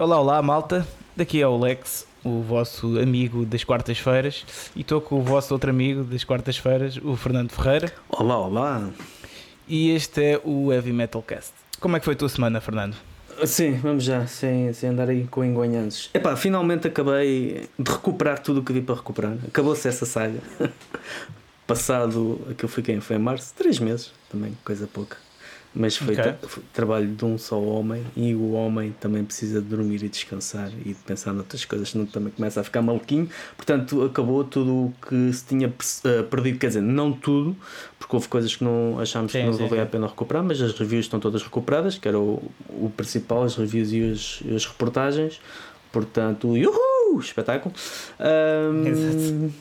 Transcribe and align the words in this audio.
Olá, 0.00 0.18
olá, 0.18 0.40
malta. 0.40 0.88
Daqui 1.14 1.42
é 1.42 1.46
o 1.46 1.58
Lex, 1.58 2.06
o 2.24 2.40
vosso 2.40 2.98
amigo 2.98 3.44
das 3.44 3.64
quartas-feiras, 3.64 4.46
e 4.74 4.80
estou 4.80 4.98
com 4.98 5.16
o 5.16 5.22
vosso 5.22 5.52
outro 5.52 5.68
amigo 5.68 6.04
das 6.04 6.24
quartas-feiras, 6.24 6.96
o 6.96 7.14
Fernando 7.16 7.50
Ferreira, 7.50 7.92
Olá, 8.08 8.38
olá. 8.38 8.88
e 9.68 9.90
este 9.90 10.24
é 10.24 10.40
o 10.42 10.72
Heavy 10.72 10.90
Metal 10.94 11.20
Cast. 11.20 11.52
Como 11.78 11.98
é 11.98 11.98
que 11.98 12.06
foi 12.06 12.14
a 12.14 12.16
tua 12.16 12.30
semana, 12.30 12.62
Fernando? 12.62 12.96
Sim, 13.44 13.72
vamos 13.74 14.04
já, 14.04 14.26
sem, 14.26 14.72
sem 14.72 14.88
andar 14.88 15.10
aí 15.10 15.26
com 15.26 15.44
engonhanços. 15.44 16.08
Epá, 16.14 16.34
finalmente 16.34 16.88
acabei 16.88 17.68
de 17.78 17.92
recuperar 17.92 18.38
tudo 18.38 18.60
o 18.60 18.64
que 18.64 18.72
vi 18.72 18.80
para 18.80 18.94
recuperar. 18.94 19.36
Acabou-se 19.46 19.86
essa 19.86 20.06
saga. 20.06 20.40
Passado, 21.66 22.40
aquilo 22.50 22.72
foi 22.72 22.82
quem? 22.82 23.02
Foi 23.02 23.16
em 23.16 23.18
março? 23.18 23.52
Três 23.54 23.78
meses 23.78 24.12
também, 24.30 24.56
coisa 24.64 24.86
pouca. 24.86 25.18
Mas 25.72 25.96
foi, 25.96 26.14
Ok. 26.14 26.24
tra- 26.24 26.48
foi 26.48 26.62
trabalho 26.72 27.06
de 27.06 27.24
um 27.24 27.38
só 27.38 27.56
homem 27.60 28.02
e 28.16 28.34
o 28.34 28.52
homem 28.54 28.92
também 28.98 29.22
precisa 29.24 29.60
de 29.62 29.68
dormir 29.68 30.02
e 30.02 30.08
descansar 30.08 30.68
e 30.84 30.88
de 30.88 30.94
pensar 30.94 31.32
noutras 31.32 31.64
coisas, 31.64 31.90
senão 31.90 32.06
também 32.06 32.32
começa 32.32 32.60
a 32.60 32.64
ficar 32.64 32.82
maluquinho. 32.82 33.28
Portanto, 33.56 34.02
acabou 34.02 34.42
tudo 34.42 34.72
o 34.86 34.94
que 35.08 35.32
se 35.32 35.44
tinha 35.44 35.72
eh, 36.04 36.22
perdido, 36.24 36.58
quer 36.58 36.66
dizer, 36.68 36.80
não 36.82 37.12
tudo, 37.12 37.56
porque 38.00 38.16
houve 38.16 38.26
coisas 38.26 38.56
que 38.56 38.64
não 38.64 38.98
achámos 38.98 39.30
Sim, 39.30 39.38
que 39.42 39.46
não 39.46 39.52
sim, 39.52 39.68
valia 39.68 39.82
a 39.82 39.86
sim. 39.86 39.92
pena 39.92 40.06
recuperar, 40.08 40.42
mas 40.42 40.60
as 40.60 40.72
reviews 40.76 41.04
estão 41.04 41.20
todas 41.20 41.40
recuperadas, 41.40 41.96
que 41.96 42.08
era 42.08 42.18
o, 42.18 42.42
o 42.68 42.90
principal, 42.96 43.44
as 43.44 43.54
reviews 43.54 43.92
e 43.92 44.10
as, 44.10 44.40
as 44.56 44.66
reportagens. 44.66 45.40
Portanto, 45.92 46.48
uhul, 46.48 47.20
espetáculo. 47.20 47.72
Ahm, 48.18 48.86
Exato. 48.86 49.52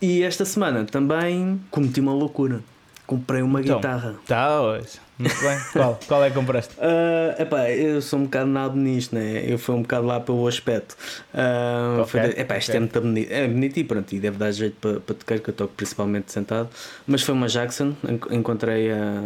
e 0.00 0.22
esta 0.22 0.44
semana 0.44 0.84
também 0.84 1.58
cometi 1.70 2.00
uma 2.00 2.12
loucura. 2.12 2.60
Comprei 3.06 3.42
uma 3.42 3.60
Então. 3.60 3.76
guitarra. 3.76 4.14
Tá, 4.26 4.60
hoje. 4.62 5.02
Muito 5.18 5.40
bem. 5.40 5.58
Qual? 5.72 6.00
Qual 6.08 6.24
é 6.24 6.28
que 6.28 6.34
compraste? 6.34 6.74
Ah, 6.78 7.36
epá, 7.40 7.70
eu 7.70 8.02
sou 8.02 8.18
um 8.18 8.24
bocado 8.24 8.50
nabo 8.50 8.76
nisto, 8.76 9.14
né? 9.14 9.44
Eu 9.46 9.58
fui 9.58 9.74
um 9.74 9.82
bocado 9.82 10.06
lá 10.06 10.18
pelo 10.20 10.46
aspecto. 10.48 10.96
Ah, 11.32 11.98
Ok, 12.00 12.06
foi 12.10 12.20
epá, 12.40 12.56
isto 12.58 12.70
ok. 12.70 12.76
é 12.76 12.80
muito 12.80 13.00
bonito. 13.00 13.30
É 13.32 13.46
bonito 13.48 13.76
e 13.78 13.84
pronto, 13.84 14.12
e 14.12 14.18
deve 14.18 14.36
dar 14.38 14.50
jeito 14.50 14.76
para, 14.80 15.00
para 15.00 15.14
tocar, 15.14 15.38
que 15.38 15.50
eu 15.50 15.54
toco 15.54 15.72
principalmente 15.74 16.32
sentado. 16.32 16.68
Mas 17.06 17.22
foi 17.22 17.34
uma 17.34 17.46
Jackson, 17.48 17.94
en- 18.08 18.36
encontrei 18.36 18.90
a, 18.90 19.22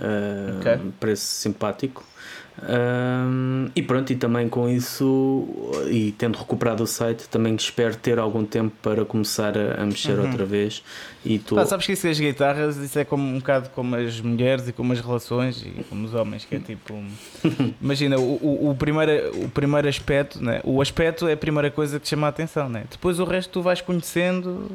a 0.00 0.58
Ok. 0.60 0.92
preço 1.00 1.26
simpático. 1.26 2.04
Ah, 2.62 3.68
e 3.74 3.82
pronto, 3.82 4.12
e 4.12 4.16
também 4.16 4.48
com 4.48 4.68
isso, 4.68 5.46
e 5.90 6.12
tendo 6.12 6.38
recuperado 6.38 6.82
o 6.82 6.86
site, 6.86 7.28
também 7.28 7.54
espero 7.56 7.96
ter 7.96 8.18
algum 8.18 8.44
tempo 8.44 8.72
para 8.82 9.04
começar 9.04 9.54
a, 9.58 9.82
a 9.82 9.86
mexer 9.86 10.18
Uhum. 10.18 10.26
outra 10.26 10.44
vez. 10.44 10.82
E 11.24 11.38
tô, 11.38 11.56
Pá, 11.56 11.66
sabes 11.66 11.86
que 11.86 11.92
isso 11.92 12.06
das 12.06 12.18
guitarras, 12.18 12.76
isso 12.76 12.98
é 12.98 13.04
como, 13.04 13.24
um 13.26 13.38
bocado 13.38 13.70
como 13.70 13.96
as 13.96 14.20
mulheres 14.20 14.68
e 14.68 14.72
como 14.72 14.92
as 14.92 15.00
relações 15.00 15.62
e 15.62 15.82
como 15.84 16.04
os 16.06 16.14
homens, 16.14 16.44
que 16.44 16.54
é 16.54 16.58
tipo. 16.60 16.94
Imagina, 17.80 18.18
o, 18.18 18.22
o, 18.40 18.70
o 18.70 18.74
primeiro, 18.74 19.44
o 19.44 19.48
primeiro 19.48 19.88
aspecto, 19.88 20.42
né? 20.42 20.60
o 20.64 20.80
aspecto 20.80 21.26
é 21.26 21.32
a 21.32 21.36
primeira 21.36 21.70
coisa 21.70 21.98
que 21.98 22.04
te 22.04 22.10
chama 22.10 22.26
a 22.26 22.30
atenção, 22.30 22.68
né? 22.68 22.84
depois 22.90 23.18
o 23.18 23.24
resto 23.24 23.50
tu 23.50 23.62
vais 23.62 23.80
conhecendo. 23.80 24.70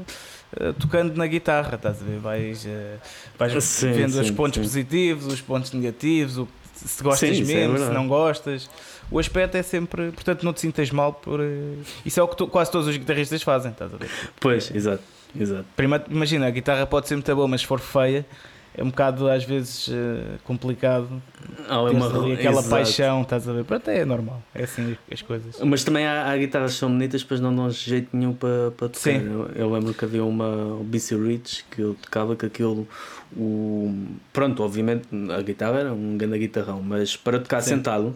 eh, 0.59 0.73
Tocando 0.80 1.16
na 1.16 1.27
guitarra, 1.27 1.75
estás 1.75 2.02
a 2.02 2.05
ver? 2.05 2.17
Vais, 2.19 2.66
eh, 2.66 2.97
vais 3.38 3.64
Sim, 3.64 3.91
vendo 3.93 4.19
os 4.19 4.27
sim, 4.27 4.33
pontos 4.33 4.55
sim. 4.55 4.61
positivos, 4.64 5.25
os 5.27 5.41
pontos 5.41 5.71
negativos, 5.71 6.38
o, 6.39 6.47
se 6.88 7.03
gostas 7.03 7.30
Sim, 7.30 7.44
é 7.44 7.45
mesmo, 7.45 7.73
se 7.73 7.77
verdade. 7.80 7.94
não 7.94 8.08
gostas. 8.08 8.69
O 9.11 9.17
aspecto 9.19 9.55
é 9.55 9.63
sempre. 9.63 10.11
Portanto, 10.11 10.44
não 10.44 10.53
te 10.53 10.61
sintas 10.61 10.89
mal 10.91 11.13
por. 11.13 11.39
eh, 11.39 11.75
Isso 12.05 12.19
é 12.19 12.23
o 12.23 12.27
que 12.27 12.36
tu- 12.38 12.47
quase 12.47 12.71
todos 12.71 12.88
os 12.88 12.95
guitarristas 12.95 13.41
fazem, 13.41 13.71
estás 13.71 13.94
a 13.94 13.97
ver? 13.97 14.09
Pois, 14.39 14.69
exato, 14.73 15.03
exato. 15.39 15.66
Primeiro, 15.75 16.03
imagina, 16.09 16.45
a 16.47 16.49
guitarra 16.52 16.86
pode 16.86 17.08
ser 17.08 17.16
muito 17.16 17.36
boa, 17.36 17.47
mas 17.47 17.61
se 17.61 17.67
for 17.67 17.80
feia, 17.80 18.26
é 18.75 18.83
um 18.83 18.89
bocado 18.89 19.27
às 19.30 19.43
vezes 19.43 19.89
eh, 19.91 20.37
complicado. 20.43 21.21
Há 21.67 21.83
Teres 21.85 21.91
uma- 22.03 22.33
aquela 22.33 22.59
exato. 22.59 22.69
paixão, 22.69 23.21
estás 23.23 23.47
a 23.49 23.53
ver? 23.53 23.63
Pronto, 23.63 23.87
é 23.89 24.05
normal, 24.05 24.41
é 24.53 24.63
assim 24.63 24.95
as 25.11 25.21
coisas. 25.21 25.59
Mas 25.63 25.83
também 25.83 26.05
há, 26.05 26.31
há 26.31 26.37
guitarras 26.37 26.73
que 26.73 26.79
são 26.79 26.89
bonitas, 26.89 27.21
depois 27.21 27.39
não 27.41 27.55
dão 27.55 27.69
jeito 27.69 28.09
nenhum 28.15 28.33
para, 28.33 28.71
para 28.77 28.87
tocar. 28.89 28.99
Sim. 28.99 29.25
Eu, 29.25 29.49
eu 29.55 29.71
lembro 29.71 29.93
que 29.93 30.05
havia 30.05 30.23
uma 30.23 30.47
o 30.75 30.83
BC 30.83 31.15
Rich 31.15 31.65
que 31.71 31.81
eu 31.81 31.95
tocava 31.95 32.35
que 32.35 32.45
aquilo. 32.45 32.87
O, 33.35 33.93
pronto, 34.33 34.63
obviamente 34.63 35.08
a 35.35 35.41
guitarra 35.41 35.79
era 35.79 35.93
um 35.93 36.17
grande 36.17 36.39
guitarrão, 36.39 36.81
mas 36.81 37.15
para 37.15 37.39
tocar 37.39 37.61
Sim. 37.61 37.75
sentado 37.75 38.15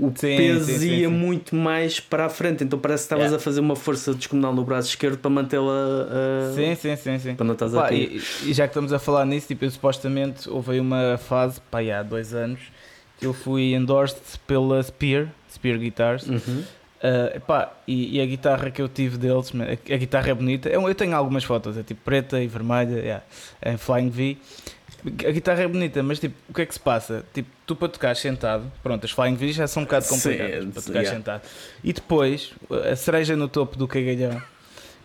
o 0.00 0.12
Sim, 0.14 0.36
peso 0.36 0.64
sim, 0.66 0.78
sim, 0.78 0.90
ia 0.96 1.10
muito 1.10 1.54
mais 1.56 1.98
para 2.00 2.26
a 2.26 2.28
frente, 2.28 2.62
então 2.64 2.78
parece 2.78 3.02
que 3.02 3.06
estavas 3.06 3.24
Yeah. 3.26 3.36
a 3.36 3.40
fazer 3.40 3.60
uma 3.60 3.74
força 3.76 4.14
descomunal 4.14 4.54
no 4.54 4.64
braço 4.64 4.88
esquerdo 4.90 5.18
para 5.18 5.30
mantê-la 5.30 5.72
a- 5.72 6.54
Sim, 6.54 6.74
sim, 6.74 6.96
sim, 6.96 7.18
sim. 7.18 7.34
para 7.34 7.44
não 7.46 7.54
estás 7.54 7.74
a 7.74 7.82
Pá, 7.82 7.88
cair. 7.88 8.22
e, 8.44 8.50
e 8.50 8.52
já 8.54 8.64
que 8.66 8.70
estamos 8.70 8.92
a 8.92 8.98
falar 8.98 9.24
nisso, 9.24 9.48
tipo, 9.48 9.64
eu 9.64 9.70
supostamente 9.70 10.48
houve 10.48 10.72
aí 10.72 10.80
uma 10.80 11.18
fase, 11.18 11.60
pá, 11.70 11.80
há 11.80 12.02
dois 12.02 12.34
anos, 12.34 12.60
que 13.18 13.26
eu 13.26 13.32
fui 13.34 13.74
endorsed 13.74 14.20
pela 14.46 14.82
Spear, 14.82 15.28
Spear 15.52 15.78
Guitars. 15.78 16.26
Uhum. 16.28 16.62
Uh, 17.00 17.68
e, 17.86 18.16
e 18.16 18.20
a 18.20 18.26
guitarra 18.26 18.72
que 18.72 18.82
eu 18.82 18.88
tive 18.88 19.16
deles, 19.18 19.52
a, 19.54 19.94
a 19.94 19.96
guitarra 19.96 20.30
é 20.30 20.34
bonita. 20.34 20.68
Eu, 20.68 20.86
eu 20.88 20.94
tenho 20.96 21.14
algumas 21.14 21.44
fotos, 21.44 21.76
é 21.78 21.82
tipo 21.84 22.00
preta 22.04 22.40
e 22.42 22.48
vermelha, 22.48 22.98
yeah, 22.98 23.22
em 23.64 23.76
Flying 23.76 24.10
V. 24.10 24.36
A 25.04 25.30
guitarra 25.30 25.62
é 25.62 25.68
bonita, 25.68 26.02
mas 26.02 26.18
tipo, 26.18 26.34
o 26.48 26.54
que 26.54 26.62
é 26.62 26.66
que 26.66 26.74
se 26.74 26.80
passa? 26.80 27.24
Tipo, 27.32 27.48
tu 27.64 27.76
para 27.76 27.88
tocar 27.88 28.16
sentado, 28.16 28.70
pronto, 28.82 29.04
as 29.04 29.10
Flying 29.12 29.36
V 29.36 29.52
já 29.52 29.66
são 29.68 29.82
um 29.82 29.86
bocado 29.86 30.04
Sim, 30.06 30.14
complicadas 30.16 30.64
para 30.72 30.82
tocar 30.82 30.98
yeah. 31.00 31.16
sentado. 31.16 31.42
E 31.84 31.92
depois, 31.92 32.52
a 32.90 32.96
cereja 32.96 33.36
no 33.36 33.48
topo 33.48 33.76
do 33.78 33.86
cagalhão, 33.86 34.42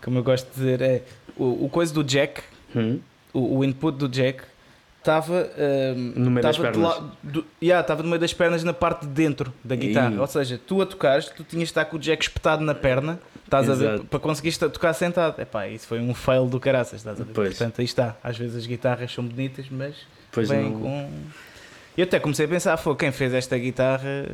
como 0.02 0.18
eu 0.18 0.24
gosto 0.24 0.46
de 0.48 0.54
dizer, 0.54 0.82
é 0.82 1.02
o, 1.36 1.66
o 1.66 1.68
coisa 1.68 1.94
do 1.94 2.02
jack, 2.02 2.42
Hum. 2.74 2.98
o, 3.32 3.58
o 3.58 3.64
input 3.64 3.96
do 3.96 4.08
jack, 4.08 4.42
estava 5.04 5.50
No 6.16 6.30
meio 6.30 6.42
das 6.42 6.56
pernas. 6.58 6.76
la- 6.82 7.10
do- 7.22 7.44
yeah, 7.62 7.94
no 7.96 8.04
meio 8.08 8.18
das 8.18 8.32
pernas 8.32 8.64
na 8.64 8.72
parte 8.72 9.02
de 9.06 9.12
dentro 9.12 9.52
da 9.62 9.76
guitarra. 9.76 10.14
Ih. 10.14 10.18
Ou 10.18 10.26
seja, 10.26 10.58
tu 10.66 10.80
a 10.80 10.86
tocares, 10.86 11.26
tu 11.26 11.44
tinhas 11.44 11.64
de 11.68 11.72
estar 11.72 11.84
com 11.84 11.96
o 11.96 11.98
jack 12.00 12.22
espetado 12.24 12.64
na 12.64 12.74
perna, 12.74 13.20
estás 13.44 13.68
a 13.68 13.74
ver, 13.74 13.88
Exato. 13.94 14.04
para 14.06 14.18
conseguir 14.18 14.48
esta- 14.48 14.70
tocar 14.70 14.94
sentado. 14.94 15.40
Epá, 15.40 15.68
isso 15.68 15.86
foi 15.86 16.00
um 16.00 16.14
fail 16.14 16.46
do 16.46 16.58
caraças, 16.58 17.00
estás 17.00 17.20
a 17.20 17.24
ver? 17.24 17.32
Pois. 17.34 17.50
Portanto, 17.50 17.80
aí 17.80 17.84
está. 17.84 18.16
Às 18.24 18.38
vezes 18.38 18.56
as 18.56 18.66
guitarras 18.66 19.12
são 19.12 19.24
bonitas, 19.24 19.66
mas 19.70 19.94
Pois 20.32 20.48
não. 20.48 20.72
com. 20.80 21.10
Eu 21.96 22.04
até 22.04 22.18
comecei 22.18 22.46
a 22.46 22.48
pensar, 22.48 22.76
foi 22.76 22.96
quem 22.96 23.12
fez 23.12 23.32
esta 23.34 23.56
guitarra 23.56 24.26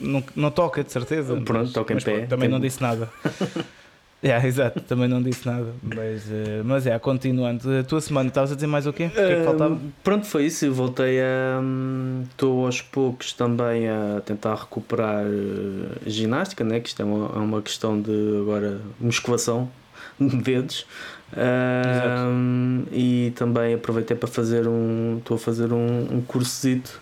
não, 0.00 0.24
não 0.34 0.50
toca, 0.50 0.82
de 0.82 0.90
certeza. 0.90 1.34
Pronto, 1.34 1.52
mas- 1.52 1.72
toca 1.72 1.92
em 1.92 1.96
mas 1.96 2.04
pé. 2.04 2.12
pronto, 2.12 2.28
também 2.30 2.48
Tem- 2.48 2.52
não 2.52 2.60
disse 2.60 2.80
nada. 2.80 3.10
Yeah, 4.26 4.46
exato, 4.48 4.80
também 4.80 5.06
não 5.06 5.22
disse 5.22 5.44
nada. 5.46 5.66
Mas, 5.82 6.30
eh, 6.30 6.62
mas 6.64 6.86
é, 6.86 6.98
continuando. 6.98 7.70
A 7.78 7.82
tua 7.84 8.00
semana, 8.00 8.28
estavas 8.28 8.52
a 8.52 8.54
dizer 8.54 8.66
mais 8.66 8.86
o 8.86 8.92
quê? 8.92 9.04
O 9.06 9.10
que 9.10 9.20
é 9.20 9.36
que 9.36 9.44
faltava? 9.44 9.74
Hum, 9.74 9.92
Pronto, 10.02 10.24
foi 10.26 10.46
isso. 10.46 10.64
Eu 10.64 10.72
voltei 10.72 11.20
a. 11.20 11.60
hum, 11.62 12.24
Estou 12.30 12.64
aos 12.64 12.80
poucos 12.80 13.34
também 13.34 13.86
a 13.86 14.22
tentar 14.24 14.54
recuperar 14.54 15.26
eh, 15.26 15.98
ginástica, 16.06 16.64
né? 16.64 16.80
que 16.80 16.88
isto 16.88 17.02
é 17.02 17.04
uma, 17.04 17.26
é 17.36 17.38
uma 17.38 17.60
questão 17.60 18.00
de 18.00 18.38
agora 18.40 18.80
musculação 18.98 19.68
de 20.18 20.36
dedos. 20.40 20.86
Hum, 21.36 22.84
e 22.92 23.30
também 23.36 23.74
aproveitei 23.74 24.16
para 24.16 24.28
fazer 24.28 24.66
um. 24.66 25.18
Estou 25.18 25.34
a 25.34 25.38
fazer 25.38 25.70
um, 25.70 26.08
um 26.10 26.22
cursito 26.22 26.98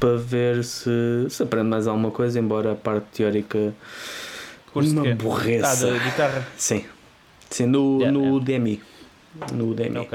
para 0.00 0.16
ver 0.16 0.64
se, 0.64 0.90
se 1.28 1.42
aprendo 1.42 1.68
mais 1.68 1.86
alguma 1.86 2.10
coisa, 2.10 2.38
embora 2.38 2.72
a 2.72 2.74
parte 2.74 3.04
teórica 3.18 3.74
Curso 4.72 4.90
de 4.90 4.94
me 5.00 5.16
quê? 5.16 5.60
Ah, 5.62 5.74
da 5.74 5.98
guitarra. 5.98 6.48
Sim. 6.56 6.84
Sim, 7.50 7.66
no, 7.66 7.98
Yeah, 8.00 8.12
no 8.18 8.24
yeah. 8.24 8.44
DMI. 8.44 8.80
No 9.52 9.74
DMI. 9.74 10.08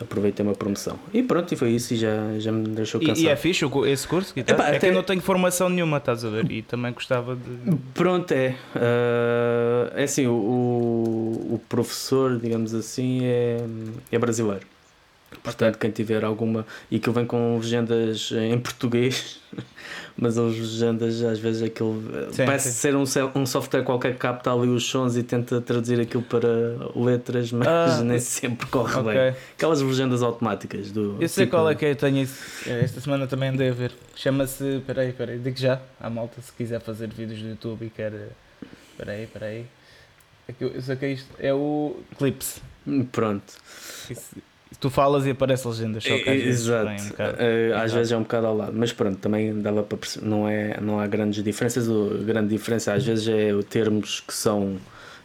Aproveitei 0.00 0.44
uma 0.44 0.54
promoção. 0.54 0.98
E 1.12 1.22
pronto, 1.22 1.52
e 1.52 1.56
foi 1.58 1.72
isso 1.72 1.92
e 1.92 1.96
já, 1.98 2.38
já 2.38 2.50
me 2.50 2.66
deixou 2.68 3.02
E, 3.02 3.06
cansado. 3.06 3.22
e 3.22 3.28
é 3.28 3.36
fixe 3.36 3.66
esse 3.86 4.08
curso? 4.08 4.34
de 4.34 4.40
guitarra? 4.40 4.58
Epá, 4.62 4.68
é 4.68 4.70
que 4.72 4.76
até- 4.78 4.88
eu 4.88 4.94
não 4.94 5.02
tenho 5.02 5.20
formação 5.20 5.68
nenhuma, 5.68 5.98
estás 5.98 6.24
a 6.24 6.30
ver? 6.30 6.50
E 6.50 6.62
também 6.62 6.90
gostava 6.92 7.36
de. 7.36 7.76
Pronto, 7.92 8.32
é. 8.32 8.56
Ah, 8.74 9.92
é 9.94 10.04
assim, 10.04 10.26
o, 10.26 10.32
o, 10.32 11.54
o 11.54 11.60
professor, 11.68 12.38
digamos 12.38 12.72
assim, 12.74 13.20
é, 13.24 13.58
é 14.10 14.18
brasileiro. 14.18 14.66
Portanto, 15.42 15.78
quem 15.78 15.90
tiver 15.90 16.24
alguma. 16.24 16.66
E 16.90 16.98
que 16.98 17.08
vem 17.10 17.24
com 17.24 17.56
legendas 17.56 18.30
em 18.32 18.58
português, 18.58 19.40
mas 20.16 20.36
as 20.36 20.54
legendas 20.56 21.22
às 21.22 21.38
vezes 21.38 21.62
aquilo. 21.62 22.02
Sim, 22.32 22.44
parece 22.44 22.72
sim. 22.72 22.74
ser 22.74 22.94
um, 22.96 23.04
um 23.36 23.46
software 23.46 23.82
qualquer 23.82 24.12
que 24.12 24.18
capta 24.18 24.52
ali 24.52 24.68
os 24.68 24.84
sons 24.84 25.16
e 25.16 25.22
tenta 25.22 25.60
traduzir 25.60 26.00
aquilo 26.00 26.22
para 26.24 26.48
letras, 26.94 27.50
mas 27.52 27.66
Ah, 27.68 28.02
nem 28.04 28.18
sempre 28.18 28.66
corre 28.66 28.94
Ok. 28.98 29.12
bem. 29.14 29.34
Aquelas 29.56 29.80
legendas 29.80 30.22
automáticas 30.22 30.90
do. 30.90 31.16
Eu 31.20 31.28
sei 31.28 31.46
tipo- 31.46 31.56
qual 31.56 31.70
é 31.70 31.74
que 31.74 31.86
é, 31.86 31.92
eu 31.92 31.96
tenho 31.96 32.18
isso. 32.18 32.68
Esta 32.68 33.00
semana 33.00 33.26
também 33.26 33.48
andei 33.50 33.70
a 33.70 33.72
ver. 33.72 33.92
Chama-se. 34.16 34.82
Peraí, 34.86 35.12
peraí, 35.12 35.38
digo 35.38 35.56
já. 35.58 35.80
À 36.00 36.10
malta 36.10 36.40
se 36.42 36.52
quiser 36.52 36.80
fazer 36.80 37.08
vídeos 37.08 37.40
do 37.40 37.48
YouTube 37.48 37.86
e 37.86 37.90
quer. 37.90 38.12
Peraí, 38.98 39.26
peraí. 39.26 39.64
É 40.48 40.52
que 40.52 40.64
eu, 40.64 40.68
eu 40.68 40.82
saquei 40.82 41.12
isto. 41.12 41.28
É 41.38 41.54
o 41.54 41.96
Clips. 42.18 42.60
Pronto. 43.12 43.54
Isso- 44.10 44.36
Tu 44.78 44.88
falas 44.88 45.26
e 45.26 45.30
aparece 45.30 45.66
legendas, 45.66 46.04
só 46.04 46.16
que 46.16 46.30
às 46.30 46.42
vezes 46.42 46.66
Exato. 46.66 46.90
um 47.02 47.08
bocado. 47.08 47.36
Eh, 47.40 47.72
às 47.74 47.82
Exato. 47.84 47.94
vezes 47.96 48.12
é 48.12 48.16
um 48.16 48.22
bocado 48.22 48.46
ao 48.46 48.56
lado, 48.56 48.72
mas 48.74 48.92
pronto, 48.92 49.18
também 49.18 49.60
dava 49.60 49.82
para 49.82 49.98
perceber, 49.98 50.26
não, 50.26 50.48
é, 50.48 50.78
não 50.80 51.00
há 51.00 51.06
grandes 51.06 51.42
diferenças. 51.42 51.88
A 51.88 52.22
grande 52.24 52.48
diferença 52.50 52.92
às 52.92 53.04
vezes 53.04 53.26
é 53.28 53.50
termos 53.68 54.20
que 54.20 54.32
são 54.32 54.76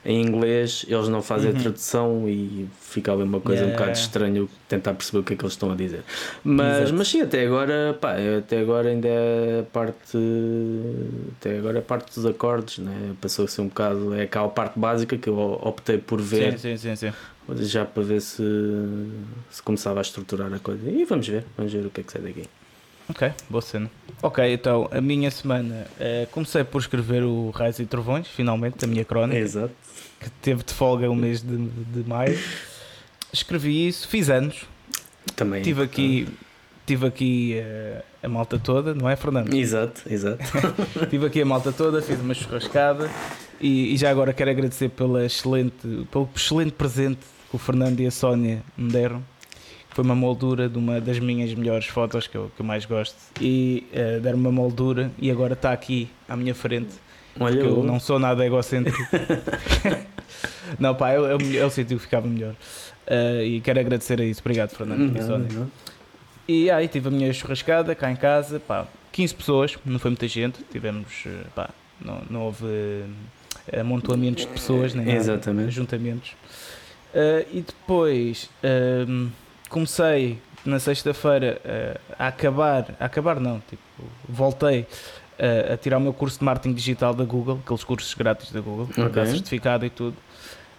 em 0.06 0.22
inglês, 0.22 0.86
eles 0.88 1.08
não 1.08 1.22
fazem 1.22 1.52
Uhum. 1.52 1.58
a 1.58 1.60
tradução 1.62 2.30
e 2.30 2.68
fica 2.80 3.12
ali 3.12 3.24
uma 3.24 3.40
coisa 3.42 3.64
um 3.64 3.66
Yeah. 3.66 3.84
bocado 3.86 3.98
estranho 4.00 4.50
tentar 4.70 4.94
perceber 4.94 5.18
o 5.20 5.24
que 5.24 5.34
é 5.34 5.36
que 5.36 5.44
eles 5.44 5.54
estão 5.54 5.72
a 5.72 5.76
dizer. 5.76 6.04
Mas, 6.44 6.78
Exato. 6.84 6.94
mas 6.94 7.08
sim, 7.08 7.22
até 7.22 7.46
agora, 7.46 7.98
pá, 8.00 8.16
até 8.38 8.60
agora 8.60 8.90
ainda 8.90 9.08
é 9.08 9.64
parte. 9.74 10.18
Até 11.40 11.58
agora 11.58 11.78
é 11.80 11.82
parte 11.82 12.14
dos 12.16 12.26
acordes, 12.26 12.78
né? 12.80 13.14
Passou 13.22 13.46
a 13.46 13.48
ser 13.48 13.62
um 13.62 13.68
bocado. 13.68 14.14
É 14.14 14.24
aquela 14.24 14.48
parte 14.50 14.78
básica 14.80 15.18
que 15.18 15.28
eu 15.30 15.38
optei 15.64 15.98
por 15.98 16.22
ver 16.22 16.54
Sim, 16.60 16.78
sim, 16.78 16.96
sim, 16.96 16.96
sim. 16.96 17.14
já 17.66 17.84
para 17.86 18.04
ver 18.04 18.22
se, 18.22 18.44
se 19.50 19.62
começava 19.64 20.00
a 20.00 20.02
estruturar 20.02 20.54
a 20.54 20.60
coisa. 20.60 20.90
E 20.90 21.04
vamos 21.06 21.28
ver, 21.28 21.44
vamos 21.58 21.74
ver 21.74 21.86
o 21.86 21.90
que 21.90 22.02
é 22.02 22.04
que 22.04 22.12
sai 22.12 22.22
daqui. 22.22 22.44
Ok, 23.10 23.32
boa 23.50 23.62
cena. 23.62 23.90
Ok, 24.22 24.54
então 24.54 24.90
a 24.92 25.00
minha 25.00 25.30
semana 25.30 25.86
eh, 26.00 26.28
comecei 26.32 26.64
por 26.64 26.80
escrever 26.82 27.24
o 27.24 27.52
Raios 27.52 27.78
e 27.80 27.86
Trovões, 27.86 28.28
finalmente, 28.28 28.84
a 28.84 28.88
minha 28.88 29.06
crónica, 29.06 29.38
Exato. 29.40 29.74
que 30.20 30.30
teve 30.42 30.64
de 30.64 30.74
folga 30.74 31.10
o 31.10 31.16
mês 31.16 31.42
de, 31.42 31.56
de 31.56 32.10
maio. 32.10 32.38
Escrevi 33.32 33.88
isso, 33.88 34.08
fiz 34.08 34.30
anos, 34.30 34.66
Também. 35.36 35.62
tive 35.62 35.84
aqui, 35.84 36.28
tive 36.86 37.06
aqui 37.06 37.54
eh, 37.58 38.02
a 38.24 38.28
malta 38.30 38.58
toda, 38.58 38.96
não 38.96 39.08
é, 39.08 39.16
Fernando? 39.16 39.54
Exato, 39.54 40.02
exato. 40.10 40.44
Tive 41.10 41.28
aqui 41.28 41.42
a 41.42 41.46
malta 41.46 41.72
toda, 41.72 42.02
fiz 42.02 42.20
uma 42.20 42.34
churrascada 42.34 43.10
e, 43.62 43.94
e 43.94 43.98
já 43.98 44.10
agora 44.10 44.34
quero 44.34 44.50
agradecer 44.50 44.90
pela 44.90 45.24
excelente, 45.24 46.08
pelo 46.12 46.28
excelente 46.36 46.72
presente 46.72 47.20
que 47.50 47.56
o 47.56 47.60
Fernando 47.60 48.00
e 48.00 48.08
a 48.08 48.12
Sónia 48.12 48.64
me 48.76 48.92
deram. 48.92 49.22
Foi 49.96 50.04
uma 50.04 50.14
moldura 50.14 50.68
de 50.68 50.78
uma 50.78 51.00
das 51.00 51.20
minhas 51.20 51.54
melhores 51.54 51.86
fotos 51.86 52.28
que 52.28 52.36
eu, 52.36 52.52
que 52.54 52.62
eu 52.62 52.66
mais 52.66 52.84
gosto. 52.84 53.16
E 53.40 53.88
eh, 53.94 54.20
deram 54.20 54.38
uma 54.38 54.52
moldura 54.52 55.10
e 55.18 55.32
agora 55.32 55.54
está 55.54 55.72
aqui 55.72 56.10
à 56.28 56.36
minha 56.36 56.54
frente. 56.54 56.90
Olha, 57.40 57.56
Porque 57.56 57.72
eu 57.80 57.82
não 57.82 57.98
sou 57.98 58.20
nada 58.20 58.46
egocêntrico. 58.46 58.98
não, 60.78 60.94
pá, 60.96 61.12
é, 61.12 61.20
o- 61.20 61.26
é, 61.42 61.56
é 61.58 61.66
o 61.66 61.70
sítio 61.70 61.96
que 61.98 62.04
ficava 62.04 62.28
melhor. 62.28 62.54
Eh, 63.08 63.46
e 63.46 63.62
quero 63.62 63.80
agradecer 63.80 64.20
a 64.20 64.26
isso. 64.26 64.42
Obrigado, 64.42 64.72
Fernando 64.72 65.16
e 65.18 65.22
Não, 65.22 65.38
não. 65.40 65.72
E 66.46 66.70
aí 66.70 66.90
tive 66.90 67.08
a 67.08 67.12
minha 67.12 67.32
churrascada 67.32 67.96
cá 67.96 68.12
em 68.12 68.18
casa, 68.18 68.60
pá, 68.60 68.86
15 69.14 69.34
pessoas, 69.34 69.78
não 69.86 69.98
foi 69.98 70.12
muita 70.12 70.28
gente, 70.28 70.60
tivemos, 70.74 71.24
eh, 71.26 71.46
pá, 71.56 71.70
não, 72.04 72.22
não 72.30 72.42
houve 72.42 72.66
amontoamentos 73.80 74.44
de 74.46 74.52
pessoas, 74.52 74.94
nem 74.94 75.06
nada, 75.06 75.18
Exatamente. 75.18 75.68
ajuntamentos. 75.70 76.34
Eh, 77.14 77.46
e 77.54 77.62
depois 77.62 78.50
ehm, 78.62 79.28
comecei 79.70 80.40
na 80.66 80.80
sexta-feira 80.80 81.62
eh, 81.64 82.00
a 82.18 82.28
acabar, 82.28 82.96
a 83.00 83.06
acabar 83.06 83.40
não, 83.40 83.60
tipo, 83.70 83.82
voltei 84.28 84.88
eh, 85.38 85.72
a 85.74 85.78
tirar 85.78 85.98
o 85.98 86.02
meu 86.02 86.14
curso 86.14 86.40
de 86.40 86.46
marketing 86.46 86.74
digital 86.74 87.14
da 87.14 87.24
Google, 87.24 87.60
aqueles 87.64 87.84
cursos 87.84 88.14
grátis 88.14 88.52
da 88.52 88.60
Google, 88.62 88.88
Ok. 88.92 89.10
dá 89.10 89.26
certificado 89.26 89.86
e 89.86 89.90
tudo. 89.90 90.18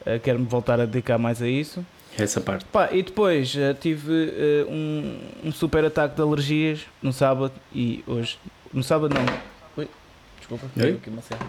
Eh, 0.04 0.18
Quero-me 0.18 0.46
voltar 0.46 0.80
a 0.80 0.86
dedicar 0.86 1.18
mais 1.18 1.40
a 1.40 1.48
isso. 1.48 1.84
Essa 2.18 2.40
parte. 2.40 2.64
Pá, 2.66 2.88
e 2.92 3.02
depois 3.02 3.54
tive 3.78 4.32
um, 4.70 5.18
um 5.44 5.52
super 5.52 5.84
ataque 5.84 6.16
de 6.16 6.22
alergias 6.22 6.80
no 7.02 7.12
sábado 7.12 7.52
e 7.74 8.02
hoje. 8.06 8.38
No 8.72 8.82
sábado 8.82 9.14
não. 9.14 9.22
Ui, 9.76 9.86
desculpa, 10.38 10.64
Oi? 10.76 10.82
caiu 10.82 10.94
aqui 10.96 11.10
uma 11.10 11.20
cena. 11.20 11.40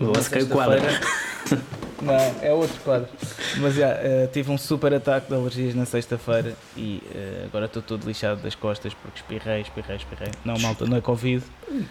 Na 0.00 0.22
se 0.22 0.30
caiu 0.30 0.46
o 0.46 0.48
quadro. 0.48 0.80
Não, 2.02 2.14
é 2.14 2.50
outro 2.52 2.80
quadro. 2.80 3.08
Mas 3.58 3.74
já, 3.74 3.88
eh, 3.88 4.26
tive 4.32 4.50
um 4.50 4.56
super 4.56 4.94
ataque 4.94 5.28
de 5.28 5.34
alergias 5.34 5.74
na 5.74 5.84
sexta-feira 5.84 6.56
e 6.74 7.02
eh, 7.14 7.42
agora 7.44 7.66
estou 7.66 7.82
todo 7.82 8.06
lixado 8.06 8.40
das 8.40 8.54
costas 8.54 8.94
porque 8.94 9.18
espirrei, 9.18 9.60
espirrei, 9.60 9.96
espirrei. 9.96 10.30
Não, 10.42 10.58
malta, 10.58 10.86
não 10.86 10.96
é 10.96 11.02
Covid, 11.02 11.44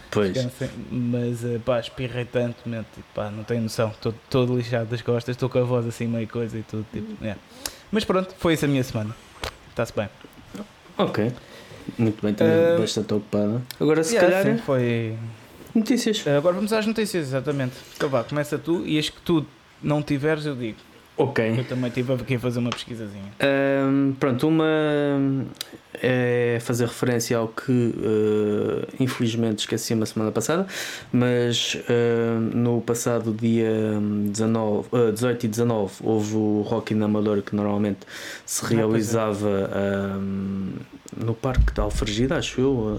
Pois. 0.10 0.34
descansem, 0.34 0.70
mas 0.90 1.46
eh, 1.46 1.60
pá, 1.64 1.80
espirrei 1.80 2.26
tanto, 2.26 2.68
mente, 2.68 2.88
pá, 3.14 3.30
não 3.30 3.44
tenho 3.44 3.62
noção. 3.62 3.90
Estou 3.90 4.12
todo 4.32 4.58
lixado 4.58 4.88
das 4.90 5.04
costas, 5.04 5.36
estou 5.36 5.48
com 5.48 5.60
a 5.60 5.64
voz 5.64 5.86
assim 5.86 6.08
meio 6.08 6.28
coisa 6.28 6.58
e 6.58 6.64
tudo. 6.64 6.86
Tipo, 6.92 7.24
é. 7.24 7.36
Mas 7.92 8.04
pronto, 8.04 8.34
foi 8.40 8.56
isso 8.56 8.66
a 8.66 8.68
minha 8.68 8.84
semana. 8.84 9.16
Está-se 9.70 9.94
bem. 9.96 10.10
Ok. 10.98 11.32
Muito 12.00 12.22
bem, 12.26 12.34
também 12.34 12.80
bastante 12.80 13.14
ocupada. 13.14 13.62
Agora, 13.80 14.04
se 14.04 14.16
Yeah, 14.16 14.42
calhar, 14.42 14.56
sim, 14.58 14.62
foi. 14.64 15.16
Notícias. 15.76 16.26
Eh, 16.26 16.38
Agora 16.38 16.56
vamos 16.56 16.72
às 16.74 16.86
notícias, 16.86 17.28
exatamente. 17.28 17.74
Então 17.96 18.10
vá, 18.10 18.24
começa 18.24 18.58
tu 18.58 18.86
e 18.86 18.98
as 19.00 19.10
que 19.10 19.22
tu 19.22 19.46
não 19.82 20.02
tiveres, 20.02 20.46
eu 20.46 20.56
digo. 20.56 20.78
Ok. 21.18 21.56
Eu 21.60 21.66
também 21.66 21.90
estive 21.90 22.14
aqui 22.14 22.36
a 22.36 22.40
fazer 22.40 22.60
uma 22.60 22.70
pesquisazinha. 22.70 23.32
Ahm, 23.42 24.14
pronto, 24.20 24.48
uma 24.48 25.46
é 26.02 26.58
fazer 26.62 26.86
referência 26.88 27.38
ao 27.38 27.48
que 27.48 27.94
eh, 28.02 28.88
infelizmente 29.00 29.60
esqueci 29.60 29.96
na 29.96 30.06
semana 30.06 30.32
passada, 30.32 30.66
mas 31.12 31.78
ahm, 31.90 32.52
no 32.56 32.82
passado 32.82 33.34
dia 33.34 33.72
19, 34.32 34.88
eh, 34.94 35.12
18 35.12 35.46
e 35.46 35.50
19 35.50 35.94
houve 36.04 36.36
o 36.36 36.62
Rock 36.68 36.94
in 36.94 37.02
Amador 37.02 37.42
que 37.42 37.56
normalmente 37.56 38.00
se 38.46 38.62
pois 38.62 38.72
é. 38.72 38.76
realizava 38.76 39.70
ahm, 39.74 40.70
no 41.18 41.34
Parque 41.34 41.74
de 41.74 41.82
Alfragide, 41.82 42.34
acho 42.34 42.62
eu, 42.62 42.98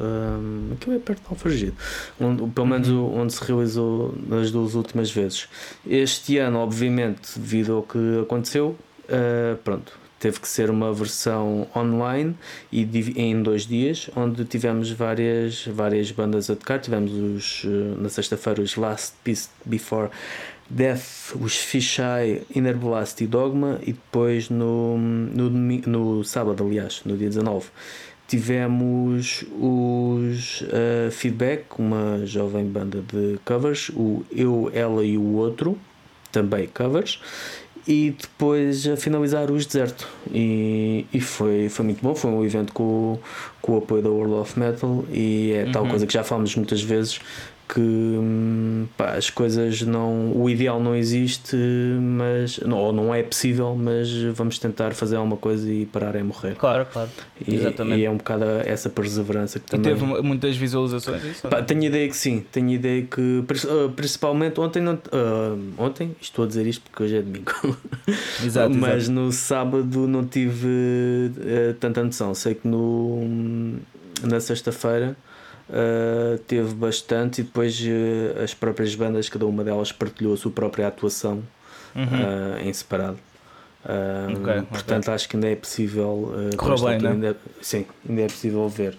aquilo 0.74 0.96
é 0.96 0.98
perto 0.98 1.22
de 1.22 1.28
Alfragide, 1.30 1.74
onde, 2.20 2.42
pelo 2.50 2.66
menos 2.66 2.88
o- 2.88 3.04
onde 3.06 3.32
se 3.32 3.42
realizou 3.44 4.14
nas 4.26 4.50
duas 4.50 4.74
últimas 4.74 5.10
vezes. 5.10 5.48
Este 5.86 6.36
ano, 6.38 6.58
obviamente, 6.58 7.38
devido 7.38 7.74
ao 7.74 7.82
que 7.82 7.98
aconteceu, 8.22 8.76
Uh, 9.12 9.56
pronto, 9.64 9.92
teve 10.20 10.38
que 10.38 10.46
ser 10.46 10.70
uma 10.70 10.92
versão 10.92 11.66
online 11.74 12.36
e 12.70 12.82
em 13.16 13.42
dois 13.42 13.66
dias, 13.66 14.10
onde 14.14 14.44
tivemos 14.44 14.90
várias, 14.90 15.66
várias 15.66 16.12
bandas 16.12 16.50
a 16.50 16.54
tocar. 16.54 16.78
Tivemos 16.78 17.12
os, 17.12 17.64
uh, 17.64 17.96
na 17.98 18.08
sexta-feira 18.10 18.60
os 18.60 18.76
Last 18.76 19.14
Peace 19.24 19.48
Before 19.64 20.10
Death, 20.68 21.34
os 21.40 21.56
Fisheye, 21.56 22.42
Inner 22.54 22.76
Blast 22.76 23.24
e 23.24 23.26
Dogma, 23.26 23.80
e 23.82 23.92
depois 23.92 24.48
no, 24.48 24.96
no, 24.96 25.50
no 25.50 26.22
sábado, 26.22 26.62
aliás, 26.62 27.00
no 27.04 27.16
dia 27.16 27.28
19. 27.28 27.66
Tivemos 28.28 29.44
os 29.58 30.60
uh, 30.60 31.10
Feedback, 31.10 31.64
uma 31.78 32.24
jovem 32.24 32.64
banda 32.66 33.02
de 33.02 33.40
covers, 33.44 33.88
o 33.88 34.24
Eu, 34.30 34.70
Ela 34.72 35.04
e 35.04 35.18
o 35.18 35.32
Outro, 35.32 35.76
também 36.30 36.68
covers, 36.68 37.20
e 37.86 38.14
depois 38.20 38.86
a 38.86 38.96
finalizar 38.96 39.50
os 39.50 39.66
Deserto. 39.66 40.06
E, 40.32 41.06
e 41.12 41.20
foi, 41.20 41.68
foi 41.68 41.84
muito 41.84 42.00
bom. 42.02 42.14
Foi 42.14 42.30
um 42.30 42.44
evento 42.44 42.72
com, 42.72 42.82
o- 42.82 43.20
com 43.62 43.72
o 43.74 43.78
apoio 43.78 44.02
da 44.02 44.08
World 44.10 44.34
of 44.34 44.58
Metal, 44.58 45.04
e 45.12 45.52
é 45.52 45.70
tal 45.72 45.82
Uhum. 45.84 45.90
coisa 45.90 46.06
que 46.06 46.12
já 46.12 46.22
falamos 46.24 46.54
muitas 46.56 46.82
vezes. 46.82 47.20
Que 47.72 47.80
hum, 47.80 48.86
pá, 48.96 49.12
as 49.14 49.30
coisas 49.30 49.82
não. 49.82 50.32
O 50.34 50.50
ideal 50.50 50.80
não 50.82 50.96
existe, 50.96 51.54
mas. 52.00 52.58
Não, 52.58 52.76
ou 52.78 52.92
não 52.92 53.14
é 53.14 53.22
possível, 53.22 53.76
mas 53.78 54.10
vamos 54.34 54.58
tentar 54.58 54.92
fazer 54.92 55.14
alguma 55.16 55.36
coisa 55.36 55.70
e 55.72 55.86
parar 55.86 56.16
é 56.16 56.22
morrer. 56.22 56.56
Claro, 56.56 56.84
claro. 56.92 57.08
E, 57.46 57.54
Exatamente. 57.54 58.00
e 58.00 58.04
é 58.04 58.10
um 58.10 58.16
bocado 58.16 58.44
essa 58.66 58.90
perseverança 58.90 59.60
que 59.60 59.66
E 59.66 59.70
também. 59.70 59.92
teve 59.94 60.04
mu- 60.04 60.20
muitas 60.22 60.56
visualizações, 60.56 61.22
isso? 61.24 61.46
Pá, 61.48 61.62
tenho 61.62 61.84
ideia 61.84 62.08
que 62.08 62.16
sim, 62.16 62.44
tenho 62.50 62.70
ideia 62.70 63.02
que 63.02 63.44
ah, 63.68 63.88
principalmente 63.94 64.58
ontem 64.58 64.82
não, 64.82 64.98
ah, 65.12 65.56
ontem, 65.78 66.16
estou 66.20 66.44
a 66.44 66.48
dizer 66.48 66.66
isto 66.66 66.82
porque 66.90 67.04
hoje 67.04 67.16
é 67.18 67.22
domingo, 67.22 67.52
Exato, 68.44 68.74
mas 68.74 69.04
exato. 69.04 69.12
no 69.12 69.30
sábado 69.30 70.08
não 70.08 70.24
tive 70.26 70.66
ah, 71.38 71.74
tanta 71.78 72.02
noção. 72.02 72.34
Sei 72.34 72.54
que 72.54 72.66
no, 72.66 73.78
na 74.24 74.40
sexta-feira 74.40 75.16
ah, 75.72 76.38
teve 76.46 76.74
bastante 76.74 77.40
e 77.40 77.44
depois 77.44 77.80
ah, 78.36 78.42
as 78.42 78.54
próprias 78.54 78.94
bandas, 78.94 79.28
cada 79.28 79.46
uma 79.46 79.64
delas 79.64 79.92
partilhou 79.92 80.34
a 80.34 80.36
sua 80.36 80.50
própria 80.50 80.86
atuação 80.88 81.42
Uhum. 81.94 82.04
ah, 82.04 82.62
em 82.62 82.72
separado. 82.72 83.18
Ah, 83.82 84.26
Ok, 84.30 84.40
ok. 84.58 84.62
portanto, 84.70 85.08
acho 85.10 85.26
que 85.28 85.36
ainda 85.36 85.48
é 85.48 85.56
possível. 85.56 86.34
ah, 86.52 86.56
Correu 86.56 86.76
bem, 86.76 86.94
altura 86.94 87.08
né? 87.08 87.14
ainda- 87.14 87.36
sim, 87.62 87.86
ainda 88.08 88.20
é 88.22 88.26
possível 88.26 88.68
ver. 88.68 88.94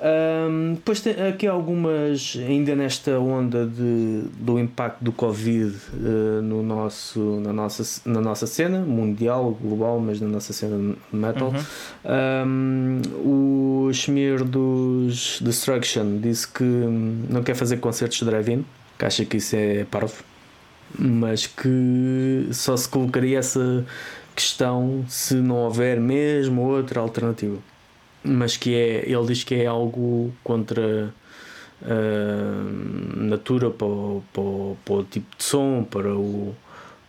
Ahm, 0.00 0.74
depois 0.74 1.00
tem 1.00 1.12
aqui 1.28 1.46
algumas, 1.46 2.36
ainda 2.38 2.74
nesta 2.74 3.18
onda 3.20 3.66
de, 3.66 4.22
do 4.38 4.58
impacto 4.58 5.04
do 5.04 5.12
Covid 5.12 5.76
eh, 5.94 6.40
no 6.42 6.62
nosso, 6.62 7.20
na, 7.44 7.52
nossa, 7.52 8.00
na 8.08 8.20
nossa 8.22 8.46
cena 8.46 8.80
mundial, 8.80 9.56
global, 9.60 10.00
mas 10.00 10.18
na 10.20 10.28
nossa 10.28 10.52
cena 10.54 10.96
metal. 11.12 11.52
Uhum. 11.52 11.62
Um, 12.46 13.86
o 13.88 13.92
Schmier 13.92 14.42
dos 14.44 15.38
Destruction 15.42 16.18
disse 16.18 16.48
que 16.48 16.64
não 16.64 17.42
quer 17.42 17.54
fazer 17.54 17.76
concertos 17.76 18.18
de 18.18 18.24
drive-in, 18.24 18.64
que 18.98 19.04
acha 19.04 19.24
que 19.24 19.36
isso 19.36 19.54
é 19.56 19.84
parvo, 19.84 20.14
mas 20.98 21.46
que 21.46 22.48
só 22.52 22.76
se 22.76 22.88
colocaria 22.88 23.38
essa 23.38 23.84
questão 24.34 25.04
se 25.08 25.34
não 25.34 25.56
houver 25.56 26.00
mesmo 26.00 26.62
outra 26.62 27.00
alternativa. 27.00 27.58
Mas 28.24 28.56
que 28.56 28.74
é, 28.74 29.04
ele 29.08 29.26
diz 29.26 29.42
que 29.44 29.54
é 29.54 29.66
algo 29.66 30.32
contra 30.44 31.12
a 31.82 33.16
natura 33.16 33.70
para 33.70 33.86
o, 33.86 34.22
para, 34.32 34.42
o, 34.42 34.76
para 34.84 34.94
o 34.94 35.04
tipo 35.04 35.36
de 35.36 35.42
som, 35.44 35.84
para 35.88 36.14
o 36.14 36.54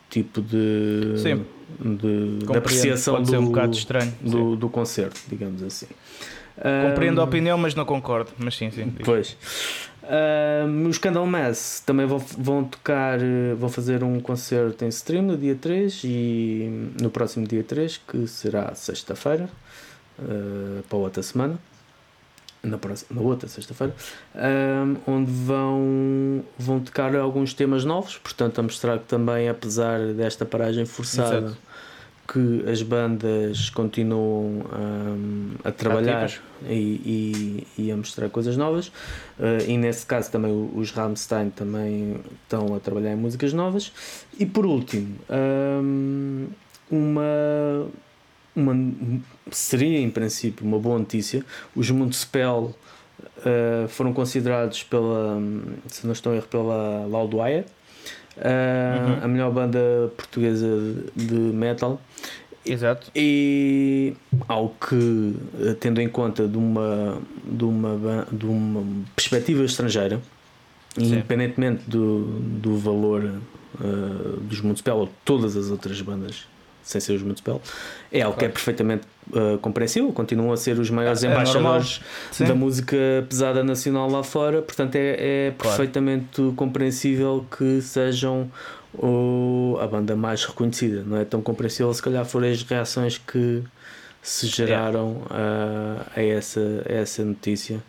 tipo 0.09 0.41
de, 0.41 1.13
Sim. 1.17 1.45
de, 1.79 2.37
de 2.39 2.57
apreciação 2.57 3.21
do, 3.21 3.39
um 3.39 3.51
do, 4.21 4.55
do 4.55 4.69
concerto, 4.69 5.21
digamos 5.29 5.61
assim. 5.61 5.87
Compreendo 6.89 7.19
a 7.19 7.23
Ahm, 7.23 7.27
opinião, 7.27 7.57
mas 7.57 7.73
não 7.73 7.85
concordo. 7.85 8.31
Mas 8.37 8.55
sim, 8.55 8.69
sim. 8.69 8.89
diz. 8.89 9.05
Pois. 9.05 9.37
Uh, 10.03 10.87
os 10.89 10.97
Candlemass 10.97 11.81
também 11.85 12.05
vão, 12.05 12.19
vão 12.19 12.63
tocar, 12.65 13.19
vão 13.57 13.69
fazer 13.69 14.03
um 14.03 14.19
concerto 14.19 14.83
em 14.83 14.89
stream 14.89 15.23
no 15.23 15.37
dia 15.37 15.55
3 15.55 16.01
e 16.03 16.91
no 17.01 17.09
próximo 17.09 17.47
dia 17.47 17.63
3, 17.63 18.01
que 18.05 18.27
será 18.27 18.75
sexta-feira, 18.75 19.49
uh, 20.19 20.83
para 20.89 20.97
outra 20.97 21.23
semana, 21.23 21.57
na, 22.61 22.77
próxima, 22.77 23.21
na 23.21 23.25
outra 23.25 23.47
sexta-feira, 23.47 23.95
um, 24.35 25.13
onde 25.13 25.31
vão, 25.31 26.43
vão 26.57 26.79
tocar 26.81 27.15
alguns 27.15 27.53
temas 27.53 27.85
novos, 27.85 28.17
portanto, 28.17 28.59
a 28.59 28.63
mostrar 28.63 28.99
que 28.99 29.05
também, 29.05 29.47
apesar 29.47 29.99
desta 30.13 30.45
paragem 30.45 30.85
forçada. 30.85 31.37
Exato 31.37 31.72
que 32.27 32.63
as 32.69 32.81
bandas 32.81 33.69
continuam 33.69 34.61
um, 34.61 35.51
a 35.63 35.71
trabalhar 35.71 36.31
e, 36.65 36.73
e, 36.73 37.67
e, 37.77 37.91
a 37.91 37.97
mostrar 37.97 38.29
coisas 38.29 38.55
novas. 38.55 38.87
Uh, 38.87 39.61
e 39.67 39.77
nesse 39.77 40.05
caso 40.05 40.31
também 40.31 40.69
os 40.73 40.91
Rammstein 40.91 41.49
também 41.49 42.17
estão 42.43 42.73
a 42.75 42.79
trabalhar 42.79 43.11
em 43.11 43.17
músicas 43.17 43.51
novas. 43.51 43.91
E 44.39 44.45
por 44.45 44.65
último 44.65 45.17
um, 45.29 46.47
uma, 46.89 47.87
uma 48.55 48.91
seria 49.51 49.99
em 49.99 50.09
princípio 50.09 50.65
uma 50.65 50.79
boa 50.79 50.99
notícia 50.99 51.45
os 51.75 51.89
Municipal 51.91 52.73
uh, 53.37 53.87
foram 53.89 54.13
considerados 54.13 54.83
pela 54.83 55.41
se 55.87 56.05
não 56.05 56.13
estou 56.13 56.31
a 56.31 56.35
erro 56.37 56.47
pela 56.47 57.05
Loudwire 57.05 57.65
uhum. 58.37 59.23
a 59.23 59.27
melhor 59.27 59.51
banda 59.51 59.79
portuguesa 60.15 60.67
de 61.15 61.35
metal. 61.35 62.01
Exato. 62.65 63.11
E 63.13 64.15
ao 64.47 64.69
que, 64.69 65.35
tendo 65.79 65.99
em 66.01 66.07
conta 66.07 66.47
de 66.47 66.57
uma, 66.57 67.21
de 67.43 67.63
uma, 67.65 68.27
de 68.31 68.45
uma 68.45 69.03
perspectiva 69.15 69.63
estrangeira, 69.65 70.21
Sim. 70.95 71.05
independentemente 71.05 71.83
do, 71.89 72.39
do 72.61 72.77
valor 72.77 73.23
uh, 73.79 74.39
dos 74.41 74.61
Municipal 74.61 74.99
ou 74.99 75.09
todas 75.25 75.57
as 75.57 75.69
outras 75.69 75.99
bandas 76.01 76.45
sem 76.83 76.99
ser 77.01 77.13
os 77.13 77.21
Municipal, 77.21 77.61
é 78.11 78.21
algo 78.21 78.35
claro. 78.35 78.39
que 78.39 78.45
é 78.45 78.49
perfeitamente 78.49 79.03
uh, 79.31 79.57
compreensível, 79.59 80.11
continuam 80.11 80.51
a 80.51 80.57
ser 80.57 80.77
os 80.77 80.89
maiores 80.89 81.23
é, 81.23 81.27
embaixadores 81.27 82.01
é 82.39 82.43
da 82.43 82.53
música 82.53 82.97
pesada 83.27 83.63
nacional 83.63 84.09
lá 84.09 84.23
fora, 84.23 84.61
portanto 84.61 84.95
é, 84.95 85.47
é 85.47 85.53
claro. 85.57 85.77
perfeitamente 85.77 86.53
compreensível 86.55 87.45
que 87.57 87.81
sejam 87.81 88.51
o, 88.93 89.77
a 89.81 89.87
banda 89.87 90.15
mais 90.15 90.43
reconhecida, 90.43 91.03
não 91.05 91.17
é 91.17 91.25
tão 91.25 91.41
compreensível 91.41 91.93
se 91.93 92.01
calhar 92.01 92.25
foram 92.25 92.47
as 92.47 92.61
reações 92.63 93.17
que 93.17 93.63
se 94.21 94.47
geraram 94.47 95.23
uh, 95.29 96.05
a, 96.15 96.21
essa, 96.21 96.83
a 96.87 96.91
essa 96.91 97.23
notícia. 97.23 97.83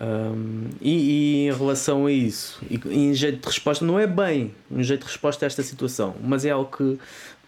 Um, 0.00 0.68
e, 0.80 0.92
e, 0.92 1.48
em 1.48 1.52
relação 1.52 2.06
a 2.06 2.12
isso, 2.12 2.60
e, 2.70 2.80
e 2.86 3.06
em 3.06 3.14
jeito 3.14 3.40
de 3.40 3.46
resposta, 3.48 3.84
não 3.84 3.98
é 3.98 4.06
bem 4.06 4.54
um 4.70 4.80
jeito 4.80 5.00
de 5.00 5.06
resposta 5.08 5.44
a 5.44 5.46
esta 5.46 5.62
situação, 5.62 6.14
mas 6.22 6.44
é 6.44 6.50
algo 6.50 6.70
que 6.70 6.98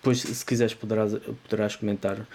depois, 0.00 0.18
se 0.20 0.44
quiseres, 0.46 0.72
poderás, 0.72 1.14
poderás 1.44 1.76
comentar. 1.76 2.26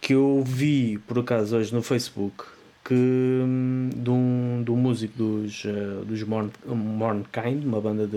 Que 0.00 0.12
eu 0.12 0.44
vi, 0.46 0.98
por 0.98 1.18
acaso, 1.18 1.56
hoje 1.56 1.74
no 1.74 1.82
Facebook, 1.82 2.44
que 2.84 2.94
hum, 2.94 3.88
de 3.96 4.10
um, 4.10 4.62
de 4.62 4.70
um 4.70 4.76
músico 4.76 5.16
dos, 5.16 5.64
uh, 5.64 6.04
dos 6.04 6.22
Morn, 6.22 6.50
Mornkind, 6.66 7.64
uma 7.64 7.80
banda 7.80 8.06
de 8.06 8.16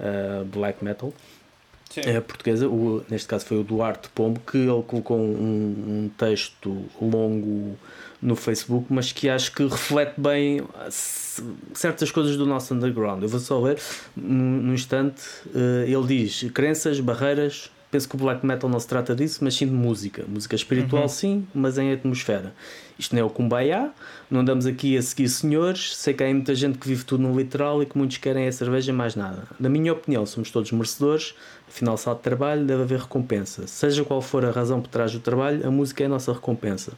uh, 0.00 0.44
black 0.46 0.84
metal 0.84 1.10
uh, 1.10 2.22
portuguesa, 2.22 2.68
o, 2.68 3.04
neste 3.08 3.28
caso 3.28 3.46
foi 3.46 3.58
o 3.58 3.62
Duarte 3.62 4.08
Pombo, 4.08 4.40
que 4.40 4.58
ele 4.58 4.82
colocou 4.82 5.16
um, 5.16 6.02
um 6.04 6.10
texto 6.18 6.84
longo 7.00 7.78
no 8.20 8.34
Facebook, 8.34 8.92
mas 8.92 9.12
que 9.12 9.28
acho 9.28 9.52
que 9.52 9.62
reflete 9.62 10.20
bem 10.20 10.62
certas 11.72 12.10
coisas 12.10 12.36
do 12.36 12.44
nosso 12.44 12.74
underground. 12.74 13.22
Eu 13.22 13.28
vou 13.28 13.38
só 13.38 13.60
ler 13.60 13.78
no 14.16 14.74
instante. 14.74 15.22
ele 15.86 16.24
diz: 16.24 16.50
crenças, 16.50 16.98
barreiras, 16.98 17.70
penso 17.96 18.10
que 18.10 18.14
o 18.14 18.18
black 18.18 18.44
metal 18.44 18.68
não 18.68 18.78
se 18.78 18.86
trata 18.86 19.14
disso, 19.14 19.42
mas 19.42 19.54
sim 19.54 19.64
de 19.64 19.72
música. 19.72 20.22
Música 20.28 20.54
espiritual, 20.54 21.04
uhum. 21.04 21.08
sim, 21.08 21.46
mas 21.54 21.78
em 21.78 21.94
atmosfera. 21.94 22.52
Isto 22.98 23.14
não 23.14 23.22
é 23.22 23.24
o 23.24 23.30
Kumbaya, 23.30 23.90
não 24.30 24.40
andamos 24.40 24.66
aqui 24.66 24.98
a 24.98 25.02
seguir 25.02 25.30
senhores. 25.30 25.96
Sei 25.96 26.12
que 26.12 26.22
há 26.22 26.26
muita 26.26 26.54
gente 26.54 26.76
que 26.76 26.86
vive 26.86 27.04
tudo 27.04 27.22
no 27.22 27.34
literal 27.34 27.82
e 27.82 27.86
que 27.86 27.96
muitos 27.96 28.18
querem 28.18 28.46
a 28.46 28.52
cerveja 28.52 28.92
mais 28.92 29.16
nada. 29.16 29.44
Na 29.58 29.70
minha 29.70 29.94
opinião, 29.94 30.26
somos 30.26 30.50
todos 30.50 30.70
merecedores, 30.72 31.34
afinal, 31.66 31.96
sal 31.96 32.14
de 32.16 32.20
trabalho 32.20 32.66
deve 32.66 32.82
haver 32.82 33.00
recompensa. 33.00 33.66
Seja 33.66 34.04
qual 34.04 34.20
for 34.20 34.44
a 34.44 34.50
razão 34.50 34.82
por 34.82 34.88
trás 34.88 35.10
do 35.10 35.20
trabalho, 35.20 35.66
a 35.66 35.70
música 35.70 36.02
é 36.02 36.06
a 36.06 36.10
nossa 36.10 36.34
recompensa. 36.34 36.92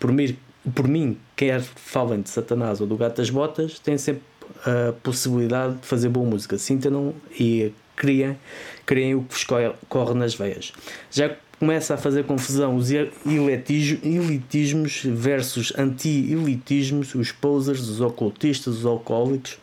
Por 0.00 0.10
mim, 0.10 0.34
por 0.74 0.88
mim 0.88 1.18
quer 1.36 1.60
falem 1.60 2.22
de 2.22 2.30
Satanás 2.30 2.80
ou 2.80 2.86
do 2.86 2.96
Gato 2.96 3.18
das 3.18 3.28
Botas, 3.28 3.78
têm 3.78 3.98
sempre 3.98 4.22
a 4.64 4.92
possibilidade 5.02 5.74
de 5.74 5.86
fazer 5.86 6.08
boa 6.08 6.26
música. 6.26 6.56
Sintam 6.56 7.14
e 7.38 7.72
criem, 7.96 8.36
criem 8.84 9.14
o 9.14 9.22
que 9.22 9.34
vos 9.34 9.46
corre 9.88 10.14
nas 10.14 10.34
veias. 10.34 10.72
Já 11.10 11.34
começa 11.58 11.94
a 11.94 11.96
fazer 11.96 12.24
confusão 12.24 12.74
os 12.74 12.90
elitismos 12.90 15.02
versus 15.04 15.72
anti-elitismos, 15.78 17.14
os 17.14 17.30
posers, 17.30 17.88
os 17.88 18.00
ocultistas, 18.00 18.78
os 18.78 18.86
alcoólicos. 18.86 19.58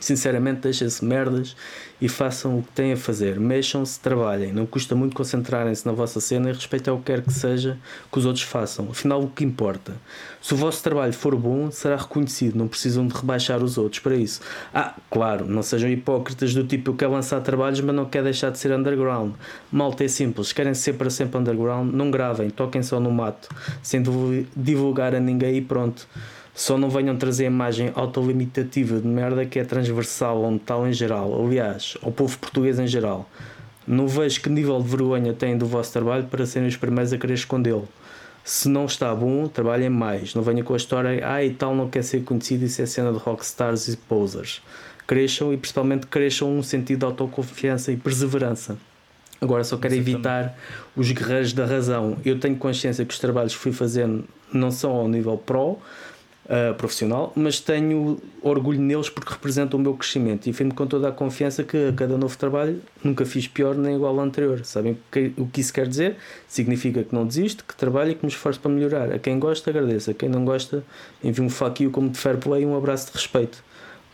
Sinceramente, 0.00 0.60
deixem-se 0.60 1.04
merdas 1.04 1.54
e 2.00 2.08
façam 2.08 2.58
o 2.58 2.62
que 2.62 2.72
têm 2.72 2.92
a 2.92 2.96
fazer. 2.96 3.38
Mexam-se, 3.38 4.00
trabalhem. 4.00 4.52
Não 4.52 4.66
custa 4.66 4.94
muito 4.94 5.14
concentrarem-se 5.14 5.86
na 5.86 5.92
vossa 5.92 6.20
cena 6.20 6.50
e 6.50 6.52
respeitem 6.52 6.92
o 6.92 6.98
que 6.98 7.04
quer 7.04 7.22
que 7.22 7.32
seja 7.32 7.78
que 8.10 8.18
os 8.18 8.26
outros 8.26 8.44
façam. 8.44 8.88
Afinal, 8.90 9.22
o 9.22 9.28
que 9.28 9.44
importa? 9.44 9.94
Se 10.40 10.54
o 10.54 10.56
vosso 10.56 10.82
trabalho 10.82 11.12
for 11.12 11.36
bom, 11.36 11.70
será 11.70 11.96
reconhecido. 11.96 12.56
Não 12.56 12.66
precisam 12.66 13.06
de 13.06 13.14
rebaixar 13.14 13.62
os 13.62 13.78
outros 13.78 14.00
para 14.00 14.16
isso. 14.16 14.40
Ah, 14.74 14.94
claro, 15.10 15.46
não 15.46 15.62
sejam 15.62 15.88
hipócritas 15.88 16.52
do 16.54 16.64
tipo 16.64 16.90
eu 16.90 16.96
quero 16.96 17.12
lançar 17.12 17.40
trabalhos, 17.40 17.80
mas 17.80 17.94
não 17.94 18.06
quero 18.06 18.24
deixar 18.24 18.50
de 18.50 18.58
ser 18.58 18.72
underground. 18.72 19.34
Malta 19.70 20.04
é 20.04 20.08
simples. 20.08 20.52
Querem 20.52 20.74
ser 20.74 20.94
para 20.94 21.10
sempre 21.10 21.38
underground? 21.38 21.92
Não 21.92 22.10
gravem, 22.10 22.50
toquem 22.50 22.82
só 22.82 22.98
no 22.98 23.10
mato, 23.10 23.48
sem 23.82 24.02
divulgar 24.56 25.14
a 25.14 25.20
ninguém 25.20 25.56
e 25.56 25.60
pronto. 25.60 26.08
Só 26.54 26.76
não 26.76 26.90
venham 26.90 27.16
trazer 27.16 27.44
a 27.44 27.46
imagem 27.46 27.90
autolimitativa 27.94 29.00
de 29.00 29.06
merda 29.06 29.46
que 29.46 29.58
é 29.58 29.64
transversal 29.64 30.44
ao 30.44 30.50
metal 30.50 30.86
em 30.86 30.92
geral, 30.92 31.44
aliás, 31.44 31.96
ao 32.02 32.12
povo 32.12 32.38
português 32.38 32.78
em 32.78 32.86
geral. 32.86 33.28
Não 33.86 34.06
vejo 34.06 34.40
que 34.40 34.50
nível 34.50 34.80
de 34.80 34.88
vergonha 34.88 35.32
têm 35.32 35.56
do 35.56 35.66
vosso 35.66 35.92
trabalho 35.92 36.24
para 36.24 36.44
serem 36.44 36.68
os 36.68 36.76
primeiros 36.76 37.12
a 37.12 37.18
querer 37.18 37.34
escondê-lo. 37.34 37.88
Se 38.44 38.68
não 38.68 38.84
está 38.84 39.14
bom, 39.14 39.48
trabalhem 39.48 39.88
mais. 39.88 40.34
Não 40.34 40.42
venham 40.42 40.64
com 40.64 40.74
a 40.74 40.76
história, 40.76 41.26
ah, 41.26 41.42
e 41.42 41.54
tal 41.54 41.74
não 41.74 41.88
quer 41.88 42.02
ser 42.02 42.22
conhecido, 42.22 42.64
isso 42.64 42.82
é 42.82 42.86
cena 42.86 43.12
de 43.12 43.18
rockstars 43.18 43.88
e 43.88 43.96
posers. 43.96 44.60
Cresçam 45.06 45.52
e 45.52 45.56
principalmente 45.56 46.06
cresçam 46.06 46.56
um 46.56 46.62
sentido 46.62 47.00
de 47.00 47.04
autoconfiança 47.06 47.90
e 47.92 47.96
perseverança. 47.96 48.76
Agora 49.40 49.64
só 49.64 49.76
quero 49.76 49.94
evitar 49.94 50.56
os 50.94 51.10
guerreiros 51.10 51.52
da 51.52 51.66
razão. 51.66 52.16
Eu 52.24 52.38
tenho 52.38 52.54
consciência 52.56 53.04
que 53.04 53.12
os 53.12 53.18
trabalhos 53.18 53.54
que 53.54 53.58
fui 53.58 53.72
fazendo 53.72 54.24
não 54.52 54.70
são 54.70 54.92
ao 54.92 55.08
nível 55.08 55.36
pro, 55.36 55.78
uh, 56.46 56.74
profissional, 56.74 57.32
mas 57.34 57.60
tenho 57.60 58.18
orgulho 58.42 58.80
neles 58.80 59.08
porque 59.08 59.32
representam 59.32 59.78
o 59.78 59.82
meu 59.82 59.94
crescimento 59.94 60.46
e 60.46 60.50
afirmo 60.50 60.74
com 60.74 60.86
toda 60.86 61.08
a 61.08 61.12
confiança 61.12 61.62
que 61.62 61.88
a 61.88 61.92
cada 61.92 62.16
novo 62.16 62.36
trabalho 62.36 62.80
nunca 63.02 63.24
fiz 63.24 63.46
pior 63.46 63.74
nem 63.74 63.96
igual 63.96 64.18
ao 64.18 64.24
anterior. 64.24 64.64
Sabem 64.64 64.98
o 65.36 65.46
que 65.46 65.60
isso 65.60 65.72
quer 65.72 65.86
dizer? 65.86 66.16
Significa 66.48 67.02
que 67.02 67.14
não 67.14 67.26
desisto, 67.26 67.64
que 67.66 67.74
trabalho 67.74 68.12
e 68.12 68.14
que 68.14 68.24
me 68.24 68.30
esforço 68.30 68.60
para 68.60 68.70
melhorar. 68.70 69.12
A 69.12 69.18
quem 69.18 69.38
gosta, 69.38 69.70
agradeço. 69.70 70.10
A 70.10 70.14
quem 70.14 70.28
não 70.28 70.44
gosta, 70.44 70.84
envio 71.22 71.44
um 71.44 71.48
you 71.80 71.90
como 71.90 72.10
de 72.10 72.18
fair 72.18 72.36
play 72.36 72.62
e 72.62 72.66
um 72.66 72.76
abraço 72.76 73.06
de 73.06 73.12
respeito. 73.12 73.62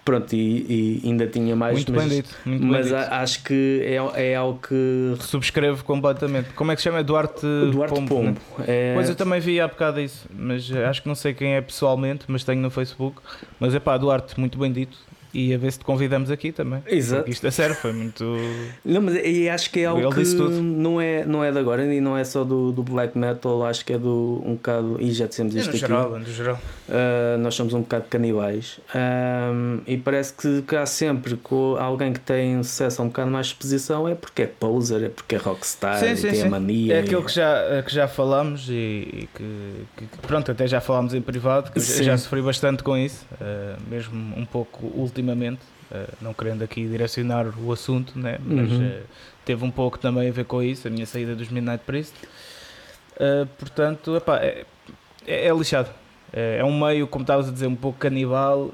Pronto, 0.09 0.35
e, 0.35 1.03
e, 1.05 1.07
ainda 1.07 1.27
tinha 1.27 1.55
mais, 1.55 1.75
muito 1.75 1.93
mas, 1.93 2.09
bem 2.09 2.17
dito, 2.23 2.35
muito 2.47 2.65
mas 2.65 2.91
bem 2.91 2.99
a, 2.99 3.21
acho 3.21 3.45
que 3.45 3.83
é, 3.85 4.31
é 4.31 4.37
algo 4.37 4.59
que 4.59 5.15
subscrevo 5.21 5.85
completamente. 5.85 6.49
Como 6.55 6.73
é 6.73 6.75
que 6.75 6.81
se 6.81 6.85
chama? 6.85 7.05
Duarte, 7.05 7.47
Duarte 7.71 7.95
Pombo. 7.95 8.09
Pombo. 8.09 8.41
Né? 8.57 8.65
É... 8.67 8.95
Pois 8.95 9.11
eu 9.11 9.15
também 9.15 9.39
vi 9.39 9.61
há 9.61 9.69
bocado 9.69 10.01
isso, 10.01 10.27
mas 10.35 10.73
acho 10.73 11.03
que 11.03 11.09
não 11.09 11.15
sei 11.15 11.35
quem 11.35 11.57
é 11.57 11.61
pessoalmente, 11.61 12.25
mas 12.27 12.43
tenho 12.43 12.59
no 12.59 12.71
Facebook. 12.71 13.21
Mas 13.61 13.75
é 13.75 13.79
pá, 13.79 13.99
Duarte, 13.99 14.41
muito 14.41 14.59
bem 14.59 14.73
dito 14.73 14.97
e 15.33 15.55
a 15.55 15.59
ver 15.59 15.73
se 15.73 15.79
te 15.79 15.85
convidamos 15.85 16.31
aqui 16.31 16.53
também. 16.53 16.83
Exato. 16.87 17.23
Porque 17.23 17.33
isto 17.33 17.47
é 17.47 17.51
sério, 17.51 17.75
foi 17.75 17.93
muito. 17.93 18.25
Não, 18.85 19.01
mas 19.01 19.17
e 19.17 19.49
acho 19.49 19.71
que 19.71 19.81
é 19.81 19.87
algo 19.87 20.11
que 20.15 20.25
não 20.25 21.01
é, 21.01 21.25
não 21.25 21.45
é 21.45 21.53
de 21.53 21.59
agora 21.59 21.85
e 21.93 22.01
não 22.01 22.17
é 22.17 22.25
só 22.25 22.45
do, 22.45 22.73
do 22.73 22.83
black 22.83 23.17
metal, 23.17 23.65
acho 23.65 23.85
que 23.85 23.93
é 23.93 23.99
do 23.99 24.43
um 24.45 24.55
bocado. 24.55 24.97
E 25.01 25.11
já 25.13 25.27
dissemos 25.27 25.55
isto 25.55 25.69
é, 25.69 25.73
no 25.73 25.77
aqui. 25.77 25.79
Geral, 25.79 26.19
no 26.19 26.25
geral. 26.25 26.61
Uh, 26.89 27.39
nós 27.39 27.55
somos 27.55 27.75
um 27.75 27.81
bocado 27.81 28.07
canibais 28.09 28.81
uh, 28.95 29.83
e 29.87 29.97
parece 29.97 30.33
que, 30.33 30.63
que 30.63 30.75
há 30.75 30.87
sempre 30.87 31.37
com 31.37 31.77
alguém 31.79 32.13
que 32.13 32.21
tem 32.21 32.63
sucesso 32.63 33.03
a 33.03 33.05
um 33.05 33.09
bocado 33.09 33.31
mais 33.31 33.47
de 33.47 33.53
exposição 33.53 34.09
é 34.09 34.15
porque 34.15 34.43
é 34.43 34.47
poser, 34.47 35.05
é 35.05 35.09
porque 35.09 35.35
é 35.35 35.39
rockstar, 35.39 35.99
sim, 35.99 36.17
sim, 36.17 36.29
tem 36.29 36.35
sim. 36.35 36.47
a 36.47 36.51
mania. 36.51 36.95
É 36.95 37.01
aquilo 37.01 37.23
que 37.23 37.33
já, 37.33 37.83
que 37.83 37.93
já 37.93 38.09
falamos 38.09 38.69
e, 38.69 38.73
e 38.73 39.29
que, 39.35 40.07
que, 40.07 40.19
pronto, 40.27 40.51
até 40.51 40.67
já 40.67 40.81
falámos 40.81 41.13
em 41.13 41.21
privado, 41.21 41.71
que 41.71 41.81
já 41.81 42.17
sofri 42.17 42.41
bastante 42.41 42.83
com 42.83 42.97
isso, 42.97 43.27
uh, 43.35 43.79
mesmo 43.91 44.35
um 44.37 44.45
pouco 44.45 44.87
último 44.87 45.18
ultimamente, 45.19 45.61
uh, 45.91 46.15
não 46.21 46.33
querendo 46.33 46.63
aqui 46.63 46.87
direcionar 46.87 47.47
o 47.59 47.73
assunto, 47.73 48.19
né? 48.19 48.39
mas 48.45 48.71
uhum. 48.71 48.87
uh, 48.87 49.01
teve 49.45 49.65
um 49.65 49.71
pouco 49.71 49.99
também 49.99 50.29
a 50.29 50.33
ver 50.33 50.45
com 50.45 50.63
isso, 50.63 50.87
a 50.87 50.91
minha 50.91 51.07
saída 51.07 51.35
dos 51.35 51.49
Midnight 51.49 51.83
Priest. 51.85 52.15
Uh, 53.17 53.47
portanto, 53.59 54.17
epá, 54.17 54.39
é, 54.39 54.65
é, 55.27 55.47
é, 55.47 55.53
lixado. 55.53 55.91
é 56.33 56.65
um 56.65 56.79
meio, 56.79 57.07
como 57.07 57.23
estavas 57.23 57.49
a 57.49 57.53
dizer, 57.53 57.67
um 57.67 57.75
pouco 57.75 57.99
canibal, 57.99 58.73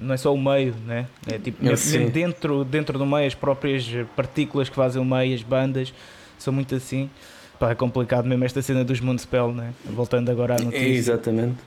não 0.00 0.14
é 0.14 0.16
só 0.16 0.34
o 0.34 0.40
meio, 0.40 0.74
né? 0.86 1.06
é 1.26 1.38
tipo, 1.38 1.62
mesmo 1.62 2.10
dentro, 2.10 2.64
dentro 2.64 2.98
do 2.98 3.06
meio, 3.06 3.26
as 3.26 3.34
próprias 3.34 3.86
partículas 4.16 4.68
que 4.68 4.74
fazem 4.74 5.00
o 5.00 5.04
meio, 5.04 5.34
as 5.34 5.42
bandas, 5.42 5.92
são 6.38 6.52
muito 6.52 6.74
assim. 6.74 7.10
Pá, 7.58 7.70
é 7.70 7.74
complicado 7.74 8.26
mesmo 8.26 8.42
esta 8.44 8.62
cena 8.62 8.82
dos 8.82 9.00
Municipal, 9.00 9.52
né? 9.52 9.74
voltando 9.84 10.30
agora 10.30 10.56
à 10.56 10.58
notícia. 10.58 10.88
exatamente. 10.88 11.58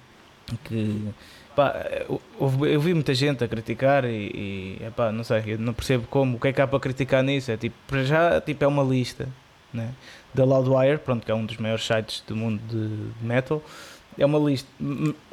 Que, 0.64 1.14
pá, 1.56 1.86
eu, 2.08 2.22
eu 2.66 2.82
vi 2.82 2.94
muita 2.94 3.14
gente 3.14 3.44
a 3.44 3.48
criticar 3.48 4.06
e, 4.06 4.80
e 4.80 4.86
epá, 4.86 5.12
não 5.12 5.24
sei, 5.24 5.44
eu 5.48 5.60
não 5.60 5.74
percebo 5.74 6.06
como, 6.10 6.38
o 6.38 6.40
que 6.40 6.48
é 6.50 6.54
que 6.54 6.62
há 6.62 6.68
para 6.68 6.80
criticar 6.80 7.24
nisso? 7.24 7.52
É 7.52 7.58
tipo, 7.58 7.76
para 7.88 8.04
já 8.04 8.42
tipo, 8.42 8.64
é 8.64 8.68
uma 8.68 8.84
lista 8.84 9.28
né? 9.74 9.92
da 10.34 10.44
Loudwire, 10.46 11.00
pronto, 11.00 11.26
que 11.26 11.32
é 11.32 11.36
um 11.36 11.46
dos 11.46 11.58
maiores 11.58 11.86
sites 11.86 12.24
do 12.28 12.36
mundo 12.36 12.62
de 12.68 13.26
metal 13.26 13.62
é 14.18 14.26
uma 14.26 14.40
lista. 14.40 14.68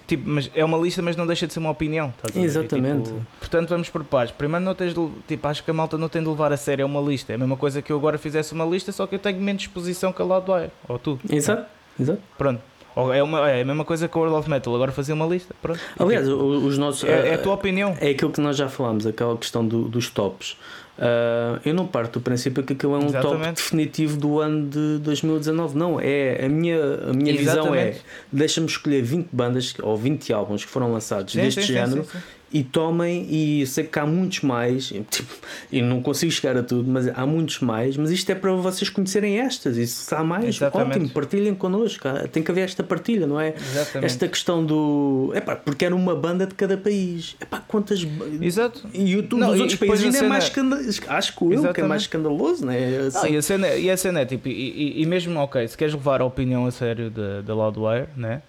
Tipo, 0.07 0.29
mas 0.29 0.51
é 0.55 0.65
uma 0.65 0.77
lista, 0.77 1.01
mas 1.03 1.15
não 1.15 1.27
deixa 1.27 1.47
de 1.47 1.53
ser 1.53 1.61
uma 1.61 1.71
opinião. 1.71 2.13
Exatamente. 2.35 3.11
Tipo, 3.11 3.27
portanto, 3.39 3.69
vamos 3.69 3.89
por 3.89 4.03
paz. 4.03 4.31
Primeiro, 4.31 4.65
não 4.65 4.75
tens 4.75 4.93
de, 4.93 5.09
tipo, 5.29 5.47
acho 5.47 5.63
que 5.63 5.71
a 5.71 5.75
malta 5.75 5.97
não 5.97 6.09
tem 6.09 6.21
de 6.21 6.29
levar 6.29 6.53
a 6.53 6.57
sério 6.57 6.85
uma 6.85 7.01
lista. 7.01 7.33
É 7.33 7.37
a 7.37 7.39
mesma 7.39 7.57
coisa 7.57 7.81
que 7.81 7.93
eu 7.93 7.97
agora 7.97 8.19
fizesse 8.19 8.53
uma 8.53 8.65
lista, 8.65 8.91
só 8.91 9.07
que 9.07 9.15
eu 9.15 9.19
tenho 9.21 9.41
menos 9.41 9.63
exposição 9.63 10.13
que 10.13 10.21
a 10.21 10.25
Loudwire. 10.25 10.71
Ou 10.89 10.99
tu. 10.99 11.19
Exato. 11.31 11.65
Exato. 11.99 12.21
Pronto. 12.37 12.61
É, 12.97 13.23
uma, 13.23 13.51
é 13.51 13.63
a 13.63 13.65
mesma 13.65 13.85
coisa 13.85 14.09
que 14.09 14.17
o 14.17 14.21
World 14.21 14.37
of 14.37 14.51
Metal, 14.51 14.75
agora 14.75 14.93
fazer 14.93 15.13
uma 15.13 15.27
lista. 15.27 15.55
Pronto. 15.61 15.81
Aliás, 15.99 16.27
os 16.29 16.77
nossos. 16.79 17.05
É, 17.05 17.29
é, 17.29 17.35
a 17.35 17.39
tua 17.39 17.55
opinião. 17.55 17.97
É 18.01 18.11
aquilo 18.11 18.33
que 18.33 18.41
nós 18.41 18.57
já 18.57 18.69
falámos, 18.69 19.07
aquela 19.07 19.37
questão 19.37 19.67
do, 19.67 19.85
dos 19.89 20.11
tops. 20.11 20.57
Uh, 21.01 21.59
eu 21.65 21.73
não 21.73 21.87
parto 21.87 22.19
do 22.19 22.23
princípio 22.23 22.63
que 22.63 22.75
aquilo 22.75 22.95
é 22.95 22.99
um 22.99 23.07
Exatamente. 23.07 23.39
top 23.39 23.53
definitivo 23.55 24.19
do 24.19 24.39
ano 24.39 24.69
de 24.69 24.99
2019. 24.99 25.79
Não, 25.79 25.99
é 25.99 26.45
a 26.45 26.49
minha, 26.49 26.79
a 27.09 27.13
minha 27.15 27.35
visão 27.35 27.75
é 27.75 27.97
deixa-me 28.31 28.67
escolher 28.67 29.01
20 29.01 29.29
bandas 29.33 29.75
ou 29.83 29.97
20 29.97 30.31
álbuns 30.33 30.63
que 30.63 30.71
foram 30.71 30.93
lançados 30.93 31.33
sim, 31.33 31.41
deste 31.41 31.63
sim, 31.63 31.73
género 31.73 32.05
sim, 32.05 32.19
e 32.53 32.63
tomem, 32.63 33.27
e 33.31 33.67
sei 33.67 33.85
que 33.85 33.99
há 33.99 34.07
muitos 34.07 34.41
mais, 34.41 34.87
tipo, 35.11 35.35
e 35.71 35.81
não 35.81 36.03
consigo 36.03 36.33
chegar 36.33 36.57
a 36.57 36.63
tudo, 36.63 36.91
mas 36.91 37.09
há 37.09 37.27
muitos 37.27 37.61
mais, 37.61 37.97
mas 37.97 38.11
isto 38.11 38.31
é 38.31 38.35
para 38.35 38.53
vocês 38.53 38.91
conhecerem 38.91 39.39
estas, 39.41 39.77
e 39.77 39.87
se 39.87 40.15
há 40.15 40.25
mais, 40.25 40.57
Exatamente. 40.57 40.97
ótimo, 40.97 41.11
partilhem 41.11 41.55
connosco, 41.55 42.09
tem 42.33 42.43
que 42.43 42.51
haver 42.51 42.63
esta 42.63 42.83
partilha, 42.83 43.27
não 43.27 43.41
é? 43.41 43.55
Exatamente. 43.57 44.07
Esta 44.07 44.29
questão 44.29 44.65
do. 44.65 45.33
Epá, 45.35 45.57
porque 45.57 45.85
era 45.85 45.95
uma 45.95 46.15
banda 46.15 46.47
de 46.47 46.55
cada 46.55 46.77
país. 46.77 47.37
Epá, 47.41 47.63
quantas. 47.67 48.07
Exato. 48.41 48.89
E 48.93 49.17
o 49.17 49.23
não, 49.37 49.51
dos 49.51 49.61
outros 49.61 49.79
países 49.79 50.05
ainda 50.05 50.17
é 50.17 50.21
cena... 50.21 50.27
é 50.27 50.29
mais 50.29 50.45
escandaloso. 50.45 51.01
Acho 51.09 51.37
que 51.37 51.45
eu 51.45 51.73
que 51.73 51.81
é 51.81 51.85
mais 51.85 52.03
escandaloso, 52.03 52.67
não 52.67 52.73
é? 52.73 52.97
Assim... 53.07 53.19
Não, 53.19 53.35
e, 53.35 53.37
a 53.37 53.43
cena, 53.43 53.69
e 53.75 53.91
a 53.91 53.97
cena 53.97 54.21
é 54.21 54.25
tipo, 54.25 54.49
e, 54.49 54.53
e, 54.53 55.03
e 55.03 55.07
mesmo, 55.07 55.39
ok, 55.39 55.67
se 55.67 55.77
queres 55.77 55.95
levar 55.95 56.21
a 56.21 56.25
opinião 56.25 56.67
a 56.67 56.71
sério 56.71 57.11
da 57.11 57.55
Loudwire, 57.55 58.09
né? 58.17 58.43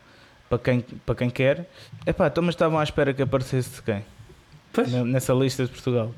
Para 0.51 0.59
quem, 0.59 0.81
para 1.05 1.15
quem 1.15 1.29
quer, 1.29 1.65
epá, 2.05 2.27
então 2.27 2.43
mas 2.43 2.55
estavam 2.55 2.77
à 2.77 2.83
espera 2.83 3.13
que 3.13 3.21
aparecesse 3.21 3.69
de 3.69 3.81
quem? 3.83 4.03
Pois. 4.73 4.91
nessa 4.91 5.31
lista 5.33 5.63
de 5.63 5.71
Portugal. 5.71 6.11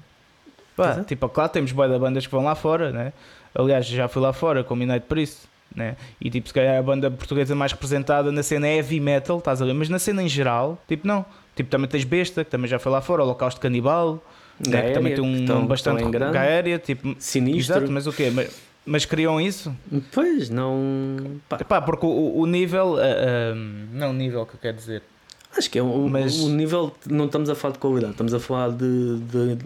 Pá, 0.75 1.03
tipo, 1.03 1.29
claro, 1.29 1.51
temos 1.51 1.71
boia 1.71 1.93
de 1.93 1.99
bandas 1.99 2.25
que 2.25 2.31
vão 2.31 2.43
lá 2.43 2.55
fora, 2.55 2.91
né? 2.91 3.13
Aliás, 3.53 3.85
já 3.85 4.07
fui 4.07 4.23
lá 4.23 4.33
fora 4.33 4.63
com 4.63 4.75
Midnight 4.75 5.05
Priest, 5.05 5.41
né? 5.75 5.95
E 6.19 6.31
tipo, 6.31 6.47
se 6.47 6.53
calhar 6.55 6.79
a 6.79 6.81
banda 6.81 7.11
portuguesa 7.11 7.53
mais 7.53 7.73
representada 7.73 8.31
na 8.31 8.41
cena 8.41 8.67
é 8.67 8.77
heavy 8.77 8.99
metal, 8.99 9.37
estás 9.37 9.61
a 9.61 9.65
ver? 9.65 9.73
Mas 9.73 9.87
na 9.87 9.99
cena 9.99 10.23
em 10.23 10.27
geral, 10.27 10.81
tipo, 10.87 11.07
não. 11.07 11.23
Tipo, 11.55 11.69
também 11.69 11.87
tens 11.87 12.03
Besta, 12.03 12.43
que 12.43 12.49
também 12.49 12.67
já 12.67 12.79
foi 12.79 12.91
lá 12.91 13.01
fora, 13.01 13.21
Holocausto 13.21 13.61
Canibal, 13.61 14.19
né? 14.67 14.81
que 14.81 14.93
também 14.93 15.13
tem 15.13 15.23
um 15.23 15.41
estão, 15.41 15.63
bastante 15.67 16.03
gaéria, 16.09 16.79
tipo, 16.79 17.15
sinistro. 17.19 17.75
Exato, 17.75 17.91
mas 17.91 18.07
o 18.07 18.11
quê? 18.11 18.31
Mas, 18.33 18.59
mas 18.85 19.05
criam 19.05 19.39
isso? 19.39 19.75
Pois, 20.11 20.49
não. 20.49 21.39
Pá, 21.47 21.57
Pá 21.59 21.81
porque 21.81 22.05
o, 22.05 22.39
o 22.39 22.45
nível. 22.45 22.93
Uh, 22.93 23.53
uh, 23.53 23.55
não 23.91 24.11
o 24.11 24.13
nível 24.13 24.45
que 24.45 24.55
eu 24.55 24.59
quero 24.59 24.77
dizer. 24.77 25.03
Acho 25.55 25.69
que 25.69 25.77
é 25.77 25.83
um, 25.83 26.09
mas... 26.09 26.39
um 26.39 26.49
nível. 26.49 26.91
Não 27.07 27.25
estamos 27.25 27.47
a 27.47 27.53
falar 27.53 27.73
de 27.73 27.79
qualidade, 27.79 28.11
estamos 28.13 28.33
a 28.33 28.39
falar 28.39 28.71
de. 28.71 29.19
de, 29.19 29.57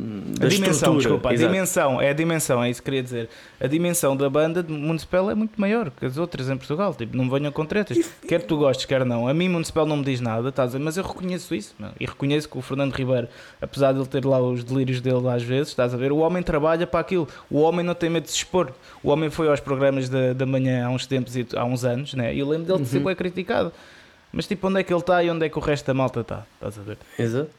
a 0.42 0.48
dimensão, 0.48 0.98
desculpa, 0.98 1.30
a 1.30 1.34
dimensão, 1.34 2.02
é 2.02 2.10
a 2.10 2.14
dimensão, 2.14 2.62
é 2.62 2.70
isso 2.70 2.82
que 2.82 2.86
queria 2.86 3.02
dizer. 3.02 3.30
A 3.60 3.68
dimensão 3.68 4.16
da 4.16 4.30
banda 4.30 4.62
de 4.62 4.72
Municipal 4.72 5.32
é 5.32 5.36
muito 5.36 5.60
maior 5.60 5.90
que 5.90 6.06
as 6.06 6.18
outras 6.18 6.50
em 6.50 6.58
Portugal. 6.58 6.94
Tipo, 6.94 7.16
não 7.16 7.30
venham 7.30 7.52
com 7.54 7.66
tretas. 7.66 7.98
E... 7.98 8.28
Quer 8.28 8.42
tu 8.42 8.58
gostes, 8.58 8.86
quer 8.86 9.06
não. 9.06 9.28
A 9.28 9.34
mim, 9.34 9.48
Municipal 9.48 9.86
não 9.86 9.98
me 9.98 10.04
diz 10.04 10.20
nada, 10.20 10.50
estás 10.50 10.68
a 10.68 10.72
dizer, 10.72 10.84
mas 10.84 10.98
eu 10.98 11.04
reconheço 11.04 11.56
isso. 11.56 11.74
Meu. 11.80 11.92
E 11.98 12.06
reconheço 12.06 12.50
que 12.50 12.58
o 12.58 12.62
Fernando 12.62 12.94
Ribeiro, 12.94 13.30
apesar 13.62 13.94
de 13.94 14.00
ele 14.00 14.08
ter 14.08 14.26
lá 14.26 14.42
os 14.42 14.66
delírios 14.66 15.00
dele 15.00 15.30
às 15.30 15.44
vezes, 15.44 15.70
estás 15.70 15.94
a 15.94 15.98
ver, 15.98 16.12
o 16.12 16.18
homem 16.18 16.44
trabalha 16.44 16.86
para 16.86 17.00
aquilo. 17.00 17.30
O 17.50 17.60
homem 17.60 17.86
não 17.86 17.96
tem 17.96 18.10
medo 18.10 18.24
de 18.24 18.32
se 18.32 18.38
expor. 18.38 18.74
O 19.02 19.10
homem 19.10 19.30
foi 19.30 19.48
aos 19.48 19.62
programas 19.62 20.10
da, 20.10 20.34
da 20.34 20.46
manhã 20.46 20.86
há 20.86 20.90
uns 20.90 21.06
tempos, 21.06 21.34
há 21.56 21.64
uns 21.64 21.86
anos, 21.86 22.14
né? 22.14 22.36
e 22.36 22.40
eu 22.40 22.50
lembro 22.50 22.68
dele 22.68 22.84
de 22.84 22.90
ser 22.90 22.98
uhum. 22.98 23.06
bem 23.06 23.16
criticado. 23.16 23.72
Mas 24.32 24.48
tipo, 24.48 24.68
onde 24.68 24.80
é 24.80 24.84
que 24.84 24.94
ele 24.94 25.00
está 25.00 25.24
e 25.24 25.30
onde 25.30 25.46
é 25.46 25.50
que 25.50 25.58
o 25.58 25.62
resto 25.62 25.86
da 25.88 25.94
malta 25.94 26.22
está? 26.22 26.46
Estás 26.60 26.78
a 26.78 26.82
ver? 26.82 26.98
Exato. 27.18 27.50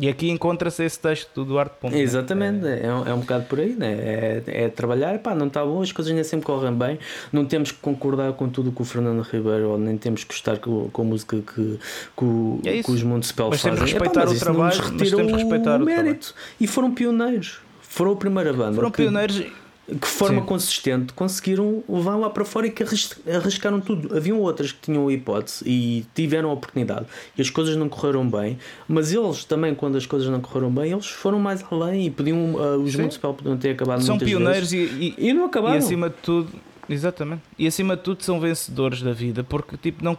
E 0.00 0.08
aqui 0.08 0.30
encontra-se 0.30 0.84
esse 0.84 0.98
texto 1.00 1.34
do 1.34 1.44
Duarte 1.44 1.74
Ponte. 1.80 1.96
Né? 1.96 2.00
Exatamente, 2.00 2.60
né? 2.60 2.80
é, 2.80 2.94
um, 2.94 3.08
é 3.08 3.14
um 3.14 3.20
bocado 3.20 3.46
por 3.46 3.58
aí, 3.58 3.74
né? 3.74 3.92
é, 3.92 4.42
é 4.46 4.68
trabalhar, 4.68 5.18
pá, 5.18 5.34
não 5.34 5.48
está 5.48 5.64
bom, 5.64 5.82
as 5.82 5.90
coisas 5.90 6.14
nem 6.14 6.22
sempre 6.22 6.46
correm 6.46 6.72
bem, 6.72 6.98
não 7.32 7.44
temos 7.44 7.72
que 7.72 7.78
concordar 7.78 8.32
com 8.34 8.48
tudo 8.48 8.70
que 8.70 8.80
o 8.80 8.84
Fernando 8.84 9.20
Ribeiro, 9.22 9.70
ou 9.70 9.78
nem 9.78 9.96
temos 9.96 10.22
que 10.22 10.32
gostar 10.32 10.58
com, 10.58 10.88
com 10.90 11.02
a 11.02 11.04
música 11.04 11.36
que, 11.38 11.78
que, 12.16 12.68
é 12.68 12.82
que 12.84 12.90
os 12.90 13.02
Montespel 13.02 13.50
fazem. 13.50 13.72
Mas 13.72 13.80
respeitar 13.80 14.22
Epá, 14.22 14.30
o 14.30 14.38
trabalho, 14.38 14.78
mas 14.78 15.10
temos 15.10 15.32
que 15.32 15.36
respeitar 15.36 15.80
o, 15.80 15.82
o 15.82 15.86
mérito. 15.86 16.34
E 16.60 16.68
foram 16.68 16.94
pioneiros, 16.94 17.58
foram 17.82 18.12
a 18.12 18.16
primeira 18.16 18.52
banda. 18.52 18.76
Foram 18.76 18.92
que... 18.92 19.02
pioneiros 19.02 19.42
que 19.86 20.06
forma 20.06 20.40
Sim. 20.40 20.46
consistente 20.46 21.12
conseguiram 21.12 21.82
levar 21.88 22.16
lá 22.16 22.30
para 22.30 22.44
fora 22.44 22.66
e 22.66 22.70
que 22.70 22.82
arriscaram 22.82 23.80
tudo. 23.80 24.16
Haviam 24.16 24.38
outras 24.38 24.72
que 24.72 24.80
tinham 24.80 25.08
a 25.08 25.12
hipótese 25.12 25.64
e 25.66 26.06
tiveram 26.14 26.50
a 26.50 26.52
oportunidade 26.52 27.06
e 27.36 27.42
as 27.42 27.50
coisas 27.50 27.76
não 27.76 27.88
correram 27.88 28.28
bem, 28.28 28.58
mas 28.86 29.12
eles 29.12 29.44
também, 29.44 29.74
quando 29.74 29.96
as 29.96 30.06
coisas 30.06 30.28
não 30.28 30.40
correram 30.40 30.70
bem, 30.70 30.92
eles 30.92 31.06
foram 31.06 31.38
mais 31.38 31.64
além 31.70 32.06
e 32.06 32.10
podiam, 32.10 32.54
uh, 32.54 32.80
os 32.80 32.94
Municipal 32.94 33.34
podiam 33.34 33.56
ter 33.56 33.70
acabado 33.70 34.02
São 34.02 34.18
pioneiros 34.18 34.72
e, 34.72 34.76
e, 34.76 35.14
e, 35.18 35.32
não 35.32 35.46
acabaram. 35.46 35.74
E 35.74 35.78
acima 35.78 36.08
de 36.08 36.16
tudo, 36.22 36.50
Exatamente. 36.90 37.42
E 37.56 37.68
acima 37.68 37.96
de 37.96 38.02
tudo 38.02 38.24
são 38.24 38.40
vencedores 38.40 39.00
da 39.00 39.12
vida, 39.12 39.44
porque 39.44 39.76
tipo, 39.76 40.04
não, 40.04 40.18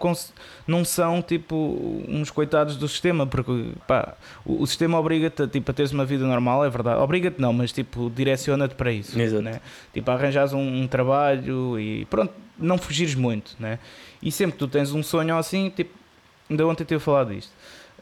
não 0.66 0.86
são 0.86 1.22
tipo 1.22 2.06
uns 2.08 2.32
coitados 2.32 2.78
do 2.78 2.88
sistema, 2.88 3.28
porque 3.28 3.74
pá, 3.86 4.16
o, 4.46 4.64
o 4.64 4.66
sistema 4.66 4.98
obriga-te 4.98 5.46
tipo, 5.48 5.70
a 5.70 5.74
teres 5.74 5.92
uma 5.92 6.06
vida 6.06 6.26
normal, 6.26 6.64
é 6.64 6.70
verdade. 6.70 7.02
Obriga-te 7.02 7.42
não, 7.42 7.52
mas 7.52 7.74
tipo, 7.74 8.10
direciona-te 8.10 8.76
para 8.76 8.90
isso. 8.90 9.20
Exato. 9.20 9.44
Né? 9.44 9.60
Tipo, 9.94 10.12
arranjas 10.12 10.54
um, 10.54 10.84
um, 10.84 10.88
trabalho 10.88 11.78
e 11.78 12.06
pronto, 12.06 12.34
não 12.58 12.78
fugires 12.78 13.16
muito. 13.16 13.54
Né? 13.60 13.78
E 14.24 14.32
sempre 14.32 14.54
que 14.54 14.60
tu 14.60 14.68
tens 14.68 14.94
um 14.94 15.04
sonho 15.04 15.38
assim, 15.38 15.70
tipo, 15.70 15.94
ainda 16.50 16.66
ontem 16.66 16.86
tive 16.86 17.02
falado 17.02 17.34
disto. 17.34 17.52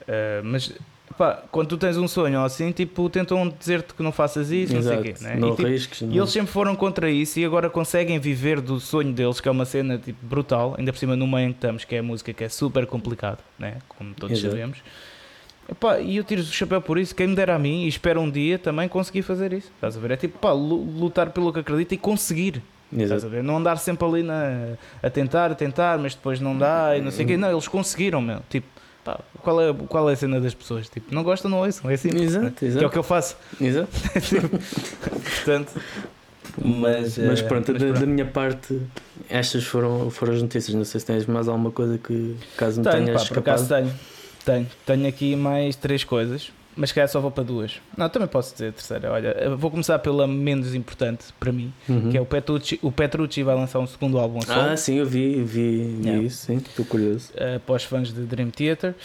Uh, 0.01 0.43
mas 0.43 0.71
Pá, 1.19 1.43
quando 1.51 1.67
tu 1.67 1.77
tens 1.77 1.97
um 1.97 2.07
sonho 2.07 2.41
assim, 2.45 2.71
tipo, 2.71 3.09
tentam 3.09 3.49
dizer-te 3.49 3.93
que 3.93 4.01
não 4.01 4.09
faças 4.09 4.51
isso, 4.51 4.73
Exato. 4.73 4.95
não 4.95 5.03
sei 5.03 5.11
o 5.11 5.15
quê. 5.15 5.21
Né? 5.21 5.35
Não 5.35 5.49
e, 5.49 5.55
tipo, 5.57 5.67
risques, 5.67 6.01
não. 6.01 6.13
e 6.13 6.17
eles 6.17 6.29
sempre 6.29 6.49
foram 6.49 6.77
contra 6.77 7.11
isso 7.11 7.37
e 7.41 7.43
agora 7.43 7.69
conseguem 7.69 8.17
viver 8.17 8.61
do 8.61 8.79
sonho 8.79 9.11
deles, 9.11 9.41
que 9.41 9.49
é 9.49 9.51
uma 9.51 9.65
cena 9.65 9.97
tipo, 9.97 10.17
brutal, 10.25 10.75
ainda 10.77 10.93
por 10.93 10.97
cima 10.97 11.17
no 11.17 11.27
meio 11.27 11.49
em 11.49 11.51
que 11.51 11.57
estamos, 11.57 11.83
que 11.83 11.93
é 11.93 11.99
a 11.99 12.03
música 12.03 12.31
que 12.31 12.41
é 12.41 12.47
super 12.47 12.85
complicado, 12.85 13.39
né? 13.59 13.79
como 13.89 14.13
todos 14.13 14.37
Exato. 14.37 14.55
sabemos. 14.55 14.77
Epá, 15.69 15.99
e 15.99 16.15
eu 16.15 16.23
tiro 16.23 16.39
o 16.39 16.45
chapéu 16.45 16.81
por 16.81 16.97
isso, 16.97 17.13
quem 17.13 17.27
me 17.27 17.35
dera 17.35 17.53
a 17.53 17.59
mim 17.59 17.83
e 17.83 17.89
espero 17.89 18.21
um 18.21 18.31
dia 18.31 18.57
também 18.57 18.87
conseguir 18.87 19.23
fazer 19.23 19.51
isso. 19.51 19.69
Estás 19.75 19.97
a 19.97 19.99
ver? 19.99 20.11
É 20.11 20.15
tipo, 20.15 20.39
pá, 20.39 20.53
lutar 20.53 21.31
pelo 21.31 21.51
que 21.51 21.59
acredita 21.59 21.95
e 21.95 21.97
conseguir. 21.97 22.63
Estás 22.97 23.25
a 23.25 23.27
ver? 23.27 23.43
Não 23.43 23.57
andar 23.57 23.75
sempre 23.75 24.07
ali 24.07 24.23
na, 24.23 24.77
a 25.03 25.09
tentar, 25.09 25.51
a 25.51 25.55
tentar, 25.55 25.99
mas 25.99 26.15
depois 26.15 26.39
não 26.39 26.57
dá 26.57 26.95
e 26.97 27.01
não 27.01 27.11
sei 27.11 27.25
o 27.25 27.27
quê. 27.27 27.35
Não, 27.35 27.51
eles 27.51 27.67
conseguiram, 27.67 28.21
meu. 28.21 28.39
Tipo, 28.49 28.78
Pá, 29.03 29.19
qual, 29.41 29.61
é, 29.61 29.73
qual 29.87 30.09
é 30.09 30.13
a 30.13 30.15
cena 30.15 30.39
das 30.39 30.53
pessoas? 30.53 30.89
Tipo, 30.89 31.13
não 31.13 31.23
gostam, 31.23 31.49
não 31.49 31.59
ouçam. 31.59 31.89
É 31.89 31.93
assim. 31.93 32.09
Exato, 32.09 32.65
exato. 32.65 32.79
Que 32.79 32.83
é 32.83 32.87
o 32.87 32.89
que 32.89 32.97
eu 32.97 33.03
faço. 33.03 33.37
Exato. 33.59 33.89
Portanto. 35.35 35.71
Mas, 36.61 37.17
mas, 37.17 37.41
pronto, 37.41 37.71
mas 37.71 37.81
da, 37.81 37.87
pronto, 37.87 37.99
da, 38.01 38.05
minha 38.05 38.25
parte, 38.25 38.81
estas 39.29 39.63
foram, 39.63 40.09
foram 40.09 40.33
as 40.33 40.41
notícias. 40.41 40.75
Não 40.75 40.83
sei 40.83 40.99
se 40.99 41.05
tens 41.05 41.25
mais 41.25 41.47
alguma 41.47 41.71
coisa 41.71 41.97
que, 41.97 42.35
caso 42.57 42.81
não 42.81 42.91
tenho, 42.91 43.05
tenhas 43.05 43.23
pá, 43.23 43.29
por 43.29 43.39
acaso 43.39 43.67
tenho. 43.67 43.93
Tenho. 44.43 44.67
Tenho 44.85 45.07
aqui 45.07 45.35
mais 45.35 45.75
três 45.75 46.03
coisas 46.03 46.51
mas 46.79 46.93
calhar 46.93 47.09
só 47.09 47.19
vou 47.19 47.29
para 47.29 47.43
duas. 47.43 47.81
Não, 47.97 48.07
também 48.07 48.27
posso 48.27 48.53
dizer 48.53 48.69
a 48.69 48.71
terceira. 48.71 49.11
Olha, 49.11 49.55
vou 49.57 49.69
começar 49.69 49.99
pela 49.99 50.25
menos 50.25 50.73
importante 50.73 51.25
para 51.37 51.51
mim, 51.51 51.73
uhum. 51.89 52.09
que 52.09 52.17
é 52.17 52.21
o 52.21 52.25
Petrucci. 52.25 52.79
O 52.81 52.89
Petrucci 52.89 53.43
vai 53.43 53.53
lançar 53.53 53.79
um 53.79 53.87
segundo 53.87 54.17
álbum 54.17 54.39
a 54.47 54.71
Ah, 54.71 54.77
sim, 54.77 54.95
eu 54.95 55.05
vi, 55.05 55.43
vi, 55.43 55.97
vi 55.99 56.07
yeah. 56.07 56.23
isso, 56.23 56.45
sim, 56.45 56.55
estou 56.55 56.85
curioso. 56.85 57.33
Uh, 57.33 57.59
para 57.59 57.75
os 57.75 57.83
fãs 57.83 58.13
de 58.13 58.21
Dream 58.21 58.49
Theater. 58.49 58.95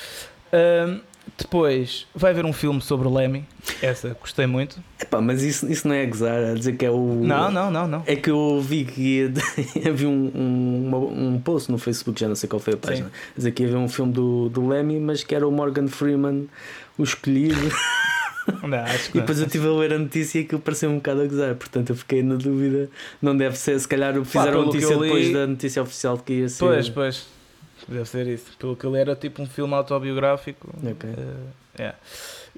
Uh, 0.52 1.00
depois 1.36 2.06
vai 2.14 2.30
haver 2.30 2.44
um 2.44 2.52
filme 2.52 2.80
sobre 2.80 3.08
o 3.08 3.12
Lemmy. 3.12 3.44
Essa 3.82 4.16
gostei 4.20 4.46
muito. 4.46 4.78
Epá, 5.00 5.20
mas 5.20 5.42
isso, 5.42 5.70
isso 5.70 5.88
não 5.88 5.94
é 5.94 6.06
gozar, 6.06 6.44
a 6.44 6.54
dizer 6.54 6.76
que 6.76 6.84
é 6.84 6.90
o. 6.90 6.98
Não, 6.98 7.50
não, 7.50 7.70
não, 7.70 7.88
não. 7.88 8.02
É 8.06 8.14
que 8.14 8.30
eu 8.30 8.60
vi 8.60 8.84
que 8.84 9.32
havia 9.88 10.08
um, 10.08 10.30
um, 10.32 11.34
um 11.34 11.40
post 11.40 11.72
no 11.72 11.78
Facebook, 11.78 12.20
já 12.20 12.28
não 12.28 12.36
sei 12.36 12.48
qual 12.48 12.60
foi 12.60 12.74
a 12.74 12.76
página, 12.76 13.08
a 13.08 13.36
dizer 13.36 13.50
que 13.52 13.64
havia 13.64 13.78
um 13.78 13.88
filme 13.88 14.12
do, 14.12 14.48
do 14.48 14.68
Lemmy, 14.68 15.00
mas 15.00 15.24
que 15.24 15.34
era 15.34 15.48
o 15.48 15.50
Morgan 15.50 15.88
Freeman 15.88 16.46
o 16.98 17.02
escolhido. 17.02 17.70
Não, 18.62 18.78
acho 18.78 19.10
que 19.10 19.18
e 19.18 19.20
depois 19.20 19.38
eu 19.38 19.46
estive 19.46 19.66
a 19.66 19.70
ler 19.72 19.92
a 19.94 19.98
notícia 19.98 20.38
e 20.38 20.44
aquilo 20.44 20.60
pareceu 20.60 20.90
um 20.90 20.96
bocado 20.96 21.22
a 21.22 21.26
gozar, 21.26 21.54
portanto 21.54 21.90
eu 21.90 21.96
fiquei 21.96 22.22
na 22.22 22.34
dúvida. 22.34 22.90
Não 23.20 23.36
deve 23.36 23.56
ser, 23.56 23.78
se 23.78 23.88
calhar 23.88 24.12
fizeram 24.24 24.62
a 24.62 24.66
notícia 24.66 24.94
li... 24.94 25.00
depois 25.00 25.32
da 25.32 25.46
notícia 25.46 25.82
oficial 25.82 26.16
de 26.16 26.22
que 26.24 26.32
ia 26.34 26.48
ser. 26.48 26.64
Pois, 26.64 26.88
pois. 26.90 27.26
deve 27.88 28.08
ser 28.08 28.26
isso. 28.26 28.52
Pelo 28.58 28.76
que 28.76 28.86
ele 28.86 28.98
era 28.98 29.16
tipo 29.16 29.42
um 29.42 29.46
filme 29.46 29.74
autobiográfico. 29.74 30.68
Ok. 30.76 31.10
Uh, 31.10 31.14
yeah. 31.78 31.98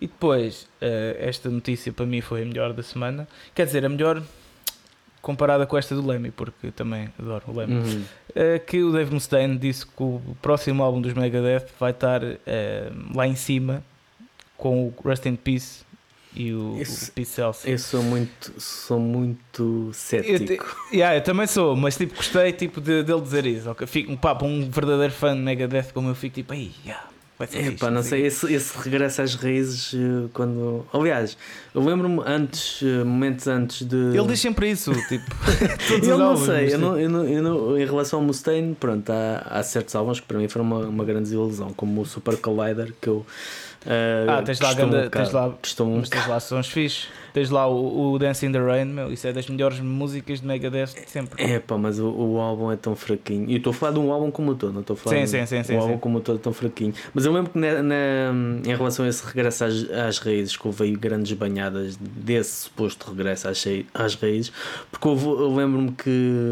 E 0.01 0.07
depois, 0.07 0.63
uh, 0.83 1.17
esta 1.19 1.49
notícia 1.49 1.93
para 1.93 2.05
mim 2.05 2.21
foi 2.21 2.43
a 2.43 2.45
melhor 2.45 2.73
da 2.73 2.83
semana. 2.83 3.29
Quer 3.55 3.67
dizer, 3.67 3.85
a 3.85 3.89
melhor 3.89 4.23
comparada 5.23 5.67
com 5.67 5.77
esta 5.77 5.95
do 5.95 6.07
Lemmy, 6.07 6.31
porque 6.31 6.71
também 6.71 7.09
adoro 7.19 7.45
o 7.49 7.57
Lemmy. 7.57 7.75
Uhum. 7.75 8.05
Uh, 8.31 8.61
que 8.67 8.83
o 8.83 8.93
Dave 8.93 9.13
Mustaine 9.13 9.57
disse 9.57 9.87
que 9.87 10.03
o 10.03 10.21
próximo 10.43 10.83
álbum 10.83 11.01
dos 11.01 11.15
Megadeth 11.15 11.69
vai 11.79 11.93
estar 11.93 12.21
lá 13.15 13.27
em 13.27 13.37
cima 13.37 13.83
com 14.57 14.87
o 14.89 14.95
Rust 15.09 15.27
in 15.27 15.37
Peace 15.37 15.85
e 16.35 16.53
o, 16.53 16.77
Esse- 16.81 17.11
o 17.11 17.13
Peace 17.13 17.31
Celsius. 17.33 17.67
Eu 17.73 17.79
sou 17.79 18.03
muito, 18.03 18.53
sou 18.61 18.99
muito 19.01 19.87
Eu, 19.89 19.93
cético. 19.95 20.77
yeah, 20.93 21.17
eu 21.17 21.23
também 21.23 21.47
sou, 21.47 21.75
mas 21.75 21.97
tipo, 21.97 22.15
gostei 22.15 22.53
tipo, 22.53 22.81
de, 22.81 23.03
dele 23.03 23.21
dizer 23.21 23.47
isso. 23.47 23.71
ok? 23.71 23.87
Fico, 23.87 24.17
pá, 24.17 24.35
para 24.35 24.47
um 24.47 24.69
verdadeiro 24.71 25.13
fã 25.13 25.35
de 25.35 25.41
Megadeth 25.41 25.93
como 25.95 26.09
eu 26.11 26.15
fico, 26.15 26.35
tipo, 26.35 26.53
aí, 26.53 26.73
yeah, 26.85 27.05
vai 27.39 27.49
ser 27.49 27.67
Epá, 27.73 27.91
não 27.91 28.03
sei, 28.03 28.27
esse, 28.27 28.53
esse 28.53 28.79
regresso 28.79 29.23
às 29.23 29.35
raízes 29.35 29.95
eh, 29.95 30.29
quando. 30.35 30.85
Aliás, 30.93 31.39
eu 31.75 31.83
lembro-me 31.83 32.21
antes, 32.27 32.83
eh, 32.83 33.03
momentos 33.05 33.47
antes 33.47 33.87
de. 33.87 33.97
Ele 33.97 34.27
diz 34.27 34.41
sempre 34.41 34.71
isso, 34.71 34.93
tipo, 35.09 35.25
Eu 36.07 36.19
não 36.19 36.37
sei, 36.37 36.75
eu 36.75 36.79
não, 36.79 37.01
eu 37.01 37.09
não, 37.09 37.25
eu 37.27 37.43
não- 37.43 37.79
em 37.79 37.85
relação 37.87 38.19
ao 38.21 38.25
Mustaine, 38.27 38.75
pronto, 38.75 39.09
há, 39.11 39.39
há 39.59 39.63
certos 39.63 39.95
álbuns 39.95 40.21
que 40.21 40.27
para 40.27 40.37
mim 40.39 40.49
foram 40.49 40.67
uma, 40.67 40.81
uma 40.81 41.05
grande 41.05 41.23
desilusão, 41.25 41.73
como 41.73 42.03
o 42.03 42.05
Super 42.05 42.37
Collider, 42.37 42.93
que 43.01 43.09
eu. 43.09 43.25
Ah, 44.29 44.43
tens 44.43 44.61
lá, 44.61 44.75
ganda- 44.75 44.97
um 45.07 45.11
tens 45.11 45.33
lá, 45.33 45.51
tens 46.11 46.27
lá 46.27 46.41
sons 46.41 46.69
fixe. 46.69 47.07
Tens 47.37 47.51
lá 47.51 47.69
o, 47.69 48.13
o 48.15 48.19
Dance 48.19 48.47
in 48.47 48.51
the 48.51 48.59
Rain, 48.59 48.87
meu, 48.87 49.13
isso 49.13 49.27
é 49.27 49.31
das 49.35 49.47
melhores 49.47 49.79
músicas 49.79 50.41
de 50.41 50.47
Megadeth 50.47 50.87
de 51.05 51.11
sempre. 51.11 51.45
É 51.45 51.59
pá, 51.59 51.77
mas 51.77 51.99
o, 51.99 52.09
o 52.09 52.41
álbum 52.41 52.73
é 52.73 52.77
tão 52.77 52.97
fraquinho. 52.97 53.45
E 53.51 53.53
eu 53.53 53.57
estou 53.59 53.73
a 53.73 53.75
falar 53.75 53.93
de 53.93 53.99
um 53.99 54.11
álbum 54.11 54.31
como 54.31 54.55
todo, 54.55 54.73
não 54.73 54.81
estou 54.81 54.95
a 54.95 54.97
falar 54.97 55.17
Sim, 55.17 55.23
de 55.25 55.29
sim, 55.29 55.47
sim, 55.47 55.61
um 55.61 55.65
sim, 55.65 55.77
álbum 55.77 55.93
sim. 55.93 55.99
como 55.99 56.21
todo 56.23 56.39
tão 56.39 56.55
fraquinho. 56.55 56.95
Mas 57.13 57.27
eu 57.27 57.33
lembro 57.35 57.53
que 57.53 57.59
na, 57.59 57.83
na- 57.83 58.33
em 58.65 58.75
relação 58.75 59.05
a 59.05 59.09
esse 59.09 59.23
regresso 59.27 59.65
às, 59.67 59.91
às 59.91 60.19
raízes, 60.19 60.57
que 60.57 60.67
houve 60.67 60.91
grandes 60.97 61.31
banhadas 61.37 61.99
desse 62.01 62.53
suposto 62.63 63.11
regresso 63.11 63.49
às, 63.49 63.63
às 63.93 64.15
raízes, 64.15 64.51
porque 64.91 65.07
houve- 65.07 65.27
eu 65.27 65.55
lembro-me 65.55 65.93
que 65.93 66.09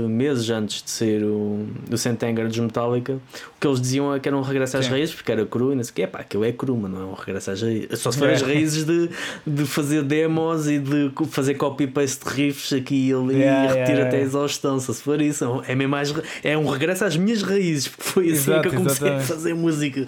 meses 0.07 0.51
antes 0.51 0.83
de 0.83 0.91
ser 0.91 1.25
o, 1.25 1.67
o 1.91 1.97
Saint 1.97 2.23
Anger 2.23 2.47
dos 2.47 2.59
Metallica, 2.59 3.15
o 3.15 3.21
que 3.59 3.67
eles 3.67 3.81
diziam 3.81 4.15
é 4.15 4.21
que 4.21 4.29
era 4.29 4.37
um 4.37 4.43
regresso 4.43 4.77
às 4.77 4.85
Sim. 4.85 4.91
raízes, 4.91 5.15
porque 5.15 5.33
era 5.33 5.47
cru 5.47 5.73
e 5.73 5.77
não 5.77 5.83
sei 5.83 5.93
o 5.93 5.95
quê. 5.95 6.07
Pá, 6.07 6.19
aquilo 6.19 6.45
é 6.45 6.53
cru, 6.53 6.77
mas 6.77 6.91
não 6.91 7.01
é 7.01 7.05
um 7.07 7.15
regresso 7.15 7.53
às 7.53 7.63
raízes. 7.63 7.99
Só 8.01 8.13
se 8.13 8.19
for 8.19 8.29
É. 8.29 8.35
as 8.35 8.43
raízes 8.43 8.85
de, 8.85 9.09
de 9.47 9.65
fazer 9.65 10.03
demos 10.03 10.69
e 10.69 10.74
de 10.79 11.11
co- 11.15 11.25
fazer 11.25 11.55
copy-paste 11.55 12.25
de 12.25 12.31
riffs 12.31 12.73
aqui 12.73 13.09
e 13.09 13.13
ali 13.13 13.35
Yeah, 13.37 13.65
e 13.65 13.69
repetir 13.69 13.95
yeah, 13.95 14.09
até 14.09 14.17
a 14.19 14.21
exaustão. 14.21 14.79
Se 14.79 14.95
for 14.95 15.21
isso, 15.21 15.63
é 15.67 15.75
mesmo 15.75 15.91
mais, 15.91 16.15
é 16.43 16.57
um 16.57 16.69
regresso 16.69 17.05
às 17.05 17.17
minhas 17.17 17.43
raízes, 17.43 17.89
porque 17.89 18.03
foi 18.05 18.25
assim 18.27 18.35
Exato, 18.51 18.63
que 18.63 18.69
eu 18.69 18.73
comecei 18.79 19.07
exatamente. 19.09 19.33
a 19.33 19.35
fazer 19.35 19.55
música. 19.55 20.07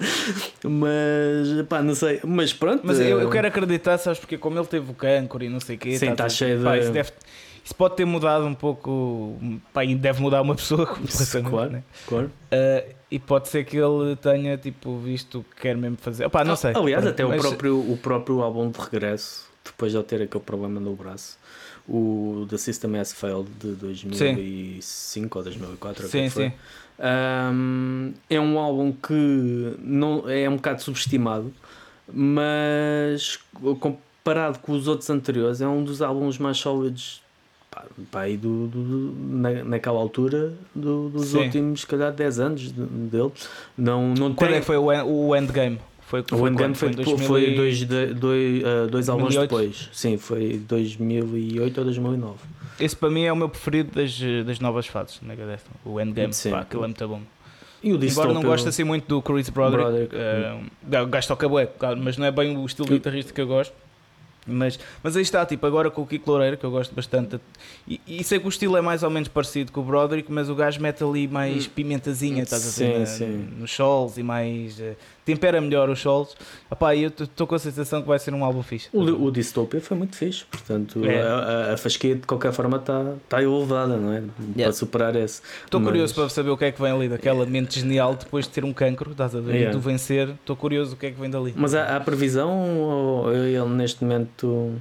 Mas, 0.64 1.66
pá, 1.68 1.82
não 1.82 1.94
sei. 1.94 2.20
Mas 2.24 2.52
pronto. 2.52 2.82
Mas 2.84 2.98
eu, 3.00 3.20
eu 3.20 3.28
eh, 3.28 3.32
quero 3.32 3.46
acreditar, 3.48 3.98
sabes, 3.98 4.18
porque 4.18 4.36
como 4.38 4.58
ele 4.58 4.66
teve 4.66 4.90
o 4.90 4.94
cancro 4.94 5.42
e 5.42 5.48
não 5.48 5.60
sei 5.60 5.76
o 5.76 5.78
quê, 5.78 5.98
Sim, 5.98 6.14
tá 6.14 6.24
tudo- 6.24 6.32
cheio 6.36 6.58
de- 6.58 6.64
pá, 6.64 6.76
isso, 6.78 6.90
deve- 6.92 7.12
isso 7.64 7.74
pode 7.74 7.96
ter 7.96 8.04
mudado 8.04 8.44
um 8.46 8.54
pouco, 8.54 9.36
pá, 9.72 9.84
e 9.84 9.94
deve 9.94 10.20
mudar 10.22 10.42
uma 10.42 10.54
pessoa 10.54 10.86
completamente, 10.86 11.50
Claro. 11.50 11.70
né? 11.70 11.82
Claro. 12.06 12.26
Uh, 12.52 12.94
e 13.10 13.18
pode 13.18 13.48
ser 13.48 13.64
que 13.64 13.76
ele 13.76 14.16
tenha 14.16 14.56
tipo, 14.56 14.98
visto 14.98 15.38
o 15.40 15.44
que 15.44 15.62
quer 15.62 15.76
mesmo 15.76 15.96
fazer. 16.00 16.26
Opá, 16.26 16.44
não 16.44 16.56
sei. 16.56 16.72
Aliás, 16.74 17.06
até 17.06 17.24
o 17.24 17.28
mas- 17.28 17.40
próprio, 17.40 17.78
o 17.78 17.96
próprio 17.96 18.42
álbum 18.42 18.70
de 18.70 18.78
regresso, 18.80 19.45
depois 19.66 19.92
de 19.92 19.98
ele 19.98 20.04
ter 20.04 20.22
aquele 20.22 20.42
problema 20.44 20.80
no 20.80 20.94
braço, 20.94 21.38
o 21.88 22.46
The 22.50 22.56
System 22.58 22.98
Has 22.98 23.12
Failed 23.12 23.48
de 23.60 23.72
2005 23.72 25.38
ou 25.38 25.44
2004, 25.44 26.02
ou 26.02 26.08
o 26.08 26.10
que 26.10 26.18
Sim, 26.18 26.30
foi. 26.30 26.48
sim. 26.48 26.52
Um, 26.98 28.12
é 28.30 28.40
um 28.40 28.58
álbum 28.58 28.90
que 28.92 29.76
não, 29.80 30.28
é 30.28 30.48
um 30.48 30.56
bocado 30.56 30.82
subestimado, 30.82 31.52
mas 32.10 33.38
comparado 33.80 34.58
com 34.60 34.72
os 34.72 34.88
outros 34.88 35.08
anteriores, 35.10 35.60
é 35.60 35.68
um 35.68 35.84
dos 35.84 36.00
álbuns 36.02 36.38
mais 36.38 36.56
sólidos 36.58 37.22
aí 38.14 38.36
do, 38.38 38.66
do- 38.68 39.14
na, 39.18 39.50
naquela 39.64 39.98
altura 39.98 40.54
do- 40.74 41.10
dos 41.10 41.26
Sim. 41.28 41.38
últimos, 41.44 41.80
se 41.82 41.86
calhar, 41.86 42.10
10 42.12 42.40
anos 42.40 42.60
de- 42.62 42.70
dele. 42.72 43.30
Não, 43.76 44.14
não 44.14 44.34
Quando 44.34 44.48
tem, 44.50 44.56
é 44.56 44.60
que 44.60 44.66
foi 44.66 44.78
o, 44.78 44.86
o 44.86 45.36
Endgame? 45.36 45.78
Foi, 46.06 46.24
o 46.32 46.46
Endgame 46.48 46.74
foi, 46.74 46.88
em 46.88 46.90
depois- 46.92 47.08
2000 47.18 47.26
foi 47.28 47.54
dois, 47.54 47.78
de- 47.78 48.14
dois, 48.14 48.64
ah, 48.64 48.86
dois 48.88 49.08
álbuns 49.08 49.34
2008? 49.34 49.50
depois. 49.50 49.90
Sim, 49.92 50.16
foi 50.16 50.58
2008 50.58 51.78
ou 51.78 51.84
2009. 51.84 52.34
Esse 52.78 52.94
para 52.94 53.10
mim 53.10 53.24
é 53.24 53.32
o 53.32 53.36
meu 53.36 53.48
preferido 53.48 53.90
das, 53.94 54.16
das 54.46 54.60
novas 54.60 54.86
fases 54.86 55.18
Megadeth. 55.20 55.60
O 55.84 56.00
Endgame, 56.00 56.32
Sim. 56.32 56.50
pá, 56.50 56.60
aquilo 56.60 56.84
é 56.84 56.86
muito 56.86 57.08
bom. 57.08 57.20
E 57.82 57.92
o 57.92 58.02
Embora 58.04 58.32
não 58.32 58.42
goste 58.42 58.68
assim 58.68 58.84
muito 58.84 59.06
do 59.06 59.20
Chris 59.22 59.48
Broderick, 59.48 59.84
Broderick. 60.10 60.14
eh, 60.16 61.02
o 61.02 61.06
gajo 61.06 61.28
toca 61.28 61.48
bué, 61.48 61.66
claro, 61.66 61.98
mas 62.02 62.16
não 62.16 62.26
é 62.26 62.30
bem 62.30 62.56
o 62.56 62.64
estilo 62.64 62.88
guitarrista 62.88 63.32
que 63.32 63.40
eu 63.40 63.46
gosto. 63.46 63.74
Mas, 64.48 64.78
mas 65.02 65.16
aí 65.16 65.22
está, 65.22 65.44
tipo, 65.44 65.66
agora 65.66 65.90
com 65.90 66.02
o 66.02 66.06
Kiko 66.06 66.30
Loureiro, 66.30 66.56
que 66.56 66.64
eu 66.64 66.70
gosto 66.70 66.94
bastante, 66.94 67.40
e, 67.86 68.00
e 68.06 68.22
sei 68.22 68.38
que 68.38 68.46
o 68.46 68.48
estilo 68.48 68.76
é 68.76 68.80
mais 68.80 69.02
ou 69.02 69.10
menos 69.10 69.28
parecido 69.28 69.72
com 69.72 69.80
o 69.80 69.84
Broderick, 69.84 70.30
mas 70.30 70.48
o 70.48 70.54
gajo 70.54 70.80
mete 70.80 71.02
ali 71.02 71.26
mais 71.26 71.66
pimentazinha, 71.66 72.44
estás 72.44 72.64
a 72.80 72.84
ver, 72.84 73.06
Sim, 73.08 73.16
sim. 73.18 73.48
nos 73.58 73.72
solos 73.72 74.16
e 74.18 74.22
mais. 74.22 74.80
Tempera 75.26 75.60
melhor 75.60 75.90
os 75.90 76.00
solos. 76.00 76.34
Epá, 76.72 76.96
eu 76.96 77.08
estou 77.08 77.46
com 77.46 77.54
a 77.54 77.58
sensação 77.58 78.00
que 78.00 78.08
vai 78.08 78.18
ser 78.18 78.32
um 78.32 78.42
álbum 78.42 78.62
fixe. 78.62 78.88
O, 78.92 79.02
o 79.26 79.30
Dystopia 79.30 79.80
foi 79.80 79.96
muito 79.96 80.16
fixe, 80.16 80.44
portanto 80.50 81.04
É. 81.04 81.20
a, 81.20 81.34
a, 81.70 81.74
a 81.74 81.76
fasquia 81.76 82.14
de 82.14 82.22
qualquer 82.22 82.52
forma 82.52 82.78
está 82.78 83.12
tá 83.28 83.42
elevada, 83.42 83.96
não 83.98 84.12
é? 84.12 84.22
Para 84.56 84.72
superar 84.72 85.14
esse. 85.16 85.42
Estou 85.64 85.80
Mas- 85.80 85.88
curioso 85.90 86.14
para 86.14 86.28
saber 86.30 86.50
o 86.50 86.56
que 86.56 86.64
é 86.64 86.72
que 86.72 86.80
vem 86.80 86.92
ali 86.92 87.08
daquela 87.08 87.44
mente 87.44 87.78
genial 87.80 88.14
depois 88.14 88.46
de 88.46 88.52
ter 88.52 88.64
um 88.64 88.72
cancro, 88.72 89.10
estás 89.10 89.34
a 89.34 89.40
ver? 89.40 89.52
Yeah. 89.56 89.70
E 89.70 89.72
tu 89.72 89.80
vencer, 89.80 90.28
estou 90.30 90.56
curioso 90.56 90.94
o 90.94 90.96
que 90.96 91.06
é 91.06 91.10
que 91.10 91.20
vem 91.20 91.28
dali. 91.28 91.52
Mas 91.56 91.74
há, 91.74 91.96
há 91.96 92.00
previsão 92.00 92.78
ou 92.80 93.32
ele 93.34 93.58
neste 93.70 94.02
momento 94.04 94.72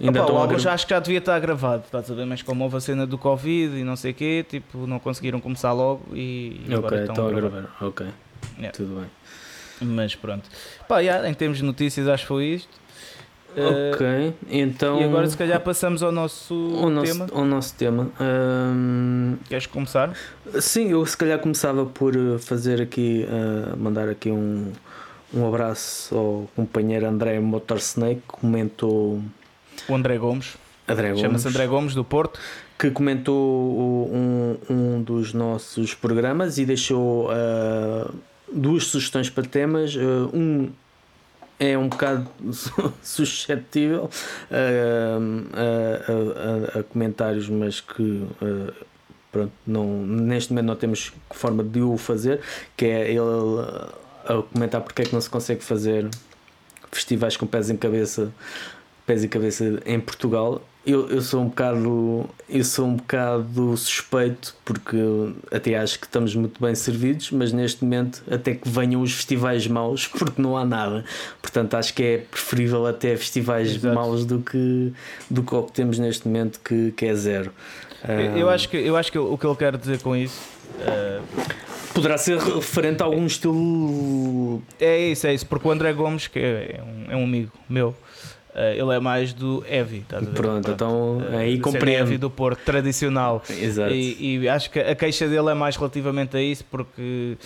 ainda 0.00 0.18
Opa, 0.18 0.20
estão 0.20 0.34
o 0.34 0.38
a 0.38 0.40
álbum 0.42 0.54
gra- 0.54 0.58
já 0.58 0.72
acho 0.74 0.84
que 0.86 0.90
já 0.94 0.98
devia 0.98 1.18
estar 1.18 1.38
gravado, 1.38 1.84
estás 1.86 2.10
a 2.10 2.14
ver? 2.14 2.26
Mas 2.26 2.42
como 2.42 2.64
houve 2.64 2.76
a 2.76 2.80
cena 2.80 3.06
do 3.06 3.16
Covid 3.16 3.76
e 3.78 3.84
não 3.84 3.94
sei 3.94 4.10
o 4.10 4.14
quê, 4.14 4.44
tipo, 4.48 4.84
não 4.86 4.98
conseguiram 4.98 5.40
começar 5.40 5.72
logo 5.72 6.02
e, 6.12 6.60
e 6.66 6.74
Ok, 6.74 6.76
agora 6.76 7.04
estão 7.04 7.26
a 7.28 7.30
gravar. 7.30 7.48
gravar. 7.60 7.76
Ok, 7.86 8.06
Yeah. 8.58 8.76
tudo 8.76 8.96
bem. 9.00 9.06
Mas 9.82 10.14
pronto. 10.14 10.48
Pá, 10.88 11.00
yeah, 11.00 11.28
em 11.28 11.34
termos 11.34 11.58
de 11.58 11.64
notícias 11.64 12.08
acho 12.08 12.22
que 12.24 12.28
foi 12.28 12.44
isto. 12.46 12.82
Eh, 13.54 13.90
ok, 13.94 14.34
então 14.48 14.98
E 14.98 15.04
agora 15.04 15.28
se 15.28 15.36
calhar 15.36 15.60
passamos 15.60 16.02
ao 16.02 16.10
nosso 16.10 16.54
ao 16.80 16.88
nosso, 16.88 17.12
tema. 17.12 17.26
ao 17.34 17.44
nosso 17.44 17.74
tema. 17.74 18.10
Hum, 18.18 19.36
Queres 19.46 19.66
começar? 19.66 20.14
sim, 20.60 20.88
eu 20.90 21.04
se 21.04 21.16
calhar 21.16 21.38
começava 21.38 21.84
por 21.84 22.16
eh, 22.16 22.38
fazer 22.38 22.80
aqui, 22.80 23.26
eh, 23.28 23.76
mandar 23.76 24.08
aqui 24.08 24.30
um, 24.30 24.72
um 25.34 25.46
abraço 25.46 26.16
ao 26.16 26.48
companheiro 26.56 27.06
André 27.06 27.38
Motorsnake, 27.40 28.22
que 28.22 28.40
comentou 28.40 29.20
O 29.86 29.94
André 29.94 30.16
Gomes. 30.16 30.56
André 30.88 31.08
Gomes. 31.08 31.20
Chama-se 31.20 31.48
André 31.48 31.66
Gomes 31.66 31.94
do 31.94 32.04
Porto. 32.04 32.40
que 32.78 32.90
comentou 32.90 34.08
um, 34.10 34.56
um 34.70 35.02
dos 35.02 35.32
nossos 35.34 35.92
programas 35.94 36.56
e 36.58 36.64
deixou 36.64 37.28
ah, 37.30 38.10
duas 38.52 38.84
sugestões 38.86 39.28
para 39.30 39.44
temas. 39.44 39.96
Ah, 39.96 40.28
um 40.36 40.70
é 41.60 41.78
um 41.78 41.88
bocado 41.88 42.28
suscetível 43.02 44.10
ah, 44.50 45.18
a, 46.74 46.78
a- 46.78 46.82
comentários, 46.84 47.48
mas 47.48 47.80
que 47.80 48.26
ah, 48.42 48.72
pronto, 49.30 49.52
não, 49.66 49.86
neste 50.06 50.52
momento 50.52 50.66
não 50.66 50.76
temos 50.76 51.12
forma 51.30 51.62
de 51.62 51.80
o 51.80 51.96
fazer, 51.96 52.40
que 52.76 52.84
é 52.86 53.10
ele 53.10 53.20
a 54.24 54.42
comentar 54.52 54.80
porque 54.80 55.02
é 55.02 55.04
que 55.04 55.12
não 55.12 55.20
se 55.20 55.30
consegue 55.30 55.62
fazer 55.64 56.08
festivais 56.90 57.36
com 57.36 57.46
pés 57.46 57.70
em 57.70 57.76
cabeça 57.76 58.32
pés 59.06 59.24
e 59.24 59.28
cabeça 59.28 59.80
em 59.86 59.98
Portugal. 59.98 60.62
Eu, 60.84 61.08
eu 61.08 61.22
sou 61.22 61.42
um 61.42 61.46
bocado 61.48 62.28
eu 62.48 62.64
sou 62.64 62.86
um 62.86 62.96
bocado 62.96 63.76
suspeito 63.76 64.54
porque 64.64 64.96
até 65.52 65.76
acho 65.76 65.98
que 66.00 66.06
estamos 66.06 66.34
muito 66.34 66.60
bem 66.60 66.74
servidos, 66.74 67.30
mas 67.30 67.52
neste 67.52 67.84
momento 67.84 68.20
até 68.28 68.54
que 68.56 68.68
venham 68.68 69.00
os 69.00 69.12
festivais 69.12 69.64
maus 69.68 70.08
porque 70.18 70.42
não 70.42 70.56
há 70.56 70.64
nada. 70.64 71.04
Portanto, 71.40 71.74
acho 71.74 71.94
que 71.94 72.02
é 72.02 72.18
preferível 72.18 72.84
até 72.86 73.16
festivais 73.16 73.76
Exato. 73.76 73.94
maus 73.94 74.24
do 74.24 74.40
que 74.40 74.92
do 75.30 75.42
que 75.44 75.54
o 75.54 75.62
que 75.62 75.72
temos 75.72 75.98
neste 76.00 76.26
momento 76.26 76.58
que, 76.64 76.92
que 76.96 77.06
é 77.06 77.14
zero. 77.14 77.52
Eu- 78.08 78.38
Eu 78.38 78.50
acho 78.50 78.68
que, 78.68 78.76
eu 78.76 78.96
acho 78.96 79.12
que 79.12 79.18
o 79.18 79.38
que 79.38 79.46
ele 79.46 79.54
quer 79.56 79.76
dizer 79.76 80.00
com 80.00 80.16
isso 80.16 80.40
eh, 80.80 81.20
poderá 81.94 82.18
ser 82.18 82.38
referente 82.38 83.00
a 83.02 83.06
algum 83.06 83.24
estilo 83.24 84.60
é 84.80 85.10
isso, 85.10 85.26
é 85.28 85.34
isso, 85.34 85.46
porque 85.46 85.68
o 85.68 85.70
André 85.70 85.92
Gomes, 85.92 86.26
que 86.26 86.40
é 86.40 86.80
um, 86.84 87.12
é 87.12 87.16
um 87.16 87.22
amigo 87.24 87.52
meu, 87.70 87.94
ele 88.54 88.94
é 88.94 89.00
mais 89.00 89.32
do 89.32 89.64
heavy, 89.68 90.04
a 90.12 90.18
ver? 90.20 90.26
Pronto, 90.34 90.70
então 90.70 91.22
Eh, 91.32 91.36
aí 91.38 91.58
compreendo. 91.58 92.00
heavy 92.00 92.18
do 92.18 92.28
Porto, 92.30 92.60
tradicional. 92.64 93.42
Exato. 93.48 93.92
E, 93.94 94.38
e 94.40 94.48
acho 94.48 94.70
que 94.70 94.78
a 94.78 94.94
queixa 94.94 95.26
dele 95.28 95.48
é 95.50 95.54
mais 95.54 95.76
relativamente 95.76 96.36
a 96.36 96.42
isso, 96.42 96.64
porque 96.70 97.36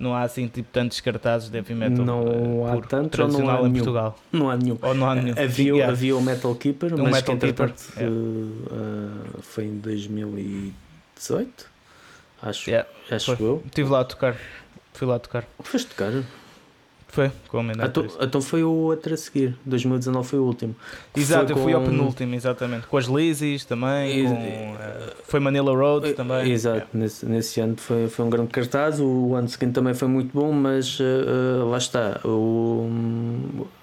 não 0.00 0.14
há 0.14 0.22
assim 0.22 0.48
tipo 0.48 0.68
tantos 0.72 1.00
cartazes 1.00 1.48
de 1.50 1.56
heavy 1.56 1.74
metal 1.74 2.04
Não 2.04 2.66
eh, 2.66 2.70
há 2.72 2.80
tantos 2.80 2.90
ou 2.90 2.98
não 2.98 3.08
tradicional 3.10 3.64
há 3.64 3.68
em? 3.68 3.72
Portugal. 3.72 4.18
Não 4.32 4.50
há 4.50 4.56
nenhum. 4.56 4.78
Ou 4.82 4.94
não 4.94 5.08
há 5.10 5.14
nenhum. 5.14 5.34
Havia, 5.38 5.72
Yeah. 5.74 5.92
havia 5.92 6.16
o 6.16 6.22
Metal 6.22 6.54
Keeper, 6.54 6.94
Um 6.94 7.02
mas 7.04 7.12
Metal 7.12 7.36
Keeper, 7.36 7.72
yeah. 7.96 8.14
uh, 8.16 9.42
foi 9.42 9.64
em 9.66 9.78
2018, 9.78 11.66
acho, 12.42 12.70
Yeah, 12.70 12.88
acho 13.10 13.36
foi. 13.36 13.46
eu. 13.46 13.62
Estive 13.66 13.90
lá 13.90 14.00
a 14.00 14.04
tocar. 14.04 14.36
Fui 14.92 15.06
lá 15.06 15.18
tocar. 15.18 15.44
Foste 15.60 15.88
tocar? 15.88 16.12
Foi, 17.14 17.30
com 17.46 17.60
a 17.60 17.62
Então, 17.86 18.06
então 18.20 18.42
foi 18.42 18.64
o 18.64 18.70
outro 18.72 19.14
a 19.14 19.16
seguir. 19.16 19.54
2019 19.64 20.28
foi 20.28 20.38
o 20.40 20.42
último. 20.42 20.74
Exato, 21.16 21.52
eu 21.52 21.56
fui 21.56 21.72
ao 21.72 21.80
com- 21.80 21.88
penúltimo, 21.90 22.34
exatamente. 22.34 22.88
Com 22.88 22.96
as 22.96 23.04
Lizzies 23.06 23.64
também. 23.64 24.10
Ex- 24.18 24.30
com, 24.30 24.36
eh, 24.36 25.12
foi 25.28 25.38
Manila 25.38 25.72
Road 25.76 26.12
também. 26.14 26.50
Exato, 26.50 26.88
nesse, 26.92 27.24
nesse 27.24 27.60
ano 27.60 27.76
foi, 27.76 28.08
foi 28.08 28.24
um 28.24 28.30
grande 28.30 28.48
cartaz. 28.48 28.98
O 29.00 29.32
ano 29.36 29.48
seguinte 29.48 29.74
também 29.74 29.94
foi 29.94 30.08
muito 30.08 30.32
bom, 30.36 30.50
mas 30.50 30.98
eh, 31.00 31.04
eh, 31.04 31.62
lá 31.64 31.78
está. 31.78 32.20
O, 32.24 32.88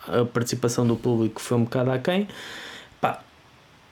a 0.07 0.25
participação 0.25 0.85
do 0.85 0.97
público 0.97 1.39
foi 1.41 1.57
um 1.57 1.63
bocado 1.63 1.91
aquém. 1.91 2.25
Pá, 2.25 2.33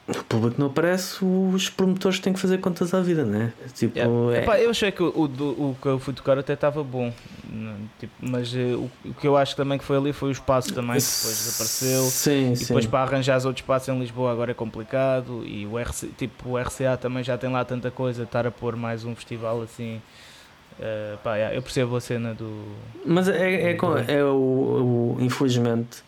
o 0.09 0.23
público 0.23 0.55
não 0.59 0.67
aparece, 0.67 1.23
os 1.23 1.69
promotores 1.69 2.19
têm 2.19 2.33
que 2.33 2.39
fazer 2.39 2.57
contas 2.59 2.93
à 2.93 3.01
vida, 3.01 3.23
né? 3.23 3.53
Tipo, 3.75 3.97
Yeah. 3.97 4.37
é- 4.39 4.43
Epá, 4.43 4.59
eu 4.59 4.69
achei 4.71 4.91
que 4.91 5.03
o, 5.03 5.07
o, 5.09 5.23
o 5.71 5.77
que 5.81 5.87
eu 5.87 5.99
fui 5.99 6.13
tocar 6.13 6.37
até 6.37 6.53
estava 6.53 6.83
bom. 6.83 7.13
Não, 7.51 7.75
tipo, 7.99 8.13
mas 8.19 8.53
eh, 8.55 8.73
o, 8.75 8.89
o 9.05 9.13
que 9.13 9.27
eu 9.27 9.37
acho 9.37 9.55
também 9.55 9.77
que 9.77 9.83
foi 9.83 9.97
ali 9.97 10.11
foi 10.13 10.29
o 10.29 10.31
espaço 10.31 10.73
também, 10.73 10.95
que 10.97 11.03
depois 11.05 11.37
desapareceu. 11.37 12.01
Sim, 12.03 12.51
E 12.53 12.55
sim. 12.57 12.65
depois 12.67 12.85
para 12.87 13.01
arranjar 13.03 13.35
outro 13.45 13.61
espaço 13.61 13.91
em 13.91 13.99
Lisboa 13.99 14.31
agora 14.31 14.51
é 14.51 14.53
complicado 14.53 15.43
e 15.45 15.65
o, 15.67 15.77
RC, 15.79 16.07
tipo, 16.17 16.49
o 16.49 16.57
RCA 16.57 16.97
também 16.97 17.23
já 17.23 17.37
tem 17.37 17.51
lá 17.51 17.63
tanta 17.63 17.91
coisa, 17.91 18.23
estar 18.23 18.45
a 18.47 18.51
pôr 18.51 18.75
mais 18.75 19.03
um 19.05 19.15
festival 19.15 19.61
assim. 19.61 20.01
eh, 20.79 21.17
pá, 21.23 21.35
yeah, 21.35 21.55
eu 21.55 21.61
percebo 21.61 21.95
a 21.95 22.01
cena 22.01 22.33
do. 22.33 22.63
Mas 23.05 23.27
é, 23.27 23.71
é, 23.71 23.73
com- 23.75 23.97
é 23.97 24.23
o, 24.23 25.15
o- 25.17 25.17
infelizmente 25.19 26.03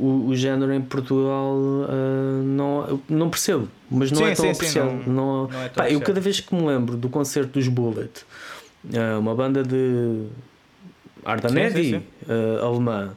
o, 0.00 0.28
o 0.28 0.36
género 0.36 0.72
em 0.72 0.80
Portugal 0.80 1.54
ah, 1.88 2.42
não, 2.44 3.00
não 3.08 3.30
percebo, 3.30 3.68
mas 3.90 4.10
não 4.10 4.18
Sim, 4.18 4.24
é 4.24 4.34
tão 4.34 4.44
sim, 4.46 4.54
sim, 4.54 4.78
apreciado. 4.78 4.90
não- 5.10 5.14
não- 5.14 5.48
Não 5.48 5.62
é 5.64 5.68
Pá, 5.68 5.90
eu 5.90 6.00
cada 6.00 6.20
vez 6.20 6.40
que 6.40 6.54
me 6.54 6.66
lembro 6.66 6.96
do 6.96 7.08
concerto 7.08 7.52
dos 7.52 7.68
Bullet, 7.68 8.24
ah, 8.94 9.18
uma 9.18 9.34
banda 9.34 9.62
de 9.62 10.26
Arda 11.24 11.48
Sim, 11.48 11.54
Nevi, 11.54 11.84
sim, 11.84 11.90
sim. 12.00 12.02
ah, 12.28 12.64
alemã, 12.66 13.12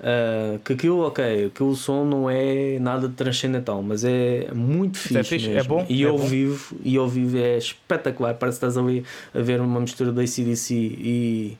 ah, 0.00 0.58
que 0.64 0.72
aquilo, 0.74 1.00
ok, 1.06 1.46
aquele 1.46 1.74
som 1.74 2.04
não 2.04 2.30
é 2.30 2.78
nada 2.78 3.08
de 3.08 3.14
transcendental, 3.14 3.82
mas 3.82 4.04
é 4.04 4.48
muito 4.54 4.96
Mas 4.96 5.02
fixe. 5.02 5.18
é 5.18 5.24
fixe, 5.24 5.50
é 5.58 5.62
bom, 5.64 5.84
E 5.88 6.04
é 6.04 6.08
ao 6.08 6.16
bom. 6.16 6.24
vivo, 6.24 6.76
e 6.84 6.96
ao 6.96 7.08
vivo 7.08 7.36
é 7.36 7.58
espetacular. 7.58 8.34
Parece 8.34 8.60
que 8.60 8.66
estás 8.66 8.78
ali 8.82 9.04
a 9.34 9.40
ver 9.40 9.60
uma 9.60 9.80
mistura 9.80 10.12
da 10.12 10.22
ACDC 10.22 10.72
e 10.74 11.58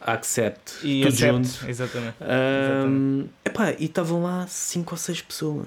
Accept, 0.00 0.74
E 0.84 1.02
tudo 1.02 1.08
accept, 1.12 1.32
junto. 1.48 1.70
exatamente. 1.70 2.14
Ahm, 2.20 3.24
epá, 3.44 3.72
e 3.78 3.84
estavam 3.86 4.22
lá 4.22 4.46
5 4.46 4.94
ou 4.94 4.98
6 4.98 5.22
pessoas. 5.22 5.66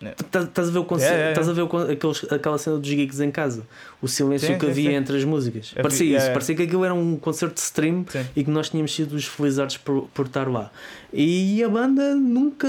É. 0.00 0.10
Tá- 0.30 0.42
Estás 0.42 0.68
a 0.68 0.70
ver, 0.70 0.78
o 0.78 0.84
conce- 0.84 1.04
É, 1.06 1.08
é, 1.08 1.20
é. 1.26 1.28
estás 1.30 1.48
a 1.48 1.52
ver 1.52 1.62
o 1.62 1.76
aqueles, 1.76 2.24
aquela 2.32 2.56
cena 2.56 2.78
dos 2.78 2.88
gigs 2.88 3.20
em 3.20 3.32
casa, 3.32 3.66
o 4.00 4.06
silêncio 4.06 4.46
Sim, 4.46 4.54
que 4.56 4.64
sim, 4.66 4.70
havia 4.70 4.90
sim. 4.90 4.96
entre 4.96 5.16
as 5.16 5.24
músicas. 5.24 5.70
Havia- 5.72 5.82
parecia 5.82 6.16
isso, 6.16 6.26
é. 6.26 6.30
parecia 6.32 6.54
que 6.54 6.62
aquilo 6.62 6.84
era 6.84 6.94
um 6.94 7.16
concerto 7.16 7.54
de 7.56 7.60
stream 7.60 8.06
e 8.36 8.44
que 8.44 8.50
nós 8.50 8.70
tínhamos 8.70 8.94
sido 8.94 9.14
os 9.16 9.24
felizardos 9.26 9.76
por, 9.76 10.02
por 10.14 10.26
estar 10.26 10.48
lá. 10.48 10.70
E 11.12 11.62
a 11.64 11.68
banda 11.68 12.14
nunca 12.14 12.68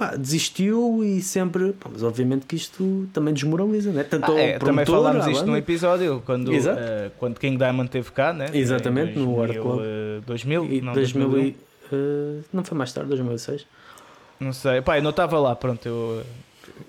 pá, 0.00 0.16
desistiu 0.16 1.04
e 1.04 1.20
sempre. 1.20 1.72
pá, 1.74 1.90
mas 1.92 2.02
obviamente 2.02 2.46
que 2.46 2.56
isto 2.56 3.06
também 3.12 3.34
desmoraliza, 3.34 3.92
né? 3.92 4.02
Tanto 4.02 4.32
Ah, 4.32 4.40
é, 4.40 4.58
também 4.58 4.86
falámos 4.86 5.26
isto 5.26 5.40
banda. 5.40 5.50
num 5.52 5.56
episódio 5.56 6.22
quando, 6.24 6.50
eh, 6.54 7.10
quando 7.18 7.38
King 7.38 7.56
Diamond 7.58 7.90
teve 7.90 8.10
cá, 8.12 8.32
né? 8.32 8.46
Exatamente, 8.54 9.18
no 9.18 9.42
Art 9.42 9.56
Club. 9.58 9.80
eh, 9.84 10.20
2000, 10.26 10.64
E 10.64 10.80
não, 10.80 10.92
2000 10.94 11.28
2001. 11.28 11.46
e, 11.48 11.56
eh, 11.92 12.40
não 12.52 12.64
foi 12.64 12.78
mais 12.78 12.92
tarde, 12.92 13.10
2006? 13.10 13.66
Não 14.40 14.52
sei, 14.54 14.80
pá, 14.80 14.96
eu 14.98 15.02
não 15.02 15.10
estava 15.10 15.38
lá, 15.38 15.54
pronto. 15.54 15.86
Eu, 15.86 16.22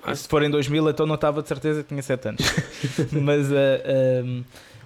Ah. 0.04 0.16
se 0.16 0.26
for 0.28 0.42
em 0.42 0.50
2000, 0.50 0.90
então 0.90 1.06
não 1.06 1.16
estava 1.16 1.42
de 1.42 1.48
certeza, 1.50 1.84
tinha 1.84 2.02
7 2.02 2.30
anos. 2.30 2.42
mas, 3.12 3.52
eh, 3.52 4.22
ehm, 4.24 4.42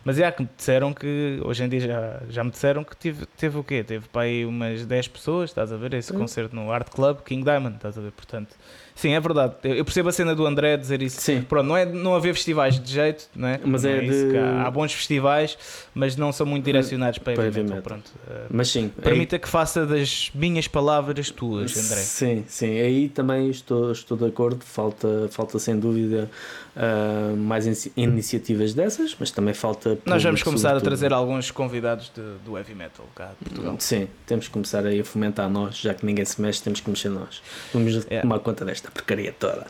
mas 0.06 0.18
é 0.20 0.32
que 0.32 0.44
me 0.44 0.50
disseram 0.56 0.94
que, 0.94 1.42
hoje 1.44 1.64
em 1.64 1.68
dia 1.68 1.80
já, 1.82 2.22
já 2.30 2.44
me 2.44 2.52
disseram 2.52 2.84
que 2.84 2.96
tive, 2.96 3.26
teve 3.26 3.58
o 3.58 3.64
quê? 3.64 3.84
Teve 3.84 4.08
para 4.08 4.22
aí 4.22 4.46
umas 4.46 4.86
10 4.86 5.08
pessoas, 5.10 5.50
estás 5.50 5.74
a 5.74 5.78
ver? 5.78 5.94
Esse 5.96 6.14
Hum. 6.14 6.20
concerto 6.20 6.56
no 6.56 6.72
Art 6.72 6.90
Club, 6.90 7.22
King 7.24 7.44
Diamond, 7.44 7.76
estás 7.76 7.98
a 7.98 8.02
ver? 8.02 8.12
Portanto, 8.12 8.56
sim, 8.96 9.12
é 9.12 9.20
verdade. 9.20 9.54
Eu 9.64 9.84
percebo 9.86 10.10
a 10.10 10.12
cena 10.12 10.34
do 10.34 10.46
André 10.48 10.78
dizer 10.78 11.02
isso. 11.02 11.22
Sim. 11.22 11.42
Pronto, 11.42 11.68
não 11.68 11.78
é 11.78 11.86
não 11.86 12.16
haver 12.16 12.34
festivais 12.34 12.80
de 12.80 12.92
jeito, 12.92 13.28
não 13.36 13.48
é? 13.48 13.60
Mas 13.64 13.84
Não 13.84 13.90
é 13.92 14.04
isso, 14.04 14.30
de- 14.30 14.38
há, 14.38 14.64
há 14.66 14.72
bons 14.72 14.94
festivais, 14.94 15.58
mas 15.94 16.16
não 16.16 16.32
são 16.32 16.46
muito 16.46 16.66
direcionados 16.66 17.20
para, 17.20 17.34
Para 17.34 17.44
heavy 17.46 17.60
heavy 17.60 17.70
metal. 17.74 17.76
metal. 17.98 18.00
Pronto. 18.00 18.12
Eh, 18.30 18.46
Mas 18.50 18.70
sim. 18.70 18.90
Permita 19.02 19.38
que 19.38 19.48
faça 19.48 19.86
das 19.86 20.32
minhas 20.34 20.68
palavras 20.68 21.30
tuas, 21.30 21.72
André. 21.78 22.02
Sim, 22.02 22.44
sim. 22.48 22.80
Aí 22.80 23.10
também 23.10 23.50
estou, 23.50 23.92
estou 23.92 24.18
de 24.18 24.26
acordo. 24.26 24.64
Falta, 24.66 25.28
falta 25.32 25.60
sem 25.60 25.78
dúvida 25.78 26.30
ah, 26.76 27.34
mais 27.38 27.66
inici- 27.66 27.92
iniciativas 27.96 28.74
dessas, 28.74 29.16
mas 29.20 29.32
também 29.32 29.54
falta. 29.54 29.98
Nós 30.06 30.24
vamos 30.24 30.44
começar 30.44 30.70
a 30.70 30.80
sobretudo. 30.80 30.90
trazer 31.00 31.14
alguns 31.14 31.52
convidados 31.52 32.12
de- 32.16 32.22
do 32.46 32.58
heavy 32.58 32.76
metal 32.76 33.06
cá 33.16 33.32
de 33.40 33.50
Portugal. 33.50 33.76
Sim, 33.80 34.08
temos 34.26 34.48
que 34.48 34.54
começar 34.54 34.86
aí 34.86 35.00
a 35.00 35.06
fomentar 35.06 35.50
nós, 35.50 35.78
já 35.78 35.94
que 35.94 36.06
ninguém 36.06 36.26
se 36.26 36.42
mexe, 36.42 36.62
temos 36.62 36.80
que 36.82 36.90
mexer 36.90 37.10
nós. 37.10 37.42
Vamos 37.74 38.06
É. 38.10 38.22
tomar 38.22 38.40
conta 38.40 38.66
desta 38.66 38.85
porcaria 38.92 39.34
toda. 39.38 39.68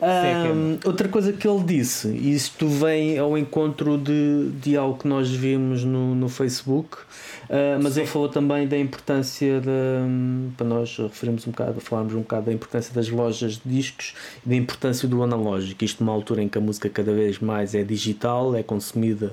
Ahm, 0.00 0.78
outra 0.84 1.08
coisa 1.08 1.32
que 1.32 1.48
ele 1.48 1.64
disse, 1.64 2.08
e 2.08 2.34
isto 2.34 2.68
vem 2.68 3.18
ao 3.18 3.36
encontro 3.36 3.96
de, 3.96 4.50
de 4.60 4.76
algo 4.76 4.98
que 4.98 5.08
nós 5.08 5.30
vimos 5.30 5.84
no, 5.84 6.14
no 6.14 6.28
Facebook, 6.28 6.98
ah, 7.48 7.78
mas 7.80 7.96
ele 7.96 8.06
falou 8.06 8.28
também 8.28 8.66
da 8.66 8.76
importância 8.76 9.60
da, 9.60 10.02
para 10.56 10.66
nós 10.66 10.96
referimos 10.98 11.46
um 11.46 11.50
bocado, 11.50 11.80
falarmos 11.80 12.14
um 12.14 12.20
bocado 12.20 12.46
da 12.46 12.52
importância 12.52 12.92
das 12.94 13.08
lojas 13.08 13.60
de 13.64 13.68
discos 13.68 14.14
e 14.44 14.48
da 14.48 14.54
importância 14.54 15.08
do 15.08 15.22
analógico. 15.22 15.84
Isto 15.84 16.04
numa 16.04 16.12
altura 16.12 16.42
em 16.42 16.48
que 16.48 16.58
a 16.58 16.60
música 16.60 16.88
cada 16.88 17.12
vez 17.12 17.38
mais 17.38 17.74
é 17.74 17.82
digital, 17.82 18.54
é 18.54 18.62
consumida 18.62 19.32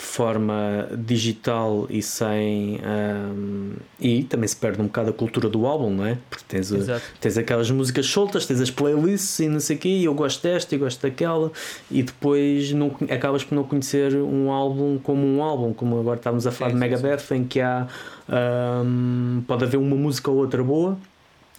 de 0.00 0.06
forma 0.06 0.88
digital 0.96 1.86
e 1.90 2.00
sem 2.00 2.80
ahm, 2.82 3.74
e 4.00 4.24
também 4.24 4.48
se 4.48 4.56
perde 4.56 4.80
um 4.80 4.86
bocado 4.86 5.10
a 5.10 5.12
cultura 5.12 5.46
do 5.46 5.66
álbum, 5.66 5.90
não 5.90 6.06
é? 6.06 6.16
Porque 6.30 6.42
tens, 6.48 6.72
Exato. 6.72 7.02
tens 7.20 7.36
aquelas 7.36 7.70
músicas 7.70 8.06
soltas, 8.06 8.46
tens 8.46 8.62
as 8.62 8.70
playlists 8.70 9.38
e 9.40 9.48
não 9.48 9.60
sei 9.60 9.76
o 9.76 9.78
quê, 9.78 9.88
e 9.90 10.04
eu 10.06 10.14
gosto 10.14 10.42
desta 10.42 10.74
e 10.74 10.78
gosto 10.78 11.02
daquela, 11.02 11.52
e 11.90 12.02
depois 12.02 12.72
não, 12.72 12.96
acabas 13.10 13.44
por 13.44 13.54
não 13.54 13.62
conhecer 13.62 14.16
um 14.16 14.50
álbum 14.50 14.98
como 14.98 15.26
um 15.26 15.42
álbum, 15.42 15.74
como 15.74 16.00
agora 16.00 16.16
estávamos 16.16 16.46
a 16.46 16.50
falar 16.50 16.70
Sim, 16.70 16.76
de 16.76 16.80
Megadeth, 16.80 17.30
em 17.32 17.44
que 17.44 17.60
há 17.60 17.86
ahm, 18.26 19.42
pode 19.46 19.64
haver 19.64 19.76
uma 19.76 19.96
música 19.96 20.30
ou 20.30 20.38
outra 20.38 20.64
boa. 20.64 20.96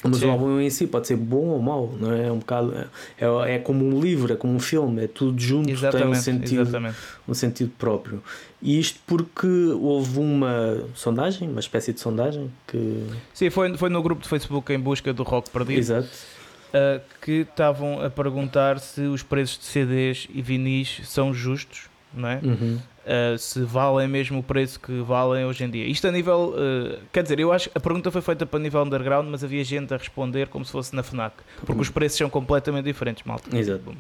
Mas 0.04 0.18
Sim. 0.18 0.28
o 0.28 0.32
álbum 0.32 0.60
em 0.60 0.70
si 0.70 0.88
pode 0.88 1.08
ser 1.08 1.16
bom 1.16 1.48
ou 1.48 1.62
mau, 1.62 1.94
não 2.00 2.12
é? 2.12 2.28
É 2.28 2.32
um 2.32 2.40
bocado 2.40 2.74
é, 3.20 3.56
é 3.56 3.60
como 3.60 3.86
um 3.86 4.00
livro, 4.00 4.34
é 4.34 4.36
como 4.36 4.54
um 4.54 4.60
filme, 4.60 5.04
é 5.04 5.08
tudo 5.08 5.40
junto, 5.40 5.66
tem 5.66 5.76
um 5.76 5.78
Exatamente, 5.78 6.20
sentido 6.20 6.62
exatamente. 6.62 6.98
um 7.28 7.34
sentido 7.34 7.72
próprio. 7.78 8.24
E 8.62 8.80
isto 8.80 9.00
porque 9.06 9.48
houve 9.48 10.20
uma 10.20 10.84
sondagem, 10.96 11.50
uma 11.50 11.60
espécie 11.60 11.94
de 11.94 12.00
sondagem 12.00 12.52
que. 12.68 13.06
Sim, 13.34 13.50
foi, 13.50 13.76
foi 13.78 13.90
no 13.90 14.02
grupo 14.02 14.24
de 14.24 14.30
Facebook 14.30 14.72
em 14.74 14.80
busca 14.80 15.14
do 15.14 15.24
rock 15.24 15.50
perdido 15.50 15.80
Exato. 15.80 16.08
uh, 16.08 17.02
que 17.22 17.46
estavam 17.50 18.02
a 18.02 18.10
perguntar 18.10 18.80
se 18.80 19.02
os 19.02 19.22
preços 19.22 19.60
de 19.60 19.66
CDs 19.66 20.28
e 20.34 20.42
vinis 20.42 21.02
são 21.06 21.34
justos, 21.34 21.90
não 22.14 22.28
é? 22.28 22.40
Uhum. 22.44 22.80
Uh, 23.04 23.36
se 23.36 23.62
valem 23.62 24.08
mesmo 24.08 24.40
o 24.40 24.44
preço 24.44 24.80
que 24.80 25.02
valem 25.02 25.44
hoje 25.44 25.64
em 25.64 25.70
dia. 25.70 25.88
Isto 25.88 26.08
a 26.08 26.12
nível. 26.12 26.54
uh, 26.56 27.00
quer 27.12 27.24
dizer, 27.24 27.40
eu 27.40 27.52
acho 27.52 27.70
que 27.70 27.78
a 27.78 27.82
pergunta 27.82 28.12
foi 28.12 28.22
feita 28.22 28.46
para 28.46 28.60
nível 28.60 28.82
underground, 28.84 29.28
mas 29.28 29.44
havia 29.44 29.64
gente 29.64 29.92
a 29.92 29.98
responder 29.98 30.48
como 30.50 30.64
se 30.64 30.72
fosse 30.72 30.96
na 30.96 31.02
Fnac, 31.02 31.36
porque 31.66 31.82
os 31.82 31.90
preços 31.90 32.20
são 32.20 32.30
completamente 32.30 32.86
diferentes, 32.86 33.24
malta. 33.24 33.56
Exato. 33.58 33.96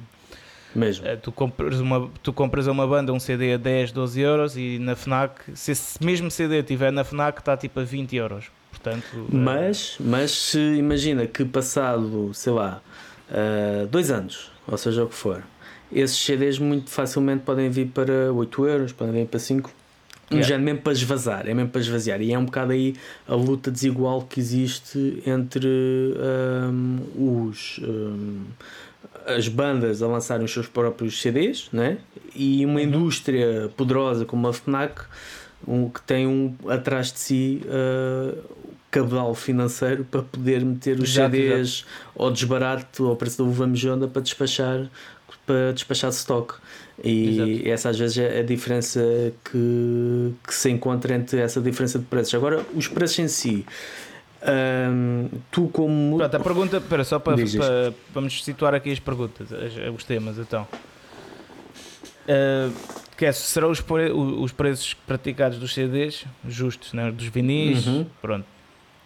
Mesmo. 0.75 1.05
Uh, 1.05 1.17
tu, 1.17 1.31
compras 1.31 1.79
uma, 1.79 2.09
tu 2.21 2.31
compras 2.31 2.67
a 2.67 2.71
uma 2.71 2.85
banda 2.85 3.11
um 3.11 3.19
CD 3.19 3.53
a 3.53 3.57
10, 3.57 3.91
12 3.91 4.21
euros 4.21 4.55
e 4.55 4.77
na 4.79 4.95
Fnac, 4.95 5.33
se 5.55 5.71
esse 5.71 6.03
mesmo 6.03 6.29
CD 6.29 6.59
estiver 6.59 6.91
na 6.91 7.03
Fnac, 7.03 7.39
está 7.39 7.57
tipo 7.57 7.79
a 7.79 7.83
20 7.83 8.15
euros. 8.15 8.45
Portanto, 8.69 9.27
Mas, 9.29 9.97
mas 9.99 10.31
se 10.31 10.59
imagina 10.77 11.27
que 11.27 11.43
passado, 11.43 12.31
sei 12.33 12.53
lá, 12.53 12.81
dois 13.91 14.09
anos, 14.09 14.49
ou 14.65 14.77
seja 14.77 15.03
o 15.03 15.07
que 15.07 15.13
for, 15.13 15.43
esses 15.93 16.17
CDs 16.17 16.59
muito 16.59 16.89
facilmente 16.89 17.43
podem 17.43 17.69
vir 17.69 17.87
para 17.87 18.31
8 18.33 18.65
euros, 18.67 18.91
podem 18.91 19.13
vir 19.13 19.27
para 19.27 19.39
5. 19.39 19.71
Yeah. 20.31 20.47
Já 20.47 20.55
é 20.55 20.57
mesmo 20.57 20.81
para 20.81 20.93
esvazar, 20.93 21.47
é 21.47 21.53
mesmo 21.53 21.69
para 21.69 21.81
esvaziar. 21.81 22.21
E 22.21 22.31
é 22.31 22.39
um 22.39 22.45
bocado 22.45 22.71
aí 22.71 22.95
a 23.27 23.35
luta 23.35 23.69
desigual 23.69 24.21
que 24.21 24.39
existe 24.39 25.21
entre 25.25 25.67
ahm, 26.17 26.99
os, 27.15 27.81
ahm, 27.83 28.45
as 29.25 29.49
bandas 29.49 30.01
a 30.01 30.07
lançarem 30.07 30.45
os 30.45 30.51
seus 30.51 30.67
próprios 30.67 31.21
CDs 31.21 31.67
né? 31.73 31.97
e 32.33 32.65
uma 32.65 32.81
indústria 32.81 33.69
poderosa 33.75 34.23
como 34.23 34.47
a 34.47 34.53
Fnac 34.53 35.01
um, 35.67 35.89
que 35.89 36.01
tem 36.01 36.25
um, 36.25 36.55
atrás 36.67 37.11
de 37.11 37.19
si 37.19 37.61
ah, 37.69 38.33
cabedal 38.91 39.33
financeiro 39.33 40.03
para 40.03 40.21
poder 40.21 40.63
meter 40.65 40.99
os 40.99 41.09
Exato, 41.09 41.35
CDs 41.35 41.85
ao 42.15 42.29
desbarato 42.29 43.07
ao 43.07 43.15
preço 43.15 43.37
da 43.37 43.49
uva 43.49 43.65
mejonda 43.65 44.07
para 44.07 44.21
despachar 44.21 44.89
para 45.51 45.73
despachar 45.73 46.09
stock 46.11 46.53
e 47.03 47.29
Exato. 47.29 47.69
essa 47.69 47.89
às 47.89 47.99
vezes 47.99 48.17
é 48.17 48.39
a 48.39 48.43
diferença 48.43 49.01
que, 49.43 50.33
que 50.47 50.53
se 50.53 50.69
encontra 50.69 51.13
entre 51.13 51.41
essa 51.41 51.59
diferença 51.59 51.99
de 51.99 52.05
preços 52.05 52.33
agora 52.35 52.65
os 52.73 52.87
preços 52.87 53.19
em 53.19 53.27
si 53.27 53.65
hum, 54.89 55.27
tu 55.51 55.67
como 55.67 56.17
Pronto, 56.17 56.35
a 56.35 56.39
pergunta, 56.39 56.77
espera, 56.77 57.03
só 57.03 57.19
para, 57.19 57.35
para 57.35 57.93
vamos 58.13 58.43
situar 58.43 58.73
aqui 58.73 58.91
as 58.91 58.99
perguntas, 58.99 59.51
as- 59.51 59.93
os 59.93 60.03
temas 60.05 60.37
então. 60.37 60.65
Uh, 62.23 62.71
que 63.17 63.25
é, 63.25 63.31
serão 63.31 63.71
os, 63.71 63.83
os 64.39 64.51
preços 64.51 64.93
praticados 64.93 65.57
dos 65.57 65.73
CDs 65.73 66.23
justos, 66.47 66.93
né? 66.93 67.11
dos 67.11 67.25
vinis, 67.25 67.85
uhum. 67.85 68.05
pronto. 68.21 68.45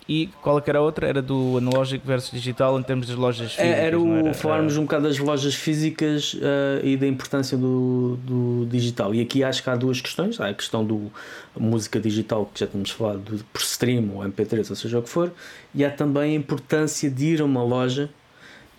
E 0.08 0.30
qual 0.42 0.60
é 0.60 0.62
que 0.62 0.70
era 0.70 0.78
a 0.78 0.82
outra? 0.82 1.08
Era 1.08 1.22
do 1.22 1.58
analógico 1.58 2.06
versus 2.06 2.30
digital 2.30 2.80
em 2.80 2.84
termos 2.84 3.08
das 3.08 3.16
lojas 3.16 3.56
é, 3.58 3.64
físicas. 3.64 3.80
Era, 3.80 4.00
o, 4.00 4.16
era? 4.18 4.34
falarmos 4.36 4.74
era... 4.74 4.82
um 4.82 4.86
bocado 4.86 5.08
das 5.08 5.18
lojas 5.18 5.56
físicas 5.56 6.36
uh, 6.36 6.86
e 6.86 6.96
da 6.96 7.08
importância 7.08 7.58
do, 7.58 8.18
do 8.24 8.68
digital. 8.70 9.16
E 9.16 9.22
aqui 9.22 9.44
acho 9.44 9.64
que 9.64 9.70
há 9.70 9.76
duas 9.76 10.00
questões. 10.02 10.40
Há 10.40 10.50
a 10.50 10.54
questão 10.54 10.86
do 10.86 11.12
música 11.58 12.00
digital, 12.00 12.50
que 12.54 12.60
já 12.60 12.68
tínhamos 12.68 12.92
falado, 12.92 13.20
do, 13.20 13.44
por 13.46 13.62
stream 13.62 14.12
ou 14.14 14.24
MP3, 14.24 14.70
ou 14.70 14.76
seja 14.76 15.00
o 15.00 15.02
que 15.02 15.10
for. 15.10 15.34
E 15.74 15.84
há 15.84 15.90
também 15.90 16.34
a 16.34 16.36
importância 16.36 17.10
de 17.10 17.26
ir 17.26 17.42
a 17.42 17.46
uma 17.46 17.64
loja 17.64 18.10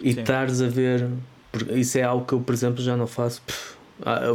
e 0.00 0.10
estares 0.10 0.62
a 0.62 0.68
ver. 0.68 1.08
Isso 1.70 1.98
é 1.98 2.02
algo 2.02 2.24
que 2.24 2.34
eu, 2.34 2.40
por 2.40 2.52
exemplo, 2.52 2.82
já 2.82 2.96
não 2.96 3.06
faço. 3.06 3.42
Pff, 3.42 3.75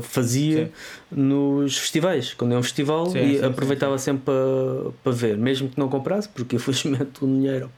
fazia 0.02 0.66
sim. 0.66 0.72
nos 1.12 1.78
festivais, 1.78 2.34
quando 2.34 2.54
é 2.54 2.58
um 2.58 2.64
festival 2.64 3.08
sim, 3.08 3.20
e 3.20 3.40
sim, 3.40 3.46
aproveitava 3.46 3.98
sempre 3.98 4.24
para, 4.26 4.92
para 5.04 5.12
ver, 5.12 5.38
mesmo 5.38 5.70
que 5.70 5.80
não 5.80 5.88
comprasse, 5.88 6.28
porque 6.30 6.56
infelizmente 6.56 7.24
o 7.24 7.28
dinheiro 7.28 7.70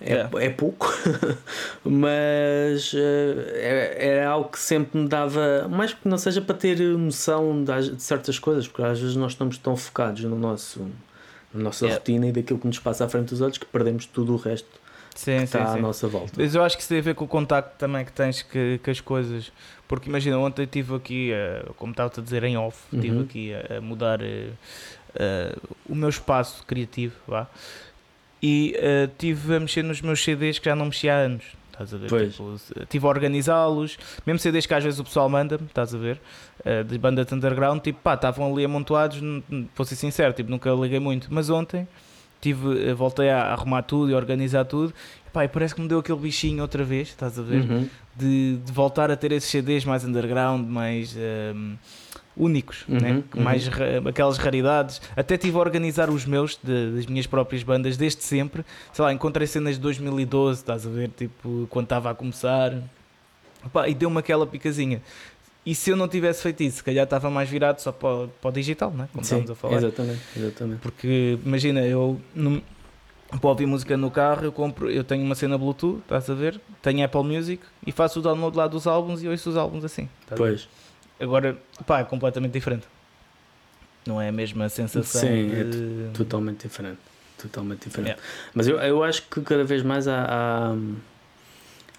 é, 0.00 0.14
é. 0.14 0.46
é 0.46 0.50
pouco, 0.50 0.92
mas 1.84 2.92
é, 2.94 3.96
era 3.98 4.28
algo 4.28 4.50
que 4.50 4.58
sempre 4.58 5.00
me 5.00 5.08
dava, 5.08 5.68
mais 5.68 5.94
que 5.94 6.08
não 6.08 6.18
seja 6.18 6.40
para 6.40 6.56
ter 6.56 6.78
noção 6.78 7.62
de, 7.64 7.90
de 7.90 8.02
certas 8.02 8.38
coisas, 8.38 8.66
porque 8.66 8.82
às 8.82 9.00
vezes 9.00 9.16
nós 9.16 9.32
estamos 9.32 9.58
tão 9.58 9.76
focados 9.76 10.24
no 10.24 10.38
nosso, 10.38 10.86
na 11.54 11.62
nossa 11.62 11.86
é. 11.86 11.92
rotina 11.92 12.26
e 12.26 12.32
daquilo 12.32 12.58
que 12.58 12.66
nos 12.66 12.78
passa 12.78 13.04
à 13.04 13.08
frente 13.08 13.30
dos 13.30 13.40
olhos 13.40 13.58
que 13.58 13.66
perdemos 13.66 14.06
tudo 14.06 14.32
o 14.34 14.36
resto 14.36 14.68
sim, 15.14 15.36
que 15.38 15.44
está 15.44 15.72
à 15.72 15.76
nossa 15.76 16.08
volta. 16.08 16.32
Mas 16.36 16.54
eu 16.54 16.62
acho 16.62 16.76
que 16.76 16.82
isso 16.82 16.88
tem 16.88 16.98
a 16.98 17.02
ver 17.02 17.14
com 17.14 17.24
o 17.24 17.28
contacto 17.28 17.78
também 17.78 18.04
que 18.04 18.12
tens 18.12 18.42
que 18.42 18.80
as 18.88 19.00
coisas 19.00 19.52
porque 19.92 20.08
imagina, 20.08 20.38
ontem 20.38 20.62
estive 20.62 20.94
aqui, 20.94 21.32
uh, 21.34 21.74
como 21.74 21.90
estava 21.92 22.10
a 22.16 22.22
dizer 22.22 22.42
em 22.44 22.56
off, 22.56 22.78
estive 22.90 23.14
uhum. 23.14 23.22
aqui 23.24 23.52
a, 23.52 23.76
a 23.76 23.80
mudar 23.82 24.22
uh, 24.22 24.24
uh, 24.24 25.76
o 25.86 25.94
meu 25.94 26.08
espaço 26.08 26.64
criativo, 26.66 27.14
vá, 27.28 27.46
e 28.42 28.74
estive 29.04 29.56
a 29.56 29.60
mexer 29.60 29.82
nos 29.82 30.00
meus 30.00 30.24
CDs 30.24 30.58
que 30.58 30.64
já 30.64 30.74
não 30.74 30.86
mexia 30.86 31.14
há 31.14 31.18
anos. 31.18 31.44
Estás 31.70 31.92
a 31.92 31.98
ver? 31.98 32.30
Tipo, 32.30 32.54
estive 32.80 33.04
a 33.04 33.08
organizá-los, 33.10 33.98
mesmo 34.24 34.38
CDs 34.38 34.64
que 34.64 34.72
às 34.72 34.82
vezes 34.82 34.98
o 34.98 35.04
pessoal 35.04 35.28
manda-me, 35.28 35.66
estás 35.66 35.94
a 35.94 35.98
ver? 35.98 36.18
de 36.88 36.96
banda 36.96 37.22
de 37.22 37.34
underground, 37.34 37.82
tipo, 37.82 38.00
pá, 38.00 38.14
estavam 38.14 38.50
ali 38.50 38.64
amontoados, 38.64 39.20
vou 39.76 39.84
ser 39.84 39.96
sincero, 39.96 40.32
tipo, 40.32 40.50
nunca 40.50 40.70
liguei 40.70 41.00
muito, 41.00 41.28
mas 41.30 41.50
ontem 41.50 41.86
tive, 42.40 42.94
voltei 42.94 43.28
a 43.28 43.52
arrumar 43.52 43.82
tudo 43.82 44.10
e 44.10 44.14
a 44.14 44.16
organizar 44.16 44.64
tudo 44.64 44.94
Pá, 45.32 45.48
parece 45.48 45.74
que 45.74 45.80
me 45.80 45.88
deu 45.88 45.98
aquele 45.98 46.18
bichinho 46.18 46.62
outra 46.62 46.84
vez, 46.84 47.08
estás 47.08 47.38
a 47.38 47.42
ver? 47.42 47.62
Uhum. 47.62 47.88
De, 48.14 48.58
de, 48.58 48.72
voltar 48.72 49.10
a 49.10 49.16
ter 49.16 49.32
esses 49.32 49.48
CDs 49.48 49.84
mais 49.84 50.04
underground, 50.04 50.68
mais 50.68 51.16
um, 51.16 51.74
únicos, 52.36 52.84
uhum, 52.86 52.98
né? 53.00 53.22
Uhum. 53.34 53.42
mais 53.42 53.70
aquelas 54.06 54.36
raridades. 54.36 55.00
Até 55.16 55.38
tive 55.38 55.56
a 55.56 55.60
organizar 55.60 56.10
os 56.10 56.26
meus, 56.26 56.58
de, 56.62 56.96
das 56.96 57.06
minhas 57.06 57.26
próprias 57.26 57.62
bandas, 57.62 57.96
desde 57.96 58.22
sempre. 58.22 58.62
Sei 58.92 59.02
lá, 59.02 59.12
encontrei 59.12 59.46
cenas 59.46 59.76
de 59.76 59.80
2012, 59.80 60.60
estás 60.60 60.86
a 60.86 60.90
ver? 60.90 61.08
Tipo, 61.16 61.66
quando 61.70 61.86
estava 61.86 62.10
a 62.10 62.14
começar. 62.14 62.76
Pá, 63.72 63.88
e 63.88 63.94
deu-me 63.94 64.18
aquela 64.18 64.46
picazinha. 64.46 65.00
E 65.64 65.74
se 65.74 65.90
eu 65.90 65.96
não 65.96 66.08
tivesse 66.08 66.42
feito 66.42 66.62
isso, 66.62 66.78
se 66.78 66.84
calhar 66.84 67.04
estava 67.04 67.30
mais 67.30 67.48
virado 67.48 67.80
só 67.80 67.92
para, 67.92 68.26
para 68.40 68.48
o 68.48 68.52
digital, 68.52 68.90
né? 68.90 69.08
como 69.12 69.24
Sim, 69.24 69.36
estamos 69.36 69.50
a 69.50 69.54
falar. 69.54 69.76
Exatamente, 69.76 70.20
exatamente. 70.36 70.80
Porque 70.80 71.38
imagina, 71.44 71.80
eu 71.86 72.20
para 73.40 73.50
ouvir 73.50 73.66
música 73.66 73.96
no 73.96 74.10
carro, 74.10 74.44
eu 74.44 74.52
compro, 74.52 74.90
eu 74.90 75.02
tenho 75.02 75.24
uma 75.24 75.34
cena 75.34 75.56
Bluetooth, 75.56 76.00
estás 76.00 76.28
a 76.28 76.34
ver? 76.34 76.60
Tenho 76.80 77.04
Apple 77.04 77.22
Music 77.22 77.62
e 77.86 77.92
faço 77.92 78.20
o 78.20 78.22
download 78.22 78.56
lá 78.56 78.66
dos 78.66 78.86
álbuns 78.86 79.22
e 79.22 79.28
ouço 79.28 79.50
os 79.50 79.56
álbuns 79.56 79.84
assim. 79.84 80.08
Pois. 80.36 80.68
Agora, 81.18 81.56
pá, 81.86 82.00
é 82.00 82.04
completamente 82.04 82.52
diferente. 82.52 82.86
Não 84.06 84.20
é 84.20 84.28
a 84.28 84.32
mesma 84.32 84.68
sensação. 84.68 85.20
Sim, 85.20 85.48
de... 85.48 86.08
é 86.08 86.10
totalmente 86.12 86.62
diferente. 86.62 86.98
Totalmente 87.38 87.88
diferente. 87.88 88.10
Yeah. 88.10 88.22
Mas 88.54 88.68
eu, 88.68 88.76
eu 88.78 89.02
acho 89.02 89.22
que 89.28 89.40
cada 89.40 89.64
vez 89.64 89.82
mais 89.82 90.08
há, 90.08 90.24
há, 90.28 90.76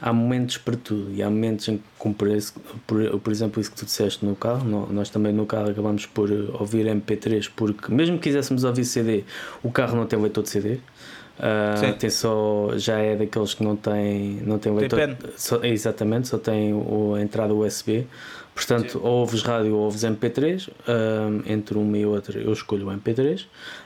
há, 0.01 0.13
momentos 0.13 0.57
para 0.57 0.75
tudo. 0.75 1.13
E 1.13 1.23
há 1.23 1.29
momentos 1.29 1.67
em 1.67 1.77
que, 1.77 1.83
como 1.97 2.13
por, 2.13 2.29
esse, 2.29 2.53
por, 2.85 3.19
por 3.19 3.31
exemplo, 3.31 3.61
isso 3.61 3.71
que 3.71 3.77
tu 3.77 3.85
disseste 3.85 4.25
no 4.25 4.35
carro, 4.35 4.65
nós 4.91 5.09
também 5.09 5.33
no 5.33 5.45
carro 5.45 5.69
acabamos 5.69 6.05
por 6.05 6.29
ouvir 6.31 6.85
MP3, 6.85 7.49
porque 7.55 7.91
mesmo 7.91 8.17
que 8.17 8.23
quiséssemos 8.23 8.63
ouvir 8.63 8.85
CD, 8.85 9.23
o 9.61 9.71
carro 9.71 9.95
não 9.95 10.05
tem 10.05 10.19
leitor 10.19 10.43
de 10.43 10.49
CD. 10.49 10.79
Uh, 11.39 11.93
tem 11.97 12.09
só, 12.09 12.69
já 12.75 12.99
é 12.99 13.15
daqueles 13.15 13.53
que 13.53 13.63
não 13.63 13.75
tem, 13.75 14.39
não 14.45 14.59
tem 14.59 14.73
leitor. 14.73 14.99
Tem 14.99 15.17
só, 15.35 15.63
exatamente, 15.63 16.27
só 16.27 16.37
tem 16.37 16.73
o, 16.73 17.15
a 17.15 17.21
entrada 17.21 17.53
USB. 17.53 18.07
Portanto, 18.55 18.91
Sim. 18.91 18.99
ou 19.01 19.19
ouves 19.21 19.41
rádio 19.41 19.75
ou 19.75 19.81
ouves 19.81 20.03
MP3. 20.03 20.69
Um, 20.87 21.51
entre 21.51 21.77
uma 21.77 21.97
e 21.97 22.05
outra, 22.05 22.39
eu 22.39 22.53
escolho 22.53 22.87
o 22.87 22.91
MP3. 22.91 23.45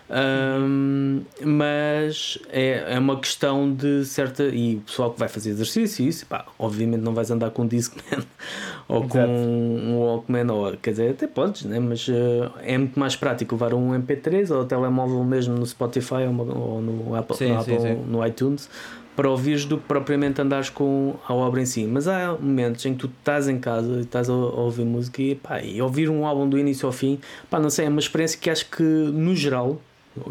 Um, 0.09 1.21
mas 1.43 2.37
é, 2.49 2.95
é 2.95 2.99
uma 2.99 3.19
questão 3.19 3.73
de 3.73 4.03
certa. 4.05 4.43
E 4.43 4.75
o 4.75 4.81
pessoal 4.81 5.11
que 5.11 5.19
vai 5.19 5.27
fazer 5.27 5.51
exercício, 5.51 6.07
isso, 6.07 6.25
pá, 6.25 6.45
obviamente 6.59 7.01
não 7.01 7.13
vais 7.13 7.31
andar 7.31 7.51
com 7.51 7.63
um 7.63 7.67
Discman 7.67 8.03
ou 8.87 9.03
Exato. 9.03 9.13
com 9.13 9.27
um 9.27 9.99
Walkman, 9.99 10.51
ou 10.51 10.77
quer 10.77 10.91
dizer, 10.91 11.11
até 11.11 11.27
podes, 11.27 11.63
né? 11.63 11.79
mas 11.79 12.07
uh, 12.07 12.51
é 12.61 12.77
muito 12.77 12.99
mais 12.99 13.15
prático 13.15 13.55
levar 13.55 13.73
um 13.73 13.91
MP3 13.99 14.53
ou 14.55 14.65
telemóvel 14.65 15.23
mesmo 15.23 15.55
no 15.55 15.65
Spotify 15.65 16.25
ou, 16.27 16.57
ou 16.57 16.81
no, 16.81 17.15
Apple, 17.15 17.35
sim, 17.35 17.49
no, 17.49 17.59
Apple 17.59 17.79
sim. 17.79 17.95
no 18.07 18.25
iTunes 18.25 18.69
para 19.17 19.27
ouvires 19.31 19.65
do 19.65 19.79
que 19.79 19.83
propriamente 19.85 20.39
andares 20.39 20.69
com 20.69 21.15
a 21.27 21.33
obra 21.33 21.59
em 21.59 21.65
si. 21.65 21.85
Mas 21.85 22.07
há 22.07 22.37
momentos 22.39 22.85
em 22.85 22.93
que 22.93 22.99
tu 22.99 23.07
estás 23.07 23.49
em 23.49 23.57
casa 23.57 23.93
e 23.93 24.01
estás 24.01 24.29
a, 24.29 24.33
ouvir 24.33 24.85
música 24.85 25.19
e, 25.19 25.33
pá, 25.33 25.59
e 25.59 25.81
ouvir 25.81 26.07
um 26.07 26.23
álbum 26.23 26.47
do 26.47 26.57
início 26.57 26.85
ao 26.85 26.91
fim, 26.91 27.19
pá, 27.49 27.59
não 27.59 27.71
sei, 27.71 27.87
é 27.87 27.89
uma 27.89 27.99
experiência 27.99 28.39
que 28.39 28.47
acho 28.47 28.69
que 28.69 28.83
no 28.83 29.35
geral, 29.35 29.81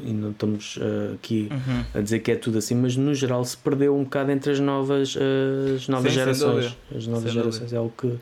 e 0.05 0.13
não 0.13 0.31
estamos 0.31 0.77
uh, 0.77 1.15
aqui 1.15 1.49
uhum. 1.51 1.85
a 1.95 2.01
dizer 2.01 2.21
que 2.21 2.31
é 2.31 2.37
tudo 2.37 2.59
assim, 2.59 2.77
mas 2.77 2.97
no 2.97 3.13
geral 3.13 3.45
se 3.45 3.57
perdeu 3.57 3.97
um 3.97 4.05
bocado 4.05 4.31
entre 4.31 4.53
as 4.53 4.61
novas, 4.61 5.17
uh, 5.17 5.75
as 5.75 5.89
novas 5.89 6.13
Sim, 6.13 6.19
gerações. 6.19 6.77
As 6.95 7.07
novas 7.09 7.25
sem 7.25 7.33
gerações 7.33 7.59
dúvida. 7.59 7.77
é 7.77 7.79
algo 7.79 7.95
que, 7.99 8.19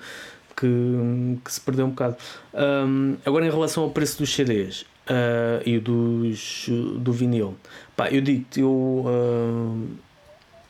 que, 0.57 1.39
que, 1.45 1.53
se 1.53 1.61
perdeu 1.61 1.85
um 1.85 1.91
bocado. 1.91 2.17
Um, 2.55 3.17
agora, 3.27 3.47
em 3.47 3.51
relação 3.51 3.83
ao 3.83 3.91
preço 3.91 4.17
dos 4.17 4.35
CDs 4.35 4.87
uh, 5.11 5.61
e 5.67 5.79
dos, 5.79 6.71
do 6.99 7.13
vinil, 7.13 7.55
pá, 7.95 8.09
eu 8.09 8.23
digo-te, 8.23 8.61
eu 8.61 9.05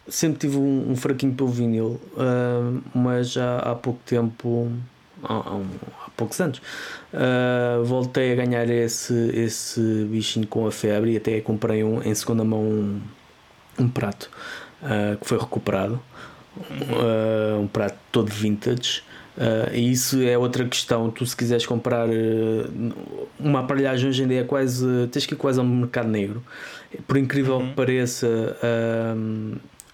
sempre 0.08 0.38
tive 0.38 0.56
um, 0.56 0.90
um 0.90 0.96
fraquinho 0.96 1.34
pelo 1.34 1.48
vinil, 1.48 2.00
uh, 2.14 2.82
mas 2.94 3.30
já 3.30 3.58
há 3.58 3.74
pouco 3.74 4.00
tempo, 4.04 4.70
há, 5.22 5.32
há, 5.32 5.54
um, 5.54 5.66
há 6.06 6.10
poucos 6.16 6.40
anos, 6.40 6.58
uh, 7.12 7.84
voltei 7.84 8.32
a 8.32 8.36
ganhar 8.36 8.68
esse, 8.68 9.14
esse 9.34 9.80
bichinho 10.10 10.46
com 10.46 10.66
a 10.66 10.72
febre 10.72 11.12
e 11.12 11.16
até 11.16 11.40
comprei 11.40 11.82
um, 11.82 12.02
em 12.02 12.14
segunda 12.14 12.44
mão 12.44 12.62
um, 12.62 13.00
um 13.78 13.88
prato 13.88 14.30
uh, 14.82 15.18
que 15.18 15.26
foi 15.26 15.38
recuperado, 15.38 16.00
um 17.60 17.66
prato 17.66 17.98
todo 18.12 18.30
vintage. 18.30 19.02
Uh, 19.36 19.74
e 19.74 19.90
isso 19.90 20.22
é 20.22 20.38
outra 20.38 20.64
questão. 20.64 21.10
Tu, 21.10 21.26
se 21.26 21.36
quiseres 21.36 21.66
comprar 21.66 22.08
uh, 22.08 22.92
uma 23.38 23.60
aparelhagem 23.60 24.08
hoje 24.08 24.22
em 24.22 24.28
dia, 24.28 24.42
é 24.42 24.44
quase, 24.44 24.86
tens 25.10 25.26
que 25.26 25.34
ir 25.34 25.36
quase 25.36 25.58
ao 25.58 25.66
mercado 25.66 26.08
negro. 26.08 26.40
Por 27.08 27.16
incrível 27.16 27.56
uhum. 27.56 27.70
que 27.70 27.74
pareça, 27.74 28.28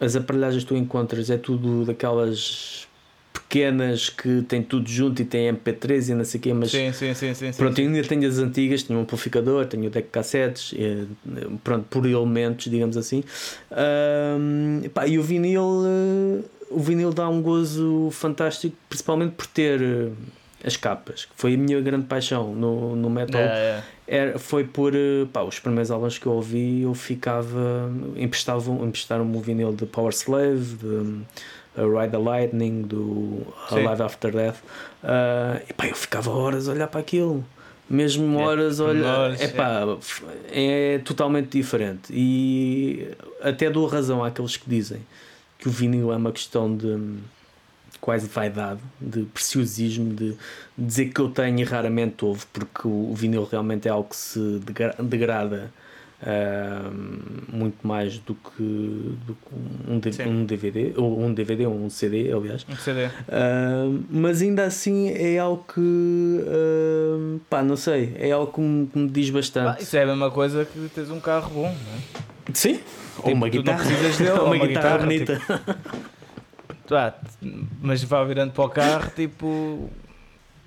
as 0.00 0.16
aparelhagens 0.16 0.64
que 0.64 0.68
tu 0.68 0.76
encontras 0.76 1.30
é 1.30 1.36
tudo 1.36 1.84
daquelas 1.84 2.88
pequenas 3.32 4.08
que 4.08 4.42
tem 4.42 4.62
tudo 4.62 4.88
junto 4.88 5.22
e 5.22 5.24
tem 5.24 5.52
MP3 5.52 6.10
e 6.10 6.14
não 6.14 6.24
sei 6.24 6.38
o 6.38 6.42
quê, 6.42 6.54
mas 6.54 6.70
sim, 6.70 6.92
sim, 6.92 7.14
sim, 7.14 7.34
sim, 7.34 7.52
pronto, 7.52 7.76
sim, 7.76 7.86
ainda 7.86 8.02
tenho 8.06 8.28
as 8.28 8.38
antigas, 8.38 8.82
tenho 8.82 8.98
um 8.98 9.02
amplificador, 9.02 9.66
tenho 9.66 9.86
o 9.86 9.90
deck 9.90 10.06
de 10.06 10.12
cassetes, 10.12 10.72
e, 10.72 11.06
pronto, 11.62 11.84
por 11.90 12.06
elementos, 12.06 12.70
digamos 12.70 12.96
assim. 12.96 13.22
Um, 13.70 14.88
pá, 14.94 15.06
e 15.06 15.18
o 15.18 15.22
vinil, 15.22 15.62
uh, 15.62 16.44
o 16.70 16.80
vinil 16.80 17.12
dá 17.12 17.28
um 17.28 17.42
gozo 17.42 18.08
fantástico, 18.12 18.76
principalmente 18.88 19.32
por 19.32 19.46
ter 19.46 19.80
uh, 19.80 20.12
as 20.64 20.76
capas, 20.76 21.24
que 21.24 21.32
foi 21.34 21.54
a 21.54 21.56
minha 21.56 21.80
grande 21.80 22.06
paixão 22.06 22.54
no, 22.54 22.94
no 22.94 23.08
metal. 23.08 23.40
Era, 24.06 24.38
foi 24.38 24.64
por 24.64 24.94
eh, 24.94 25.24
pá, 25.32 25.42
os 25.42 25.60
primeiros 25.60 25.90
álbuns 25.90 26.18
que 26.18 26.26
eu 26.26 26.32
ouvi 26.32 26.82
eu 26.82 26.92
ficava 26.94 27.90
emprestavam 28.16 28.84
emprestaram-me 28.84 29.36
o 29.36 29.40
vinil 29.40 29.72
de 29.72 29.86
Power 29.86 30.12
Slave 30.12 30.74
de 30.74 30.86
uh, 31.80 31.96
Ride 31.98 32.10
the 32.10 32.18
Lightning 32.18 32.82
do 32.82 33.46
Alive 33.70 34.02
After 34.02 34.32
Death 34.32 34.56
uh, 35.04 35.62
e 35.68 35.72
pá, 35.72 35.86
eu 35.86 35.94
ficava 35.94 36.30
horas 36.32 36.68
a 36.68 36.72
olhar 36.72 36.88
para 36.88 36.98
aquilo 36.98 37.44
mesmo 37.88 38.40
é, 38.40 38.42
horas 38.42 38.80
olhar 38.80 39.40
é, 39.40 39.46
pá, 39.46 39.82
é. 40.50 40.94
é 40.94 40.98
totalmente 40.98 41.56
diferente 41.56 42.12
e 42.12 43.06
até 43.40 43.70
dou 43.70 43.86
razão 43.86 44.24
àqueles 44.24 44.56
que 44.56 44.68
dizem 44.68 45.00
que 45.56 45.68
o 45.68 45.70
vinil 45.70 46.12
é 46.12 46.16
uma 46.16 46.32
questão 46.32 46.76
de 46.76 47.18
quase 48.00 48.26
vaidade, 48.26 48.80
de 49.00 49.22
preciosismo, 49.24 50.14
de 50.14 50.36
dizer 50.76 51.06
que 51.06 51.20
eu 51.20 51.28
tenho 51.28 51.60
e 51.60 51.64
raramente 51.64 52.24
houve, 52.24 52.46
porque 52.52 52.86
o 52.86 53.12
vinil 53.14 53.44
realmente 53.44 53.86
é 53.88 53.90
algo 53.90 54.08
que 54.08 54.16
se 54.16 54.60
degrada 54.98 55.70
Uh, 56.22 56.92
muito 57.50 57.78
mais 57.82 58.18
do 58.18 58.34
que, 58.34 58.62
do 59.26 59.34
que 59.34 59.54
um, 59.90 60.30
um, 60.30 60.44
DVD, 60.44 60.92
ou 60.94 61.18
um 61.18 61.32
DVD 61.32 61.64
ou 61.64 61.74
um 61.74 61.88
CD, 61.88 62.30
aliás. 62.30 62.66
Um 62.68 62.76
CD. 62.76 63.06
Uh, 63.06 64.04
mas 64.10 64.42
ainda 64.42 64.64
assim 64.64 65.08
é 65.08 65.38
algo 65.38 65.64
que 65.72 65.80
uh, 65.80 67.40
pá, 67.48 67.62
não 67.62 67.74
sei, 67.74 68.14
é 68.18 68.32
algo 68.32 68.52
que 68.52 68.60
me, 68.60 68.86
que 68.86 68.98
me 68.98 69.08
diz 69.08 69.30
bastante. 69.30 69.78
Ah, 69.78 69.82
isso 69.82 69.96
é 69.96 70.02
a 70.02 70.06
mesma 70.06 70.30
coisa 70.30 70.66
que 70.66 70.90
tens 70.94 71.08
um 71.08 71.20
carro 71.20 71.48
bom, 71.54 71.62
não 71.62 71.70
é? 71.70 72.20
Sim, 72.52 72.74
tipo, 72.74 73.28
ou 73.28 73.32
uma 73.32 73.48
guitarra. 73.48 73.78
precisas 73.82 74.18
dele, 74.18 74.30
ou 74.38 74.44
uma, 74.44 74.56
uma 74.56 74.66
guitarra, 74.66 74.98
guitarra 74.98 75.06
bonita. 75.06 75.36
Tipo, 75.36 76.19
ah, 76.96 77.14
mas 77.82 78.02
vá 78.04 78.22
virando 78.24 78.52
para 78.52 78.64
o 78.64 78.68
carro, 78.68 79.10
tipo. 79.16 79.90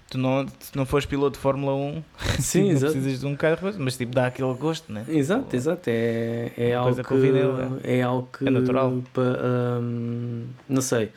Tu 0.09 0.17
não, 0.19 0.45
se 0.59 0.75
não 0.75 0.85
fores 0.85 1.07
piloto 1.07 1.37
de 1.37 1.41
Fórmula 1.41 1.73
1, 1.75 2.03
Sim, 2.39 2.65
não 2.65 2.69
exato. 2.71 2.93
precisas 2.93 3.19
de 3.21 3.25
um 3.25 3.35
carro, 3.35 3.71
mas 3.79 3.97
tipo 3.97 4.13
dá 4.13 4.27
aquele 4.27 4.53
gosto, 4.53 4.93
né? 4.93 5.03
Exato, 5.07 5.55
exato. 5.55 5.89
É, 5.89 6.51
é 6.55 6.73
algo 6.75 6.89
coisa 7.03 7.03
que, 7.03 7.87
é 7.87 8.01
algo 8.03 8.29
que 8.37 8.47
É 8.47 8.51
natural. 8.51 9.01
pa- 9.11 9.21
hum, 9.81 10.45
não 10.69 10.81
sei. 10.81 11.09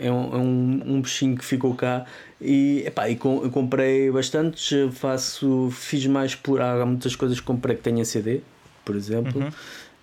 É 0.00 0.10
um, 0.10 0.34
é 0.34 0.38
um, 0.38 0.82
um 0.94 1.00
bichinho 1.02 1.36
que 1.36 1.44
ficou 1.44 1.74
cá 1.74 2.06
e, 2.40 2.84
epá, 2.86 3.10
e 3.10 3.16
com- 3.16 3.42
eu 3.42 3.50
comprei 3.50 4.10
bastantes. 4.10 4.70
Faço, 4.94 5.68
fiz 5.72 6.06
mais 6.06 6.34
por. 6.34 6.60
Há 6.62 6.86
muitas 6.86 7.14
coisas 7.16 7.40
que 7.40 7.44
comprei 7.46 7.76
que 7.76 7.82
tenho 7.82 7.98
em 7.98 8.04
CD, 8.04 8.40
por 8.84 8.94
exemplo. 8.96 9.42
Uhum. 9.42 9.50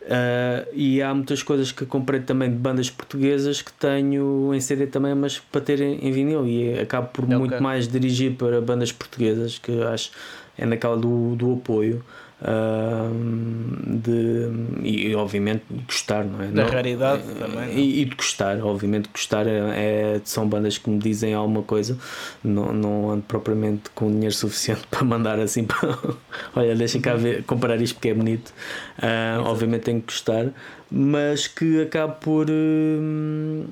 Uh, 0.05 0.69
e 0.71 1.01
há 1.01 1.11
muitas 1.13 1.41
coisas 1.41 1.71
que 1.71 1.83
comprei 1.83 2.19
também 2.19 2.49
de 2.49 2.55
bandas 2.57 2.91
portuguesas 2.91 3.61
que 3.63 3.73
tenho 3.73 4.53
em 4.53 4.61
CD 4.61 4.85
também, 4.85 5.15
mas 5.15 5.39
para 5.39 5.61
ter 5.61 5.81
em, 5.81 6.07
em 6.07 6.11
vinil. 6.11 6.45
E 6.45 6.79
acabo 6.79 7.07
por 7.07 7.25
Ok. 7.25 7.35
muito 7.35 7.61
mais 7.61 7.87
dirigir 7.87 8.35
para 8.35 8.61
bandas 8.61 8.91
portuguesas, 8.91 9.57
que 9.57 9.81
acho 9.83 10.11
é 10.57 10.65
naquela 10.65 10.95
do, 10.95 11.35
do 11.35 11.53
apoio. 11.53 12.03
Uh, 12.41 13.97
de, 13.97 14.49
e 14.83 15.15
obviamente 15.15 15.63
de 15.69 15.81
gostar, 15.83 16.23
não 16.25 16.41
é? 16.41 16.47
Da 16.47 16.63
Não- 16.63 16.69
raridade 16.69 17.23
também, 17.39 17.67
não? 17.67 17.73
E, 17.73 18.01
e 18.01 18.05
de 18.05 18.15
gostar, 18.15 18.59
obviamente, 18.63 19.09
gostar 19.09 19.47
é, 19.47 20.15
é- 20.15 20.21
são 20.23 20.47
bandas 20.47 20.77
que 20.77 20.89
me 20.89 20.97
dizem 20.99 21.33
alguma 21.33 21.63
coisa. 21.63 21.97
Não, 22.43 22.73
não 22.73 23.09
ando 23.11 23.23
propriamente 23.23 23.89
com 23.91 24.11
dinheiro 24.11 24.33
suficiente 24.35 24.81
para 24.91 25.03
mandar 25.03 25.39
assim 25.39 25.63
para 25.65 25.97
olha, 26.55 26.75
deixem 26.75 27.01
cá 27.01 27.15
ver, 27.15 27.43
comparar 27.43 27.81
isto 27.81 27.95
porque 27.95 28.09
é 28.09 28.13
bonito. 28.13 28.53
Ah, 29.01 29.41
obviamente 29.45 29.83
tenho 29.83 29.99
que 30.01 30.07
gostar, 30.07 30.47
mas 30.91 31.47
que 31.47 31.81
acabo 31.81 32.13
por 32.21 32.47
hum, 32.49 33.65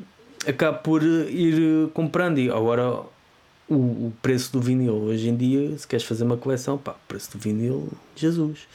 acabo 0.47 0.80
por 0.80 1.03
ir 1.03 1.89
comprando 1.93 2.38
e 2.39 2.49
agora 2.49 2.99
o, 3.74 4.07
o 4.07 4.13
preço 4.21 4.51
do 4.53 4.61
vinil 4.61 4.93
hoje 4.93 5.30
em 5.30 5.36
dia, 5.36 5.78
se 5.78 5.88
queres 5.88 6.05
fazer 6.05 6.24
uma 6.24 6.38
coleção, 6.38 6.78
pá, 6.78 6.91
o 6.91 7.07
preço 7.07 7.32
do 7.32 7.39
vinil, 7.39 7.89
Jesus. 8.15 8.67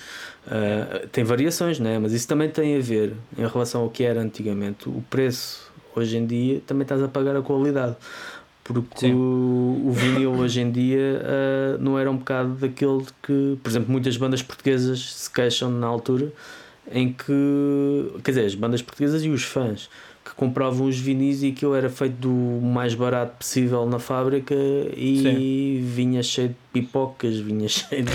Ah, 0.47 1.07
tem 1.13 1.25
variações, 1.25 1.79
né? 1.79 1.99
mas 1.99 2.13
isso 2.13 2.27
também 2.27 2.49
tem 2.49 2.77
a 2.77 2.81
ver 2.81 3.13
em 3.37 3.47
relação 3.47 3.83
ao 3.83 3.91
que 3.91 4.05
era 4.05 4.21
antigamente. 4.21 4.89
O 4.89 5.03
preço 5.11 5.71
hoje 5.95 6.17
em 6.17 6.27
dia 6.27 6.61
também 6.67 6.83
estás 6.83 7.03
a 7.03 7.09
pagar 7.09 7.37
a 7.37 7.43
qualidade. 7.43 7.97
Porque 8.65 9.07
o, 9.07 9.83
o 9.87 9.93
vinil 9.93 10.33
hoje 10.33 10.61
em 10.61 10.71
dia 10.71 11.23
ah, 11.25 11.79
não 11.81 11.99
era 11.99 12.11
um 12.11 12.17
bocado 12.17 12.55
daquele 12.55 13.05
que, 13.23 13.59
por 13.63 13.69
exemplo, 13.69 13.91
muitas 13.91 14.17
bandas 14.17 14.43
portuguesas 14.43 15.15
se 15.15 15.31
queixam 15.31 15.71
na 15.71 15.87
altura 15.87 16.33
em 16.91 17.13
que, 17.13 18.13
quer 18.25 18.31
dizer, 18.31 18.47
as 18.47 18.55
bandas 18.55 18.81
portuguesas 18.81 19.23
e 19.23 19.29
os 19.29 19.43
fãs 19.43 19.91
compravam 20.39 20.87
os 20.87 20.97
vinis 20.97 21.43
e 21.43 21.49
aquilo 21.49 21.75
era 21.75 21.91
feito 21.91 22.15
do 22.15 22.31
mais 22.65 22.95
barato 22.95 23.37
possível 23.39 23.85
na 23.87 23.99
fábrica 23.99 24.55
e 24.97 25.83
vinha 25.85 26.23
cheio 26.23 26.51
de 26.51 26.55
pipocas, 26.73 27.39
vinha 27.41 27.67
cheio 27.69 28.05
de 28.05 28.13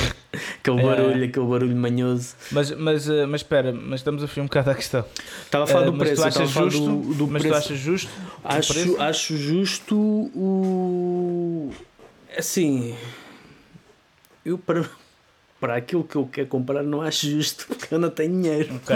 aquele 0.62 0.80
É. 0.80 0.84
barulho, 0.84 1.26
aquele 1.26 1.46
barulho 1.46 1.76
manhoso. 1.76 2.34
Mas, 2.50 2.72
mas, 2.72 3.10
eh, 3.10 3.26
mas 3.26 3.42
espera, 3.42 3.74
mas 3.74 4.00
estamos 4.00 4.24
a 4.24 4.28
fugir 4.30 4.40
um 4.40 4.46
bocado 4.46 4.70
à 4.72 4.76
questão. 4.76 5.04
Estava 5.44 5.66
a 5.66 5.68
falar 5.68 5.84
Eh, 5.84 5.86
do 5.88 5.94
mas 5.98 6.08
preço, 6.08 6.22
tu 6.22 6.26
eu 6.26 6.30
estava 6.30 6.46
a 6.46 6.48
achas 6.48 6.74
justo? 6.74 6.88
do, 6.90 7.14
do 7.14 7.28
mas 7.28 7.42
tu 7.44 7.50
preço. 7.50 7.66
achas 7.66 7.78
justo? 7.80 8.10
Acho, 8.42 9.02
acho 9.02 9.38
justo 9.38 9.96
o. 9.98 11.72
Assim. 12.38 12.96
Eu 14.46 14.58
para, 14.58 14.90
para 15.64 15.78
aquilo 15.78 16.04
que 16.04 16.18
eu 16.18 16.28
quero 16.30 16.50
comprar 16.50 16.84
não 16.84 17.02
acho 17.02 17.26
justo 17.26 17.66
porque 17.72 17.96
eu 17.96 17.98
não 17.98 18.10
tenho 18.10 18.34
dinheiro. 18.34 18.76
Ok. 18.76 18.94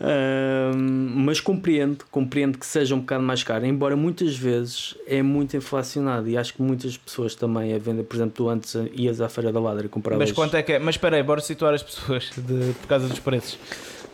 Ahm, 0.00 1.12
mas 1.26 1.40
compreendo, 1.40 2.06
compreendo 2.10 2.56
que 2.56 2.64
seja 2.64 2.94
um 2.94 3.00
bocado 3.00 3.22
mais 3.22 3.42
caro, 3.42 3.66
embora 3.66 3.94
muitas 3.94 4.34
vezes 4.34 4.94
é 5.06 5.20
muito 5.20 5.54
inflacionado 5.58 6.26
e 6.26 6.34
acho 6.34 6.54
que 6.54 6.62
muitas 6.62 6.96
pessoas 6.96 7.34
também 7.34 7.74
a 7.74 7.78
vender, 7.78 8.04
por 8.04 8.16
exemplo, 8.16 8.32
tu 8.34 8.48
antes 8.48 8.74
ias 8.94 9.20
à 9.20 9.28
Feira 9.28 9.52
da 9.52 9.60
Ladra 9.60 9.84
e 9.84 9.90
compravas 9.90 10.26
Mas 10.26 10.34
quanto 10.34 10.56
é 10.56 10.62
que 10.62 10.72
é? 10.72 10.78
Mas 10.78 10.94
espera 10.94 11.16
aí, 11.16 11.22
bora 11.22 11.42
situar 11.42 11.74
as 11.74 11.82
pessoas 11.82 12.30
de, 12.34 12.72
por 12.72 12.86
causa 12.86 13.08
dos 13.08 13.18
preços. 13.18 13.58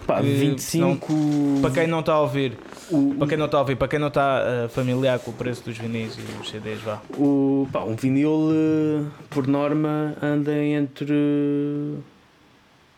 Pá, 0.07 0.21
que 0.21 0.33
25 0.33 1.61
Para 1.61 1.71
quem 1.71 1.87
não 1.87 2.01
está 2.01 2.13
a 2.13 2.21
ouvir, 2.21 2.59
o, 2.91 3.15
para 3.19 3.29
quem 3.29 3.39
não 3.39 3.47
está 3.47 3.59
a 3.59 3.61
ouvir, 3.61 3.77
para 3.77 3.89
quem 3.89 3.99
não 3.99 4.09
está 4.09 4.43
eh, 4.45 4.69
familiar 4.69 5.19
com 5.19 5.31
o 5.31 5.35
preço 5.35 5.65
dos 5.65 5.79
vinis 5.79 6.17
e 6.19 6.21
dos 6.21 6.51
CDs, 6.51 6.81
vá. 6.81 7.01
O, 7.17 7.69
pá, 7.73 7.81
um 7.81 7.97
vinil, 7.97 8.51
eh, 8.53 9.05
por 9.31 9.47
norma, 9.47 10.15
anda 10.23 10.53
entre 10.57 11.15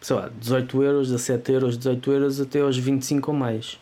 sei 0.05 0.17
lá, 0.17 0.31
18 0.39 0.83
euros, 0.83 1.09
17 1.09 1.53
euros, 1.53 1.79
18 1.79 2.13
euros 2.13 2.41
até 2.41 2.61
aos 2.61 2.77
25 2.77 3.31
ou 3.31 3.37
mais. 3.37 3.79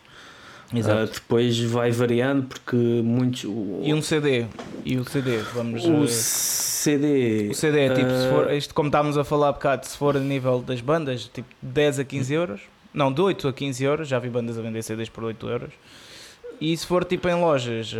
Ah, 0.85 1.05
depois 1.05 1.59
vai 1.59 1.91
variando 1.91 2.47
porque 2.47 2.75
muitos. 2.75 3.43
O, 3.43 3.81
E 3.83 3.93
um 3.93 4.01
CD? 4.01 4.45
E 4.83 4.97
o 4.97 5.07
CD? 5.07 5.37
Vamos. 5.53 5.85
o 5.85 6.07
CD. 6.07 7.49
o 7.51 7.53
CD 7.53 7.79
é 7.81 7.93
tipo, 7.93 8.09
se 8.09 8.29
for, 8.29 8.51
isto 8.53 8.73
como 8.73 8.87
estávamos 8.87 9.17
a 9.17 9.23
falar 9.23 9.49
há 9.49 9.51
bocado, 9.51 9.85
se 9.85 9.95
for 9.95 10.17
a 10.17 10.19
nível 10.19 10.61
das 10.61 10.81
bandas, 10.81 11.25
tipo 11.25 11.47
10 11.61 11.99
a 11.99 12.03
15 12.03 12.33
euros. 12.33 12.61
Não, 12.93 13.11
de 13.11 13.21
8 13.21 13.47
a 13.47 13.53
15 13.53 13.83
euros. 13.83 14.07
Já 14.07 14.19
vi 14.19 14.29
bandas 14.29 14.57
a 14.57 14.61
vender 14.61 14.81
CDs 14.83 15.09
por 15.09 15.23
8 15.23 15.47
euros. 15.49 15.71
E 16.61 16.75
se 16.77 16.85
for 16.85 17.03
tipo 17.03 17.27
em 17.27 17.33
lojas, 17.35 17.93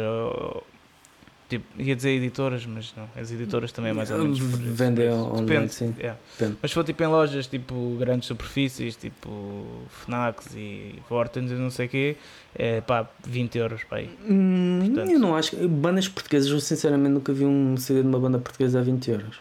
tipo, 1.50 1.66
ia 1.78 1.96
dizer 1.96 2.12
editoras, 2.12 2.66
mas 2.66 2.94
não, 2.96 3.08
as 3.20 3.32
editoras 3.32 3.72
também 3.72 3.92
é 3.92 3.94
mais 3.94 4.10
ou 4.12 4.18
menos. 4.20 4.40
Vendem 4.40 5.10
online, 5.12 5.46
Depende, 5.48 5.74
sim. 5.74 5.94
é. 6.00 6.14
Depende. 6.38 6.58
Mas 6.62 6.72
se 6.72 6.76
for 6.76 6.84
tipo 6.84 7.04
em 7.04 7.08
lojas, 7.08 7.48
tipo 7.48 7.96
grandes 8.00 8.28
superfícies, 8.28 8.96
tipo 8.96 9.66
Fnacs 10.06 10.54
e 10.56 10.96
Vortens 11.10 11.52
e 11.52 11.56
não 11.56 11.70
sei 11.70 11.88
o 11.88 11.90
quê, 11.90 12.16
é 12.56 12.82
pá, 12.82 13.10
20 13.28 13.58
euros 13.58 13.84
para 13.84 14.00
aí. 14.00 14.10
Hum, 14.30 14.82
Portanto- 14.86 15.12
eu 15.12 15.20
não 15.20 15.36
acho. 15.36 15.56
Bandas 15.68 16.08
portuguesas, 16.08 16.50
eu 16.50 16.60
sinceramente 16.60 17.12
nunca 17.14 17.34
vi 17.34 17.46
um 17.46 17.76
CD 17.78 18.02
de 18.02 18.08
uma 18.08 18.20
banda 18.20 18.40
portuguesa 18.40 18.80
a 18.80 18.84
20 18.84 19.10
euros 19.12 19.40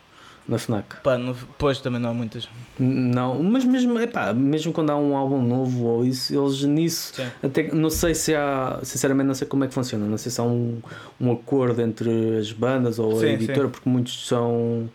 na 0.52 0.58
Fnac. 0.58 0.96
Pá, 1.02 1.18
no, 1.18 1.34
pois 1.58 1.80
também 1.80 2.00
não 2.00 2.10
há 2.10 2.14
muitas. 2.14 2.48
Não, 2.78 3.42
mas 3.42 3.64
mesmo, 3.64 3.98
epá, 3.98 4.32
mesmo 4.32 4.72
quando 4.72 4.90
há 4.90 4.96
um 4.96 5.16
álbum 5.16 5.42
novo 5.42 5.84
ou 5.84 6.04
isso, 6.04 6.32
eles 6.32 6.62
nisso. 6.62 7.12
Sim. 7.14 7.26
Até, 7.42 7.72
não 7.72 7.90
sei 7.90 8.14
se 8.14 8.34
há, 8.34 8.78
sinceramente, 8.82 9.26
não 9.26 9.34
sei 9.34 9.46
como 9.48 9.64
é 9.64 9.68
que 9.68 9.74
funciona. 9.74 10.06
Não 10.06 10.16
sei 10.18 10.30
se 10.30 10.40
há 10.40 10.44
um, 10.44 10.80
um 11.20 11.32
acordo 11.32 11.80
entre 11.82 12.36
as 12.38 12.52
bandas 12.52 12.98
ou 12.98 13.18
Sim, 13.18 13.26
a 13.26 13.32
editora, 13.32 13.64
sim. 13.66 13.68
porque 13.70 13.88
muitos 13.88 14.26
são. 14.28 14.88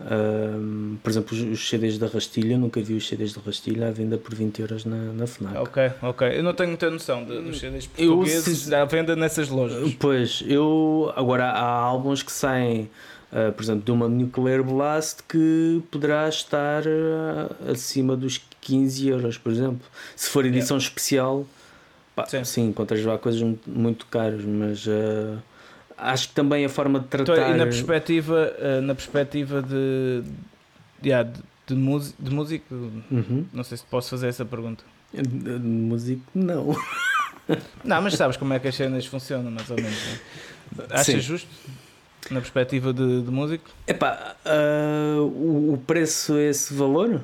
ahm, 0.00 0.96
por 1.02 1.10
exemplo, 1.10 1.36
os, 1.52 1.68
CDs 1.68 1.98
da 1.98 2.06
Rastilha, 2.06 2.56
nunca 2.58 2.80
vi 2.80 2.94
os 2.94 3.06
CDs 3.06 3.32
da 3.34 3.40
Rastilha 3.44 3.88
à 3.88 3.90
venda 3.90 4.16
por 4.16 4.34
20 4.34 4.60
euros 4.60 4.84
na, 4.84 4.96
na 4.96 5.26
Fnac. 5.26 5.56
Ok, 5.58 5.90
ok. 6.02 6.28
Eu 6.38 6.42
não 6.42 6.54
tenho 6.54 6.70
muita 6.70 6.90
noção 6.90 7.24
de- 7.24 7.40
dos 7.40 7.58
CDs 7.58 7.88
Eu, 7.98 8.16
portugueses 8.16 8.58
se- 8.60 8.74
à 8.74 8.84
venda 8.84 9.14
nessas 9.14 9.48
lojas. 9.48 9.94
Pois, 9.98 10.42
eu. 10.46 11.12
Agora 11.16 11.46
há 11.50 11.60
álbuns 11.70 12.22
que 12.22 12.32
saem, 12.32 12.88
ah, 13.32 13.52
por 13.52 13.62
exemplo, 13.62 13.82
de 13.84 13.90
uma 13.92 14.08
Nuclear 14.08 14.62
Blast 14.62 15.22
que 15.28 15.82
poderá 15.90 16.28
estar 16.28 16.82
ah, 16.86 17.70
acima 17.70 18.16
dos 18.16 18.40
15 18.60 19.08
euros, 19.08 19.38
por 19.38 19.52
exemplo. 19.52 19.80
Se 20.16 20.28
for 20.30 20.44
edição 20.44 20.76
especial, 20.76 21.46
pá, 22.14 22.26
Sim. 22.26 22.44
sim. 22.44 22.66
encontras 22.68 23.04
lá 23.04 23.16
coisas 23.18 23.40
muito, 23.66 24.06
caras, 24.06 24.44
mas 24.44 24.86
ah, 24.88 25.38
acho 25.98 26.28
que 26.28 26.34
também 26.34 26.64
a 26.64 26.68
forma 26.68 26.98
de 27.00 27.06
Então, 27.06 27.24
tratar. 27.24 27.54
e 27.54 27.58
na 27.58 27.64
perspectiva, 27.64 28.52
na 28.82 28.94
perspectiva 28.94 29.62
de, 29.62 30.22
yeah, 31.04 31.28
de, 31.28 31.40
de, 31.66 31.74
música, 31.74 32.16
de 32.18 32.30
músico, 32.34 32.74
Uhum. 33.10 33.44
não 33.52 33.62
sei 33.64 33.76
se 33.78 33.84
posso 33.84 34.10
fazer 34.10 34.28
essa 34.28 34.44
pergunta. 34.44 34.82
De- 35.12 35.22
de 35.22 35.58
músico, 35.66 36.22
não. 36.34 36.74
Não, 37.84 38.00
mas 38.00 38.14
sabes 38.14 38.36
como 38.36 38.52
é 38.54 38.60
que 38.60 38.68
as 38.68 38.74
cenas 38.76 39.04
funcionam, 39.06 39.50
mais 39.50 39.68
ou 39.70 39.76
menos. 39.76 39.92
Né? 39.92 40.84
Achas 40.90 41.06
Sim. 41.06 41.20
justo? 41.20 41.48
Na 42.30 42.40
perspectiva 42.40 42.92
de, 42.92 43.22
de 43.22 43.30
músico? 43.30 43.68
Epá, 43.86 44.36
ah, 44.44 45.16
o, 45.20 45.72
o 45.74 45.82
preço 45.86 46.36
é 46.36 46.48
esse 46.50 46.72
valor? 46.74 47.20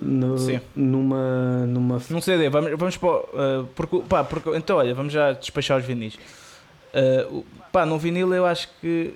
No- 0.00 0.38
Sim. 0.38 0.60
Numa, 0.76 1.66
numa 1.66 2.00
Num 2.10 2.20
CD, 2.20 2.48
vamos, 2.48 2.70
vamos 2.78 2.96
para. 2.96 3.08
o- 3.08 3.28
eh, 3.34 3.64
porque, 3.74 4.00
pá, 4.08 4.22
porque, 4.24 4.50
então, 4.56 4.76
olha, 4.76 4.94
vamos 4.94 5.12
já 5.12 5.32
despachar 5.32 5.78
os 5.78 5.84
vinis. 5.84 6.18
O- 7.30 7.44
pá, 7.70 7.84
num 7.86 7.98
vinil 7.98 8.32
eu 8.34 8.44
acho 8.46 8.68
que. 8.80 9.14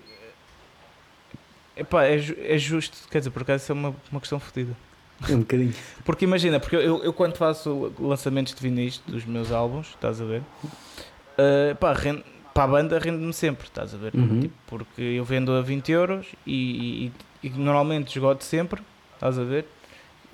Epá, 1.77 2.05
é, 2.05 2.17
é 2.55 2.57
justo, 2.59 2.97
quer 3.11 3.19
dizer, 3.19 3.31
por 3.31 3.43
acaso 3.43 3.71
é 3.71 3.75
uma, 3.75 3.95
uma 4.11 4.21
questão 4.21 4.41
fodida. 4.41 4.73
um 5.29 5.41
bocadinho. 5.41 5.75
Porque 6.05 6.25
imagina, 6.25 6.59
porque 6.59 6.77
eu, 6.77 7.03
eu 7.05 7.13
quando 7.13 7.37
faço 7.37 7.93
lançamentos 8.01 8.55
de 8.55 8.61
vinis 8.63 8.99
dos 9.07 9.25
meus 9.27 9.53
álbuns, 9.53 9.89
estás 9.89 10.21
a 10.21 10.25
ver? 10.25 10.43
eh, 11.37 11.75
pá, 11.79 11.93
rende- 11.93 12.25
para 12.57 12.65
a 12.65 12.67
banda 12.67 12.99
rende-me 12.99 13.33
sempre, 13.33 13.67
estás 13.67 13.95
a 13.95 13.97
ver? 13.97 14.13
Uhum. 14.15 14.41
Tipo, 14.41 14.55
porque 14.67 15.03
eu 15.03 15.25
vendo 15.25 15.53
a 15.53 15.61
20 15.61 15.93
euros 15.93 16.27
e, 16.47 17.11
e- 17.43 17.47
e 17.49 17.51
normalmente 17.51 18.09
esgoto 18.17 18.43
sempre, 18.45 18.81
estás 19.15 19.39
a 19.39 19.45
ver? 19.45 19.67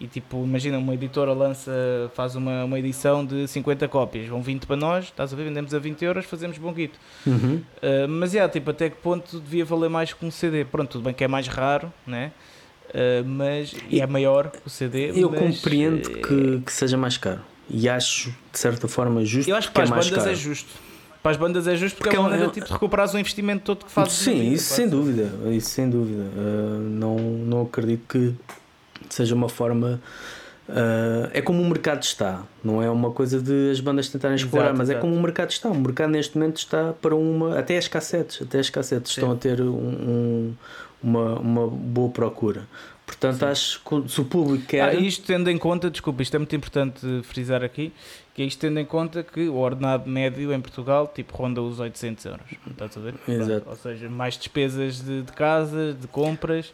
E 0.00 0.06
tipo, 0.06 0.42
imagina, 0.42 0.78
uma 0.78 0.94
editora 0.94 1.32
lança, 1.32 1.70
faz 2.14 2.34
uma, 2.34 2.64
uma 2.64 2.78
edição 2.78 3.24
de 3.24 3.46
50 3.46 3.86
cópias, 3.88 4.26
vão 4.26 4.42
20 4.42 4.66
para 4.66 4.74
nós, 4.76 5.04
estás 5.04 5.32
a 5.32 5.36
ver, 5.36 5.44
vendemos 5.44 5.72
a 5.74 5.78
20 5.78 6.02
euros, 6.04 6.24
fazemos 6.24 6.58
bom 6.58 6.72
guito. 6.72 6.98
Uhum. 7.26 7.60
Uh, 7.82 8.08
mas 8.08 8.34
é, 8.34 8.48
tipo, 8.48 8.70
até 8.70 8.90
que 8.90 8.96
ponto 8.96 9.38
devia 9.38 9.64
valer 9.64 9.90
mais 9.90 10.12
que 10.12 10.24
um 10.24 10.30
CD? 10.30 10.64
Pronto, 10.64 10.90
tudo 10.92 11.04
bem 11.04 11.14
que 11.14 11.22
é 11.22 11.28
mais 11.28 11.46
raro, 11.46 11.92
né? 12.06 12.32
Uh, 12.88 13.24
mas 13.24 13.74
e 13.88 14.00
é 14.00 14.06
maior 14.06 14.50
o 14.66 14.70
CD. 14.70 15.12
Eu 15.14 15.30
mas, 15.30 15.40
compreendo 15.40 16.10
que, 16.10 16.60
que 16.66 16.72
seja 16.72 16.96
mais 16.96 17.16
caro 17.16 17.40
e 17.70 17.88
acho 17.88 18.30
de 18.52 18.58
certa 18.58 18.86
forma 18.88 19.24
justo. 19.24 19.48
Eu 19.48 19.56
acho 19.56 19.68
que 19.68 19.74
para 19.74 19.82
é 19.82 19.84
as 19.84 19.90
mais 19.90 20.08
bandas 20.08 20.24
caro. 20.24 20.34
é 20.34 20.38
justo. 20.38 20.68
Para 21.22 21.30
as 21.32 21.36
bandas 21.36 21.68
é 21.68 21.76
justo 21.76 21.96
porque, 21.96 22.10
Porque 22.10 22.16
é 22.16 22.20
uma 22.20 22.28
é 22.28 22.30
maneira 22.32 22.50
é- 22.50 22.54
tipo, 22.54 22.66
de 22.66 22.72
recuperares 22.72 23.14
o 23.14 23.18
investimento 23.18 23.62
todo 23.64 23.84
que 23.84 23.92
fazes. 23.92 24.14
Sim, 24.14 24.40
vida, 24.40 24.54
isso 24.54 24.74
sem 24.74 24.88
dúvida, 24.88 25.30
isso 25.52 25.70
sem 25.70 25.88
dúvida. 25.88 26.22
Uh, 26.36 26.80
não, 26.80 27.16
não 27.16 27.62
acredito 27.62 28.02
que 28.08 28.34
seja 29.08 29.34
uma 29.34 29.48
forma. 29.48 30.00
uh, 30.68 31.30
é 31.32 31.40
como 31.40 31.62
o 31.62 31.64
mercado 31.68 32.02
está, 32.02 32.42
não 32.64 32.82
é 32.82 32.90
uma 32.90 33.10
coisa 33.12 33.40
de 33.40 33.70
as 33.70 33.78
bandas 33.80 34.08
tentarem 34.08 34.34
Exato, 34.34 34.46
explorar, 34.48 34.74
mas 34.74 34.88
é 34.88 34.94
exato. 34.94 35.06
como 35.06 35.16
o 35.18 35.22
mercado 35.22 35.50
está. 35.50 35.68
O 35.68 35.74
mercado 35.78 36.10
neste 36.10 36.36
momento 36.36 36.56
está 36.58 36.92
para 37.00 37.14
uma. 37.14 37.58
Até 37.58 37.76
as 37.78 37.86
cassetes, 37.88 38.42
até 38.42 38.58
as 38.58 38.68
cassetes 38.70 39.12
Sim. 39.14 39.20
estão 39.20 39.32
a 39.32 39.36
ter 39.36 39.60
um- 39.60 39.66
um- 39.74 40.54
uma, 41.02 41.38
uma 41.38 41.66
boa 41.68 42.10
procura. 42.10 42.66
Portanto, 43.06 43.44
acho 43.44 43.80
que 43.84 44.08
se 44.10 44.20
o 44.20 44.24
público 44.24 44.64
quer. 44.66 44.82
Ah, 44.88 44.94
isto 44.94 45.24
tendo 45.26 45.50
em 45.50 45.58
conta, 45.58 45.90
desculpa, 45.90 46.22
isto 46.22 46.34
é 46.34 46.38
muito 46.38 46.54
importante 46.56 47.00
frisar 47.24 47.62
aqui, 47.62 47.92
que 48.34 48.42
é 48.42 48.46
isto 48.46 48.60
tendo 48.60 48.80
em 48.80 48.84
conta 48.84 49.22
que 49.22 49.48
o 49.48 49.56
ordenado 49.56 50.08
médio 50.08 50.52
em 50.52 50.60
Portugal 50.60 51.06
tipo 51.14 51.36
ronda 51.36 51.60
os 51.60 51.78
800 51.80 52.24
euros. 52.24 52.46
Estás 52.70 52.96
a 52.96 53.00
ver? 53.00 53.14
Exato. 53.28 53.68
Ou 53.68 53.76
seja, 53.76 54.08
mais 54.08 54.36
despesas 54.38 55.00
de, 55.04 55.22
de 55.22 55.32
casa, 55.32 55.94
de 55.98 56.06
compras, 56.08 56.72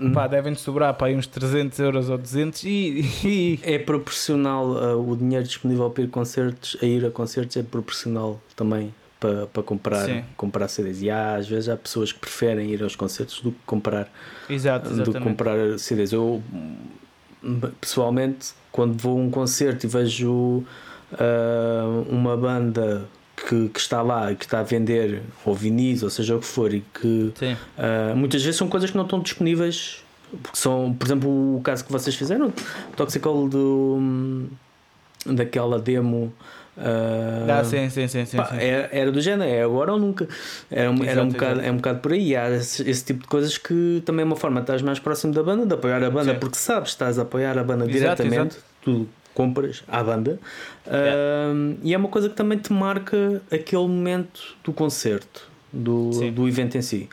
Hum. 0.00 0.12
pá, 0.12 0.26
devem 0.26 0.54
sobrar 0.54 0.94
para 0.94 1.08
aí 1.08 1.16
uns 1.16 1.26
300 1.26 1.78
euros 1.80 2.08
ou 2.08 2.16
200 2.18 2.62
e, 2.64 3.04
e- 3.24 3.60
É 3.62 3.78
proporcional 3.78 4.66
uh, 4.96 5.10
o 5.10 5.16
dinheiro 5.16 5.44
disponível 5.44 5.90
para 5.90 6.04
ir, 6.04 6.08
concertos, 6.08 6.76
a 6.82 6.86
ir 6.86 7.04
a 7.04 7.10
concertos 7.10 7.56
é 7.56 7.62
proporcional 7.62 8.40
também 8.56 8.94
para, 9.20 9.46
para 9.46 9.62
comprar, 9.62 10.06
Sim. 10.06 10.24
comprar 10.36 10.66
CDs. 10.68 11.02
E 11.02 11.10
há, 11.10 11.34
às 11.36 11.48
vezes 11.48 11.68
há 11.68 11.76
pessoas 11.76 12.10
que 12.12 12.18
preferem 12.20 12.70
ir 12.70 12.82
aos 12.82 12.96
concertos 12.96 13.40
do 13.40 13.52
que 13.52 13.58
comprar, 13.66 14.08
Exato, 14.48 14.88
do 14.90 15.12
que 15.12 15.20
comprar 15.20 15.56
CDs. 15.78 16.12
Eu 16.12 16.42
hum, 16.52 17.60
pessoalmente, 17.80 18.52
quando 18.70 19.00
vou 19.00 19.18
a 19.18 19.20
um 19.22 19.30
concerto 19.30 19.86
e 19.86 19.88
vejo 19.88 20.64
uh, 21.14 22.06
uma 22.08 22.36
banda 22.36 23.04
que, 23.48 23.68
que 23.68 23.80
está 23.80 24.02
lá 24.02 24.30
e 24.32 24.36
que 24.36 24.44
está 24.44 24.60
a 24.60 24.62
vender 24.62 25.22
ou 25.44 25.54
vinis, 25.54 26.02
ou 26.02 26.10
seja 26.10 26.36
o 26.36 26.40
que 26.40 26.46
for, 26.46 26.72
e 26.72 26.82
que. 27.00 27.32
Uh, 27.38 28.16
muitas 28.16 28.42
vezes 28.42 28.56
são 28.58 28.68
coisas 28.68 28.90
que 28.90 28.96
não 28.96 29.04
estão 29.04 29.20
disponíveis. 29.20 30.02
Porque 30.42 30.56
são, 30.58 30.94
por 30.98 31.06
exemplo, 31.06 31.28
o 31.58 31.60
caso 31.62 31.84
que 31.84 31.92
vocês 31.92 32.16
fizeram, 32.16 32.50
Toxical 32.96 33.46
do, 33.48 33.96
hum, 34.00 34.48
daquela 35.26 35.78
demo. 35.78 36.32
uh, 36.78 37.50
Ah, 37.50 37.62
sim, 37.64 37.90
sim, 37.90 38.08
sim, 38.08 38.24
sim, 38.24 38.36
pá, 38.38 38.46
sim. 38.46 38.56
Era, 38.58 38.88
era 38.92 39.12
do 39.12 39.20
género, 39.20 39.50
é 39.50 39.62
agora 39.62 39.92
ou 39.92 39.98
nunca. 39.98 40.26
Era, 40.70 40.90
um- 40.90 41.04
era 41.04 41.20
um, 41.22 41.26
Exato, 41.26 41.32
bocado, 41.32 41.52
exato. 41.56 41.66
é 41.68 41.70
um 41.72 41.76
bocado 41.76 41.98
por 41.98 42.12
aí. 42.12 42.28
E 42.28 42.36
há 42.36 42.50
esse, 42.50 42.88
esse 42.88 43.04
tipo 43.04 43.20
de 43.22 43.26
coisas 43.28 43.58
que 43.58 44.02
também 44.06 44.22
é 44.22 44.24
uma 44.26 44.36
forma 44.36 44.60
de 44.60 44.64
estás 44.64 44.80
mais 44.80 44.98
próximo 44.98 45.34
da 45.34 45.42
banda, 45.42 45.66
de 45.66 45.74
apoiar 45.74 46.02
a 46.02 46.10
banda, 46.10 46.32
Sim. 46.32 46.38
porque 46.40 46.56
sabes, 46.56 46.90
estás 46.92 47.18
a 47.18 47.22
apoiar 47.22 47.58
a 47.58 47.62
banda 47.62 47.84
Exato, 47.90 48.22
diretamente. 48.22 48.56
Tu 48.82 49.06
compras 49.34 49.82
à 49.88 50.02
banda 50.02 50.38
Yeah. 50.84 51.52
Um, 51.54 51.76
e 51.82 51.94
é 51.94 51.96
uma 51.96 52.08
coisa 52.08 52.28
que 52.28 52.34
também 52.34 52.58
te 52.58 52.72
marca 52.72 53.40
aquele 53.52 53.86
momento 53.86 54.56
do 54.64 54.72
concerto, 54.72 55.48
do, 55.72 56.12
Sim. 56.12 56.32
do 56.32 56.48
evento 56.48 56.76
em 56.76 56.82
si. 56.82 57.08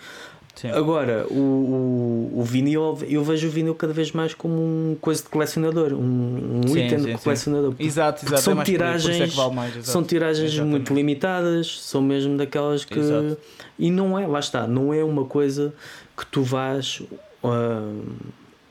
Sim. 0.56 0.72
Agora, 0.72 1.26
o, 1.30 2.32
o, 2.36 2.40
o 2.40 2.44
vinil, 2.44 2.98
eu 3.08 3.24
vejo 3.24 3.48
o 3.48 3.52
vinil 3.52 3.76
cada 3.76 3.94
vez 3.94 4.12
mais 4.12 4.34
como 4.34 4.56
um 4.56 4.98
coisa 5.00 5.22
de 5.24 5.30
colecionador, 5.30 5.94
um, 5.94 6.62
um 6.66 6.68
Sim, 6.68 6.86
item 6.86 7.00
sim, 7.00 7.06
de 7.16 7.18
colecionador. 7.22 7.76
Exato, 7.80 8.22
Porque 8.22 8.34
exato. 8.36 8.42
são 8.44 8.54
é 8.54 8.56
por 8.56 8.64
por 8.66 8.70
é 8.70 8.74
tiragens- 8.74 9.30
que 9.32 9.38
vale 9.38 9.56
mais. 9.56 9.86
São 9.86 10.04
tiragens 10.04 10.52
Exatamente. 10.52 10.72
muito 10.72 10.94
limitadas, 10.94 11.80
são 11.82 12.02
mesmo 12.02 12.36
daquelas 12.38 12.84
que. 12.84 12.98
Exato. 13.00 13.38
E 13.78 13.90
não 13.92 14.18
é, 14.20 14.28
lá 14.28 14.40
está, 14.40 14.68
não 14.68 14.94
é 14.94 15.02
uma 15.04 15.26
coisa 15.26 15.74
que 16.18 16.26
tu 16.26 16.42
vais 16.42 17.04
ah, 17.44 17.94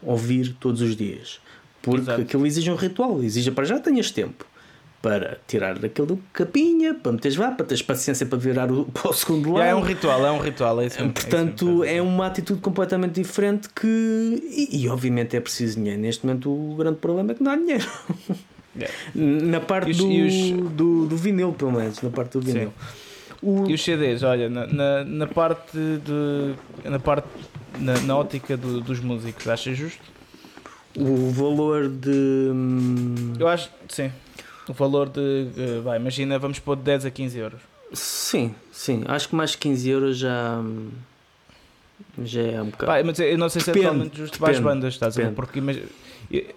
ouvir 0.03 0.55
todos 0.61 0.83
os 0.83 0.95
dias. 0.97 1.41
Porque 1.83 2.01
Exato. 2.01 2.21
aquilo 2.23 2.47
exige 2.47 2.71
um 2.71 2.75
ritual, 2.77 3.23
exige 3.23 3.51
para 3.51 3.65
já 3.65 3.79
tenhas 3.79 4.11
tempo 4.11 4.45
para 5.01 5.39
tirar 5.47 5.79
daquilo 5.79 6.21
capinha, 6.33 6.93
para 6.93 7.13
meteres 7.13 7.37
lá, 7.37 7.53
para 7.53 7.65
teres 7.65 7.81
paciência 7.83 8.27
para 8.27 8.37
virar 8.37 8.71
o, 8.73 8.85
para 8.93 9.11
o 9.11 9.13
segundo 9.15 9.53
lado. 9.53 9.65
É 9.65 9.75
um 9.75 9.81
ritual, 9.81 10.27
é 10.27 10.31
um 10.33 10.41
ritual. 10.41 10.81
É 10.81 10.87
isso 10.87 10.97
mesmo, 10.99 11.11
é 11.11 11.13
Portanto, 11.21 11.65
mesmo. 11.67 11.85
é 11.85 12.03
uma 12.03 12.27
atitude 12.27 12.61
completamente 12.61 13.13
diferente 13.21 13.69
que. 13.69 13.87
E, 13.87 14.83
e, 14.83 14.89
obviamente 14.89 15.37
é 15.37 15.41
preciso 15.41 15.77
dinheiro. 15.77 16.01
Neste 16.01 16.27
momento, 16.27 16.51
o 16.51 16.75
grande 16.77 16.99
problema 16.99 17.31
é 17.31 17.35
que 17.37 17.43
não 17.45 17.53
há 17.53 17.57
dinheiro. 17.57 17.87
Yeah. 18.77 18.95
Na 19.15 19.61
parte 19.61 19.93
os- 19.93 19.97
do, 19.99 20.09
os- 20.09 20.73
do, 20.73 21.07
do 21.07 21.17
vinil, 21.17 21.53
pelo 21.53 21.71
menos. 21.73 22.03
Na 22.03 22.11
parte 22.11 22.33
do 22.33 22.41
vinil. 22.41 22.73
O, 23.41 23.67
E 23.71 23.75
os 23.75 23.85
CDs, 23.85 24.25
olha, 24.25 24.49
na, 24.51 24.67
na, 24.67 25.05
na 25.05 25.27
parte 25.29 25.77
de. 25.79 26.89
Na 26.91 26.99
parte. 26.99 27.29
Na, 27.79 27.97
na 28.01 28.17
ótica 28.17 28.57
do- 28.57 28.81
dos 28.81 28.99
músicos, 28.99 29.47
achas 29.47 29.77
justo? 29.79 30.01
O 31.01 31.31
valor 31.33 31.89
de. 31.89 32.11
hum, 32.53 33.33
Eu 33.39 33.49
acho, 33.49 33.71
sim. 33.89 34.11
O 34.69 34.73
valor 34.73 35.09
de. 35.09 35.49
eh, 35.57 35.81
vai, 35.83 35.99
imagina, 35.99 36.39
vamos 36.39 36.59
pôr 36.59 36.77
de 36.77 36.83
10 36.83 37.07
a 37.07 37.11
15 37.11 37.39
euros. 37.39 37.61
Sim, 37.93 38.55
sim. 38.71 39.03
Acho 39.07 39.29
que 39.31 39.35
mais 39.35 39.55
15 39.57 39.89
euros 39.89 40.19
já. 40.19 40.59
hum, 40.59 40.91
Já 42.23 42.43
é 42.43 42.61
um 42.63 42.67
bocado. 42.67 42.93
Pá, 42.93 43.03
mas 43.05 43.19
eu 43.19 43.39
não 43.39 43.49
sei 43.49 43.61
se 43.63 43.67
Depende, 43.69 43.87
é 43.87 43.89
totalmente 43.91 44.17
justo 44.19 44.39
para 44.39 44.51
as 44.51 44.57
depende, 44.59 44.75
bandas, 44.75 44.95
estás 44.95 45.15
a 45.17 45.21
ver? 45.21 45.31
depende. 45.31 45.37
Porque, 45.37 45.59
imag- 45.59 45.89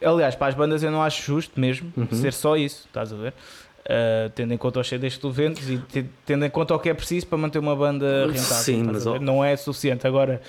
aliás, 0.03 0.35
para 0.35 0.47
as 0.47 0.55
bandas 0.55 0.83
eu 0.83 0.91
não 0.91 1.01
acho 1.01 1.21
justo 1.23 1.59
mesmo 1.59 1.91
Uhum. 1.95 2.07
ser 2.11 2.33
só 2.33 2.57
isso, 2.57 2.85
estás 2.87 3.13
a 3.13 3.15
ver? 3.15 3.33
Uh, 3.81 4.29
tendo 4.35 4.53
em 4.53 4.57
conta 4.57 4.79
os 4.79 4.87
CDs 4.87 5.15
que 5.15 5.21
tu 5.21 5.31
vendes 5.31 5.67
e 5.67 5.77
te- 5.79 6.05
tendo 6.25 6.45
em 6.45 6.49
conta 6.51 6.75
o 6.75 6.79
que 6.79 6.87
é 6.89 6.93
preciso 6.93 7.25
para 7.27 7.37
manter 7.37 7.57
uma 7.59 7.75
banda 7.75 8.27
rentável. 8.27 8.63
Sim, 8.63 8.83
mas 8.83 9.03
não 9.21 9.43
é 9.43 9.55
suficiente. 9.55 10.05
Agora, 10.05 10.39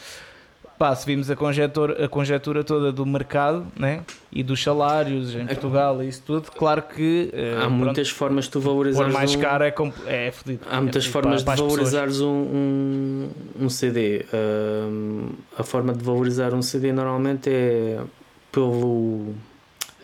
pá, 0.79 0.95
se 0.97 1.07
vimos 1.07 1.31
a 1.31 1.37
conjetura, 1.37 2.05
a 2.05 2.09
conjetura 2.09 2.65
toda 2.65 2.91
do 2.91 3.07
mercado 3.07 3.67
né? 3.77 4.01
e 4.33 4.43
dos 4.43 4.63
salários 4.63 5.35
em 5.35 5.47
Portugal 5.47 6.03
e 6.03 6.09
isso 6.09 6.23
tudo, 6.27 6.51
claro 6.51 6.83
que 6.83 7.31
uh, 7.33 7.57
Há 7.57 7.61
pronto, 7.61 7.71
muitas 7.75 8.11
formas 8.11 8.45
de 8.47 8.51
tu 8.51 8.61
valorizares. 8.61 9.13
mais 9.13 9.35
um- 9.35 9.41
caro 9.41 9.65
é, 9.65 9.71
compl- 9.71 10.07
é 10.09 10.31
fodido. 10.33 10.65
Há 10.71 10.77
É 10.77 10.81
muitas 10.81 11.05
fodido 11.07 11.13
formas 11.23 11.43
para- 11.43 11.57
para 11.57 11.63
de 11.65 11.71
valorizares 11.71 12.21
um, 12.21 12.27
um, 12.29 13.29
um 13.61 13.69
CD. 13.69 14.25
Hum, 14.33 15.29
a 15.57 15.63
forma 15.63 15.93
de 15.93 16.03
valorizar 16.05 16.53
um 16.55 16.63
CD 16.63 16.93
normalmente 16.93 17.49
é 17.51 18.01
pelo, 18.51 19.35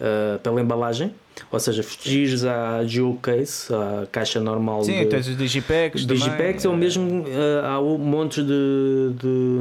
ah, 0.00 0.38
pela 0.42 0.60
embalagem, 0.60 1.12
ou 1.52 1.60
seja, 1.60 1.82
fugires 1.82 2.44
à 2.44 2.84
geocase, 2.84 3.72
à 3.72 4.06
caixa 4.10 4.40
normal 4.40 4.82
Sim, 4.82 4.98
de, 5.04 5.06
tens 5.06 5.28
os 5.28 5.36
digipacks. 5.36 6.04
também, 6.04 6.16
Digipacks 6.18 6.64
ou 6.64 6.74
eh, 6.74 6.76
mesmo 6.76 7.24
ah, 7.62 7.68
há 7.74 7.80
um 7.80 7.96
monte 7.98 8.42
de, 8.42 9.12
de, 9.20 9.58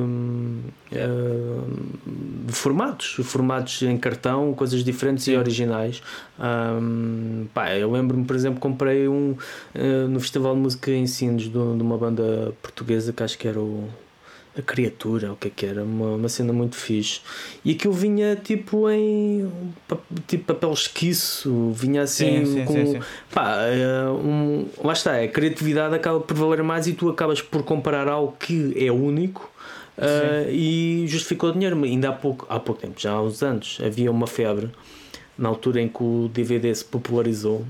ah, 0.94 1.64
de 2.48 2.54
formatos, 2.54 3.18
formatos 3.24 3.82
em 3.84 3.98
cartão, 3.98 4.54
coisas 4.54 4.84
diferentes 4.84 5.28
e 5.28 5.32
Sim. 5.32 5.38
originais. 5.38 6.02
Hum, 6.40 7.46
pá, 7.54 7.76
eu 7.76 7.92
lembro-me, 7.92 8.26
por 8.26 8.36
exemplo, 8.36 8.60
comprei 8.60 9.08
um 9.08 9.36
ah, 9.76 10.08
no 10.08 10.20
Festival 10.20 10.56
de 10.56 10.62
Música 10.62 10.92
em 10.92 11.06
Sines 11.08 11.44
de, 11.44 11.50
de 11.52 11.58
uma 11.58 11.98
banda 11.98 12.54
portuguesa 12.62 13.14
que 13.14 13.22
acho 13.24 13.38
que 13.38 13.48
era 13.48 13.60
o 13.60 13.88
a 14.58 14.62
criatura, 14.62 15.32
o 15.32 15.36
que 15.36 15.48
é 15.48 15.52
que 15.56 15.66
era, 15.66 15.84
uma, 15.84 16.16
uma 16.16 16.30
cena 16.30 16.52
muito 16.52 16.76
fixe. 16.76 17.22
E 17.64 17.72
aquilo 17.72 17.94
vinha 17.94 18.36
tipo 18.36 18.90
em 18.90 19.52
tipo 20.26 20.46
papel 20.46 20.74
esquiço, 20.74 21.72
vinha 21.72 22.02
assim 22.02 22.46
Sim, 22.46 22.54
sim, 22.54 22.66
com, 22.66 22.74
sim. 22.74 23.00
Pá, 23.32 23.58
é 23.66 24.10
um, 24.10 24.68
lá 24.84 24.94
está, 24.94 25.22
a 25.22 25.28
criatividade 25.28 25.94
acaba 25.94 26.20
por 26.20 26.36
valer 26.36 26.64
mais 26.64 26.88
e 26.88 26.94
tu 26.94 27.10
acabas 27.10 27.42
por 27.42 27.64
comparar 27.64 28.08
algo 28.08 28.36
que 28.40 28.74
é 28.76 28.92
único 28.92 29.50
uh, 29.98 30.50
e 30.50 31.06
justificou 31.08 31.52
o 31.52 31.54
dinheiro. 31.54 31.82
Ainda 31.84 32.10
há 32.10 32.14
pouco, 32.14 32.48
há 32.50 32.60
pouco 32.60 32.82
tempo, 32.82 33.00
já 33.00 33.12
há 33.12 33.22
uns 33.22 33.44
anos, 33.44 33.80
havia 33.86 34.10
uma 34.10 34.26
febre 34.26 34.72
na 35.38 35.50
altura 35.50 35.82
em 35.82 35.88
que 35.88 36.02
o 36.02 36.30
DVD 36.34 36.74
se 36.74 36.84
popularizou. 36.84 37.64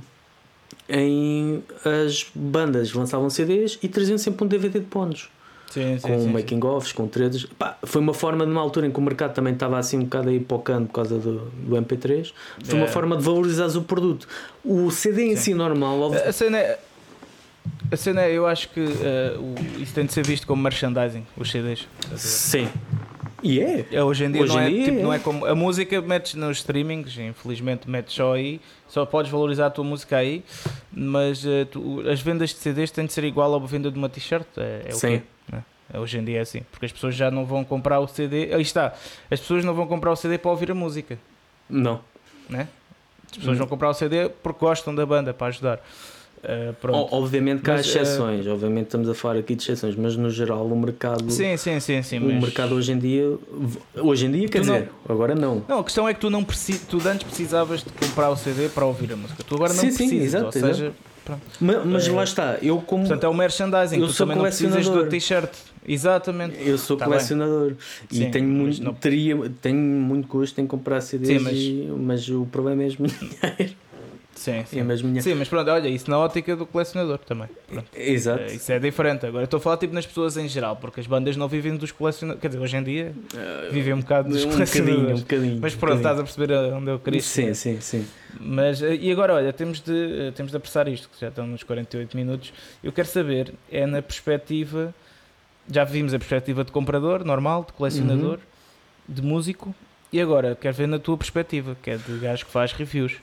Em 0.89 1.61
as 1.83 2.25
bandas 2.33 2.93
lançavam 2.93 3.29
CDs 3.29 3.77
e 3.83 3.89
traziam 3.89 4.17
sempre 4.17 4.45
um 4.45 4.47
DVD 4.47 4.79
de 4.79 4.85
pontos 4.85 5.29
Sim, 5.69 5.97
sim, 5.97 6.07
com 6.07 6.17
sim, 6.19 6.25
sim. 6.25 6.31
making 6.31 6.59
offs, 6.63 6.91
com 6.93 7.07
threads. 7.07 7.45
Pá, 7.57 7.77
foi 7.83 8.01
uma 8.01 8.13
forma, 8.13 8.45
numa 8.45 8.61
altura 8.61 8.87
em 8.87 8.91
que 8.91 8.97
o 8.99 9.01
mercado 9.01 9.33
também 9.33 9.53
estava 9.53 9.77
assim 9.77 9.97
um 9.97 10.03
bocado 10.03 10.29
aí 10.29 10.39
pocando 10.39 10.87
por 10.87 10.93
causa 10.93 11.17
do, 11.19 11.39
do 11.51 11.75
MP3, 11.75 12.31
foi 12.63 12.75
uma 12.79 12.85
É. 12.85 12.89
forma 12.89 13.17
de 13.17 13.23
valorizares 13.23 13.75
o 13.75 13.81
produto. 13.81 14.27
O 14.63 14.89
CD 14.91 15.23
em 15.25 15.35
Sim. 15.35 15.41
si 15.41 15.53
normal, 15.53 15.99
óbvio- 15.99 16.23
A 16.27 16.31
cena 16.31 16.57
é. 16.57 16.79
A 17.91 17.97
cena 17.97 18.21
é, 18.21 18.31
eu 18.31 18.47
acho 18.47 18.69
que 18.69 18.79
o- 18.79 19.81
isso 19.81 19.93
tem 19.93 20.05
de 20.05 20.13
ser 20.13 20.25
visto 20.25 20.47
como 20.47 20.61
merchandising, 20.63 21.25
os 21.37 21.49
CDs. 21.51 21.87
sim. 22.15 22.67
E 23.43 23.59
é. 23.59 23.85
É, 23.91 24.03
hoje 24.03 24.25
em 24.25 24.31
dia, 24.31 24.41
Hoje 24.41 24.53
não, 24.55 24.61
em 24.61 24.65
é, 24.65 24.69
dia 24.69 24.83
tipo, 24.85 24.99
é. 24.99 25.03
não 25.03 25.13
é 25.13 25.19
como. 25.19 25.45
A 25.45 25.53
música 25.53 26.01
metes 26.01 26.33
nos 26.33 26.57
streamings, 26.57 27.15
infelizmente 27.19 27.87
metes 27.89 28.15
só 28.15 28.33
aí, 28.33 28.59
só 28.87 29.05
podes 29.05 29.29
valorizar 29.31 29.67
a 29.67 29.69
tua 29.69 29.83
música 29.83 30.17
aí, 30.17 30.43
mas 30.91 31.45
eh, 31.45 31.65
tu- 31.65 32.01
as 32.09 32.19
vendas 32.19 32.49
de 32.49 32.55
CDs 32.55 32.89
têm 32.89 33.05
de 33.05 33.13
ser 33.13 33.23
igual 33.25 33.53
à 33.53 33.59
venda 33.59 33.91
de 33.91 33.97
uma 33.97 34.09
t-shirt. 34.09 34.47
É, 34.57 34.85
é 34.87 34.89
o 34.91 34.95
Sim. 34.97 35.07
quê, 35.19 35.23
Hoje 35.93 36.17
em 36.17 36.23
dia 36.25 36.39
é 36.39 36.41
assim, 36.41 36.61
porque 36.71 36.85
as 36.85 36.91
pessoas 36.91 37.15
já 37.15 37.31
não 37.31 37.45
vão 37.45 37.63
comprar 37.63 37.99
o 37.99 38.07
CD. 38.07 38.53
Aí 38.53 38.61
está, 38.61 38.93
as 39.31 39.39
pessoas 39.39 39.63
não 39.63 39.73
vão 39.73 39.87
comprar 39.87 40.11
o 40.11 40.15
CD 40.15 40.37
para 40.37 40.51
ouvir 40.51 40.69
a 40.71 40.75
música. 40.75 41.17
Não. 41.69 42.01
né? 42.49 42.67
As 43.31 43.37
pessoas 43.37 43.55
Hum. 43.55 43.59
vão 43.59 43.67
comprar 43.67 43.89
o 43.89 43.93
CD 43.93 44.29
porque 44.41 44.59
gostam 44.59 44.93
da 44.95 45.05
banda 45.05 45.33
para 45.33 45.47
ajudar. 45.47 45.79
Uh, 46.37 46.75
Obviamente 47.11 47.63
que 47.63 47.71
há 47.71 47.73
Mas, 47.75 47.87
eh, 47.87 47.89
exceções, 48.01 48.45
obviamente 48.47 48.85
estamos 48.85 49.09
a 49.09 49.15
falar 49.15 49.37
aqui 49.39 49.55
de 49.55 49.63
exceções, 49.63 49.95
mas 49.95 50.15
no 50.15 50.29
geral 50.29 50.65
o 50.67 50.79
mercado, 50.79 51.29
Sim, 51.31 51.57
sim, 51.57 51.79
sim, 51.79 52.01
sim. 52.03 52.19
o 52.19 52.25
mas- 52.25 52.41
mercado 52.41 52.75
hoje 52.75 52.91
em 52.91 52.99
dia, 52.99 53.37
hoje 53.95 54.27
em 54.27 54.31
dia 54.31 54.47
quer 54.47 54.61
Tu 54.61 54.67
não- 54.67 54.73
dizer, 54.75 54.91
agora 55.09 55.33
não. 55.33 55.63
Não, 55.67 55.79
a 55.79 55.83
questão 55.83 56.07
é 56.07 56.13
que 56.13 56.19
tu 56.19 56.29
não 56.29 56.43
precis... 56.43 56.85
tu 56.87 56.97
antes 57.05 57.23
precisavas 57.23 57.83
de 57.83 57.89
comprar 57.91 58.29
o 58.29 58.37
CD 58.37 58.69
para 58.69 58.85
ouvir 58.85 59.11
a 59.11 59.15
música. 59.15 59.43
Tu 59.43 59.55
agora 59.55 59.73
não 59.73 59.79
Sim, 59.81 59.89
sim, 59.91 59.97
precisas. 60.09 60.25
exato, 60.35 60.45
ou 60.45 60.51
seja, 60.51 60.93
pronto. 61.27 61.41
Mas, 61.59 61.85
mas 61.85 62.07
Eh, 62.07 62.11
lá 62.11 62.23
está, 62.23 62.57
eu 62.61 62.77
como 62.81 63.03
Portanto, 63.03 63.23
é 63.25 63.27
o 63.29 63.33
merchandising. 63.33 63.99
Eu 63.99 64.07
tu 64.07 64.13
sou 64.13 64.25
também 64.27 64.41
precisas 64.41 64.85
do 64.85 64.91
colecionador. 64.91 65.09
t-shirt. 65.09 65.49
Exatamente. 65.89 66.57
eu 66.67 66.77
sou 66.77 66.97
Tá 66.97 67.05
colecionador 67.05 67.73
e 68.11 68.15
Sim, 68.17 68.31
tenho 68.31 68.47
muito, 68.47 68.83
não- 68.83 68.93
teria, 68.93 69.37
tenho 69.61 69.77
muito 69.77 70.27
gosto 70.27 70.59
em 70.59 70.67
comprar 70.67 70.99
CDs, 71.01 71.37
Sim, 71.37 71.39
mas- 71.43 71.53
e- 71.55 71.93
mas... 71.97 72.29
o 72.29 72.45
problema 72.45 72.81
é 72.81 72.85
mesmo 72.85 73.07
dinheiro. 73.07 73.75
Sim, 74.51 74.65
sim. 74.65 74.81
Mesmo 74.83 75.07
dinheiro. 75.09 75.23
Sim, 75.29 75.35
mas 75.35 75.49
pronto, 75.49 75.69
olha, 75.69 75.89
isso 75.89 76.09
na 76.09 76.17
ótica 76.19 76.55
do 76.55 76.65
colecionador 76.65 77.17
também. 77.19 77.49
Pronto. 77.67 77.87
Exato. 77.95 78.43
É, 78.43 78.45
Isso 78.53 78.71
é 78.71 78.79
diferente. 78.79 79.25
Agora 79.25 79.41
eu 79.43 79.45
estou 79.45 79.57
a 79.57 79.61
falar 79.61 79.77
tipo 79.77 79.93
nas 79.93 80.05
pessoas 80.05 80.37
em 80.37 80.47
geral, 80.47 80.75
porque 80.77 80.99
as 81.01 81.07
bandas 81.07 81.35
não 81.35 81.47
vivem 81.47 81.75
dos 81.75 81.91
colecionadores. 81.91 82.41
Quer 82.41 82.47
dizer, 82.47 82.59
hoje 82.61 82.77
em 82.77 82.83
dia 82.83 83.13
vivem 83.71 83.93
um 83.93 83.99
bocado 83.99 84.29
dos 84.29 84.45
um 84.45 84.49
bocadinho, 84.49 84.63
um 84.63 84.75
colecionadores. 84.75 85.21
bocadinho. 85.21 85.59
Mas 85.61 85.73
um 85.75 85.77
pronto, 85.77 85.97
estás 85.97 86.17
bocadinho. 86.17 86.21
a 86.21 86.23
perceber 86.23 86.73
onde 86.77 86.91
eu 86.91 86.99
queria 86.99 87.21
Sim, 87.21 87.53
sim, 87.53 87.81
sim. 87.81 88.07
Mas, 88.39 88.81
eh, 88.81 88.95
e 88.95 89.11
agora, 89.11 89.33
olha, 89.33 89.51
temos 89.51 89.81
de, 89.81 89.91
eh, 90.27 90.31
temos 90.31 90.51
de 90.51 90.57
apressar 90.57 90.87
isto, 90.87 91.09
que 91.09 91.19
já 91.19 91.27
estão 91.29 91.45
nos 91.47 91.63
48 91.63 92.15
minutos. 92.15 92.53
Eu 92.83 92.91
quero 92.93 93.07
saber, 93.07 93.53
é 93.71 93.85
na 93.85 94.01
perspectiva, 94.01 94.93
já 95.69 95.83
vimos 95.83 96.13
a 96.13 96.17
perspectiva 96.19 96.63
de 96.63 96.71
comprador, 96.71 97.25
normal, 97.25 97.63
de 97.65 97.73
colecionador, 97.73 98.35
Uhum. 98.37 99.15
de 99.15 99.21
músico, 99.21 99.75
e 100.13 100.21
agora 100.21 100.55
quero 100.59 100.73
ver 100.75 100.87
na 100.87 100.99
tua 100.99 101.17
perspectiva, 101.17 101.75
que 101.81 101.89
é 101.89 101.97
de 101.97 102.17
gajo 102.19 102.45
que 102.45 102.51
faz 102.51 102.71
reviews. 102.71 103.15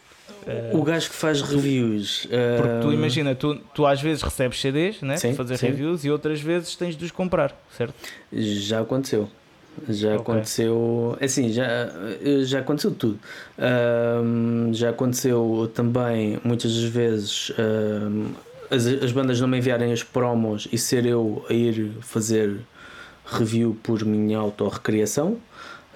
O 0.73 0.83
gajo 0.83 1.09
que 1.09 1.15
faz 1.17 1.41
reviews. 1.41 2.27
porque 2.57 2.81
tu 2.83 2.89
ah, 2.91 2.95
imagina, 2.95 3.35
tu, 3.35 3.55
tu 3.75 3.87
às 3.87 4.01
vezes 4.01 4.23
recebes 4.23 4.61
CDs 4.61 5.01
né, 5.01 5.17
Sim, 5.17 5.29
para 5.29 5.37
fazer 5.39 5.57
sim. 5.57 5.67
reviews 5.67 6.05
e 6.05 6.11
outras 6.11 6.41
vezes 6.41 6.75
tens 6.77 6.97
de 6.97 7.05
os 7.05 7.11
comprar, 7.11 7.55
certo? 7.77 7.95
Já 8.33 8.81
aconteceu. 8.81 9.29
Já 9.89 10.11
Ok. 10.11 10.21
aconteceu. 10.21 11.17
Assim, 11.21 11.53
já, 11.53 11.67
já 12.45 12.61
aconteceu 12.61 12.91
tudo. 12.93 13.19
Já 14.73 14.91
aconteceu 14.91 15.71
também, 15.75 16.39
muitas 16.45 16.75
das 16.75 16.85
vezes, 16.85 17.51
as, 18.71 18.87
as 18.87 19.13
bandas 19.13 19.41
não 19.41 19.49
me 19.49 19.59
enviarem 19.59 19.93
as 19.93 20.03
promos 20.03 20.69
e 20.71 20.79
ser 20.79 21.07
eu 21.07 21.45
a 21.49 21.53
ir 21.53 21.91
fazer 22.01 22.59
review 23.27 23.77
por 23.83 24.05
minha 24.05 24.39
autorrecriação. 24.39 25.39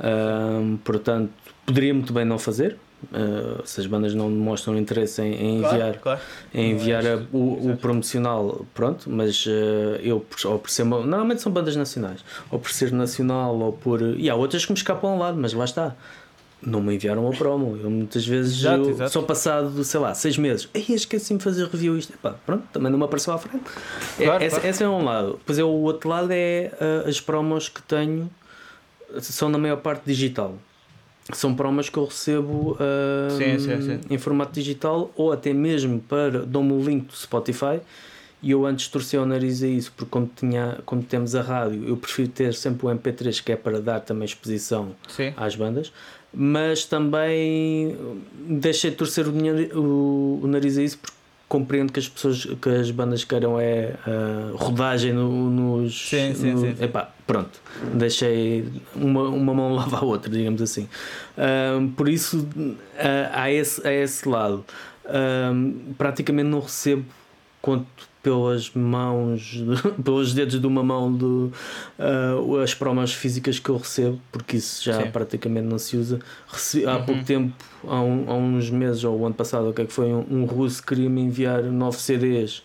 Ahm, 0.01 0.77
portanto, 0.85 1.31
poderia 1.67 1.93
muito 1.93 2.13
bem 2.13 2.25
não 2.25 2.39
fazer. 2.39 2.77
Ah, 3.13 3.61
se 3.65 3.81
as 3.81 3.87
bandas 3.87 4.15
não 4.15 4.29
demonstram 4.29 4.77
interesse 4.77 5.23
em, 5.23 5.33
em 5.35 5.57
enviar 5.59 5.95
claro. 5.99 6.21
em 6.53 6.65
é 6.65 6.67
enviar 6.73 7.07
a- 7.07 7.15
isto, 7.15 7.29
o, 7.37 7.71
o 7.73 7.77
promocional, 7.77 8.67
pronto, 8.75 9.09
mas 9.11 9.45
eh, 9.47 10.01
eu 10.03 10.25
ou 10.45 10.59
por 10.59 10.71
ser 10.71 10.85
normalmente 10.85 11.41
são 11.43 11.53
bandas 11.53 11.77
nacionais, 11.77 12.25
ou 12.51 12.59
por 12.59 12.71
ser 12.71 12.93
nacional, 12.93 13.57
ou 13.59 13.73
por. 13.73 14.01
E 14.03 14.29
há 14.29 14.35
outras 14.35 14.65
que 14.67 14.73
me 14.73 14.77
escapam 14.79 15.11
ao 15.13 15.19
lado, 15.19 15.39
mas 15.41 15.53
lá 15.53 15.65
está. 15.65 15.95
Não 16.61 16.83
me 16.83 16.93
enviaram 16.97 17.29
a 17.29 17.31
promo. 17.31 17.79
Eu 17.81 17.89
muitas 17.89 18.27
vezes 18.27 18.59
Exato, 18.59 18.83
eu, 18.83 18.91
exato. 18.91 19.11
só 19.13 19.23
passado, 19.23 19.85
sei 19.85 20.01
lá, 20.01 20.13
seis 20.13 20.37
meses. 20.37 20.69
Ei, 20.75 20.87
esqueci-me 20.89 21.39
de 21.39 21.45
fazer 21.45 21.69
review 21.69 21.97
isto. 21.97 22.13
Epá, 22.15 22.35
pronto, 22.45 22.65
também 22.73 22.91
não 22.91 22.99
me 22.99 23.05
apareceu 23.05 23.33
à 23.33 23.39
frente. 23.39 23.63
É, 24.19 24.25
Claro, 24.25 24.43
esse, 24.43 24.57
claro. 24.57 24.69
esse 24.69 24.83
é 24.83 24.89
um 24.89 25.05
lado. 25.05 25.33
Depois 25.39 25.57
é 25.57 25.63
o 25.63 25.69
outro 25.69 26.09
lado 26.09 26.33
é 26.33 26.73
eh, 26.81 27.05
as 27.07 27.21
promos 27.21 27.69
que 27.69 27.81
tenho 27.83 28.29
são 29.21 29.49
na 29.49 29.57
maior 29.57 29.77
parte 29.77 30.03
digital. 30.05 30.57
São 31.33 31.55
promos 31.55 31.91
que 31.91 31.99
eu 31.99 32.05
recebo 32.07 32.77
ah, 32.81 33.29
Sim, 33.31 33.59
sim, 33.59 33.83
sim. 33.83 34.01
em 34.09 34.17
formato 34.19 34.53
digital 34.53 35.11
ou 35.15 35.31
até 35.33 35.53
mesmo 35.53 36.01
para 36.01 36.41
dou-me 36.41 36.73
o 36.73 36.81
link 36.83 37.07
do 37.07 37.13
Spotify 37.15 37.81
e 38.43 38.53
eu 38.53 38.65
antes 38.65 38.89
torcia 38.89 39.21
o 39.21 39.27
nariz 39.27 39.63
a 39.63 39.67
isso 39.67 39.93
porque 39.97 40.11
como, 40.11 40.31
tinha, 40.35 40.79
como 40.87 41.03
temos 41.03 41.35
a 41.35 41.43
rádio 41.43 41.87
eu 41.87 41.97
prefiro 41.97 42.29
ter 42.29 42.55
sempre 42.55 42.87
o 42.87 42.91
MP3 42.91 43.43
que 43.43 43.53
é 43.53 43.57
para 43.57 43.81
dar 43.81 44.01
também 44.01 44.25
exposição 44.25 44.93
às 45.37 45.55
bandas 45.55 45.93
mas 46.33 46.85
também 46.85 47.97
deixei 48.49 48.91
de 48.91 48.97
torcer 48.97 49.27
o, 49.27 49.33
o- 49.81 50.41
o 50.43 50.47
nariz 50.47 50.79
a 50.79 50.83
isso 50.83 50.99
porque 50.99 51.18
compreendo 51.49 51.93
que 51.93 51.99
as 51.99 52.09
pessoas 52.09 52.45
que 52.61 52.69
as 52.69 52.91
bandas 52.91 53.25
queiram 53.25 53.59
é 53.59 53.95
ah, 54.07 54.51
rodagem 54.55 55.13
no- 55.13 55.49
nos 55.51 56.09
Sim, 56.11 56.35
sim, 56.35 56.53
no- 56.53 56.61
sim, 56.61 56.75
sim. 56.77 56.85
epá, 56.85 57.11
pronto. 57.27 57.61
Deixei 57.95 58.69
uma, 58.95 59.23
uma 59.29 59.55
mão 59.55 59.75
lava 59.75 59.99
a 59.99 60.05
outra 60.05 60.31
digamos 60.31 60.61
assim. 60.61 60.89
Ahm, 61.37 61.89
por 61.89 62.09
isso 62.09 62.47
ah, 62.99 63.43
há, 63.43 63.51
esse, 63.53 63.87
há 63.87 63.93
esse 63.93 64.29
lado. 64.29 64.65
Praticamente 65.97 66.49
não 66.49 66.61
recebo 66.61 67.05
conto 67.63 68.08
pelas 68.23 68.71
mãos 68.75 69.63
pelos 70.05 70.35
dedos 70.35 70.61
de 70.61 70.67
uma 70.67 70.83
mão 70.83 71.13
do, 71.13 71.53
ah, 71.99 72.35
as 72.63 72.75
promos 72.75 73.13
físicas 73.15 73.59
que 73.59 73.69
eu 73.71 73.77
recebo 73.77 74.21
porque 74.33 74.57
isso 74.57 74.83
já 74.85 75.03
Sim. 75.03 75.11
praticamente 75.11 75.67
não 75.67 75.79
se 75.79 75.97
usa 75.97 76.19
Rece- 76.49 76.85
há 76.85 76.97
Uhum. 76.97 77.05
pouco 77.05 77.25
tempo 77.25 77.53
há, 77.87 78.01
um- 78.01 78.25
há 78.29 78.35
uns 78.35 78.71
meses 78.71 79.05
ou 79.05 79.19
o 79.19 79.25
ano 79.27 79.35
passado 79.35 79.69
o 79.69 79.73
que 79.73 79.83
é 79.83 79.85
que 79.87 79.93
foi 79.93 80.07
um, 80.13 80.25
um 80.31 80.45
russo 80.45 80.81
que 80.83 80.89
queria 80.89 81.09
me 81.09 81.21
enviar 81.23 81.63
nove 81.63 81.99
CDs 81.99 82.63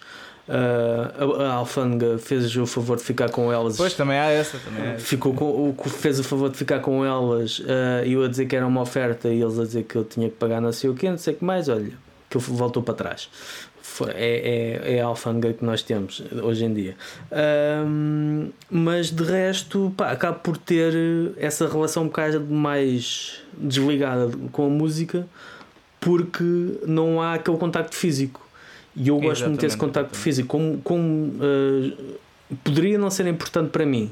ah, 0.49 1.13
a, 1.17 1.43
a 1.43 1.53
alfândega 1.53 2.17
fez 2.17 2.53
o 2.57 2.65
favor 2.65 2.97
de 2.97 3.03
ficar 3.03 3.29
com 3.29 3.51
elas 3.53 3.73
Depois 3.73 3.93
também 3.93 4.17
há 4.17 4.25
essa. 4.25 4.57
Também 4.57 4.91
há. 4.91 4.97
Ficou 4.99 5.33
com, 5.33 5.45
o 5.69 5.89
fez 5.89 6.19
o 6.19 6.23
favor 6.23 6.49
de 6.49 6.57
ficar 6.57 6.79
com 6.79 7.05
elas 7.05 7.61
e 8.05 8.11
eu 8.11 8.23
a 8.23 8.27
dizer 8.27 8.45
que 8.47 8.55
era 8.55 8.67
uma 8.67 8.81
oferta 8.81 9.29
e 9.29 9.41
eles 9.41 9.57
a 9.57 9.63
dizer 9.63 9.83
que 9.83 9.95
eu 9.95 10.03
tinha 10.03 10.29
que 10.29 10.35
pagar 10.35 10.59
não 10.59 10.71
sei 10.73 10.89
o 10.89 10.93
que, 10.95 11.09
não 11.09 11.17
sei 11.17 11.33
o 11.33 11.37
que 11.37 11.45
mais, 11.45 11.69
olha, 11.69 11.93
que 12.29 12.37
voltou 12.39 12.83
para 12.83 12.93
trás. 12.93 13.29
É, 14.15 14.81
é, 14.85 14.95
é 14.95 15.01
a 15.01 15.05
alfândega 15.05 15.53
que 15.53 15.63
nós 15.63 15.81
temos 15.81 16.23
hoje 16.41 16.65
em 16.65 16.73
dia. 16.73 16.95
Ahm, 17.31 18.49
mas 18.69 19.11
de 19.11 19.23
resto, 19.23 19.93
pá, 19.95 20.11
acabo 20.11 20.39
por 20.39 20.57
ter 20.57 20.93
essa 21.37 21.67
relação 21.67 22.03
um 22.03 22.07
bocado 22.07 22.41
mais 22.41 23.41
desligada 23.57 24.31
com 24.51 24.65
a 24.65 24.69
música 24.69 25.27
porque 25.99 26.79
não 26.85 27.21
há 27.21 27.35
aquele 27.35 27.57
contacto 27.57 27.95
físico. 27.95 28.45
E 28.95 29.07
eu 29.07 29.19
gosto 29.19 29.47
muito 29.47 29.61
desse 29.61 29.77
contacto 29.77 30.17
físico. 30.17 30.49
Como, 30.49 30.77
como 30.79 31.33
ah, 31.41 32.15
poderia 32.63 32.97
não 32.97 33.09
ser 33.09 33.25
importante 33.27 33.69
para 33.69 33.85
mim 33.85 34.11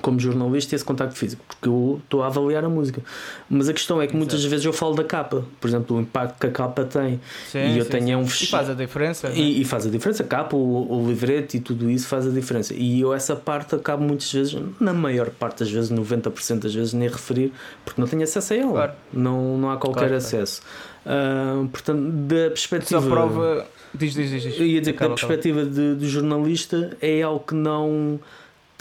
como 0.00 0.18
jornalista 0.18 0.74
esse 0.74 0.84
contacto 0.84 1.14
físico 1.16 1.44
porque 1.46 1.68
eu 1.68 2.00
estou 2.02 2.22
a 2.22 2.26
avaliar 2.26 2.64
a 2.64 2.68
música 2.68 3.02
mas 3.50 3.68
a 3.68 3.72
questão 3.74 4.00
é 4.00 4.06
que 4.06 4.16
muitas 4.16 4.36
Exato. 4.40 4.50
vezes 4.50 4.64
eu 4.64 4.72
falo 4.72 4.94
da 4.94 5.04
capa 5.04 5.44
por 5.60 5.68
exemplo 5.68 5.96
o 5.96 6.00
impacto 6.00 6.38
que 6.40 6.46
a 6.46 6.50
capa 6.50 6.84
tem 6.84 7.20
Sim, 7.50 7.74
e 7.74 7.78
eu 7.78 7.84
sim, 7.84 7.90
tenho 7.90 8.06
sim. 8.06 8.14
um 8.14 8.22
E 8.22 8.28
fech- 8.28 8.50
faz 8.50 8.70
a 8.70 8.74
diferença. 8.74 9.28
né? 9.28 9.34
e, 9.36 9.60
e 9.60 9.64
faz 9.64 9.86
a 9.86 9.90
diferença, 9.90 10.22
a 10.22 10.26
capa, 10.26 10.56
o, 10.56 11.02
o 11.02 11.06
livreto 11.06 11.56
e 11.56 11.60
tudo 11.60 11.90
isso 11.90 12.06
faz 12.08 12.26
a 12.26 12.30
diferença. 12.30 12.72
E 12.74 13.00
eu 13.02 13.12
essa 13.12 13.36
parte 13.36 13.74
acabo 13.74 14.02
muitas 14.02 14.32
vezes, 14.32 14.56
na 14.80 14.94
maior 14.94 15.28
parte 15.30 15.58
das 15.60 15.70
vezes, 15.70 15.90
90% 15.90 16.60
das 16.60 16.74
vezes, 16.74 16.92
nem 16.94 17.08
referir, 17.08 17.52
porque 17.84 18.00
não 18.00 18.08
tenho 18.08 18.22
acesso 18.22 18.54
a 18.54 18.56
ela. 18.56 18.72
Claro. 18.72 18.92
Não, 19.12 19.58
não 19.58 19.70
há 19.70 19.76
qualquer 19.76 20.08
Claro, 20.08 20.08
claro. 20.08 20.16
acesso. 20.16 20.62
Ah, 21.04 21.64
portanto, 21.70 22.00
da 22.10 22.48
perspectiva. 22.48 23.00
Só 23.00 23.08
prova. 23.08 23.66
Diz, 23.94 24.14
diz, 24.14 24.30
diz. 24.30 24.42
diz. 24.42 24.58
Ia 24.58 24.80
dizer 24.80 24.92
que 24.94 24.98
da 25.00 25.04
Acaba, 25.04 25.14
acaba. 25.14 25.28
perspectiva 25.28 25.64
de, 25.66 25.96
de 25.96 26.08
jornalista 26.08 26.96
é 27.00 27.22
algo 27.22 27.44
que 27.46 27.54
não 27.54 28.18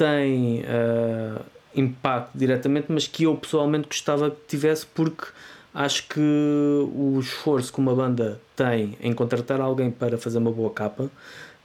tem 0.01 0.63
ah, 0.67 1.41
impacto 1.75 2.31
diretamente, 2.35 2.87
mas 2.89 3.07
que 3.07 3.23
eu 3.23 3.35
pessoalmente 3.35 3.87
gostava 3.87 4.31
que 4.31 4.37
tivesse 4.47 4.85
porque 4.87 5.27
acho 5.73 6.07
que 6.07 6.19
o 6.19 7.17
esforço 7.19 7.71
que 7.71 7.79
uma 7.79 7.93
banda 7.95 8.39
tem 8.55 8.97
em 9.01 9.13
contratar 9.13 9.61
alguém 9.61 9.89
para 9.91 10.17
fazer 10.17 10.37
uma 10.39 10.51
boa 10.51 10.69
capa 10.71 11.09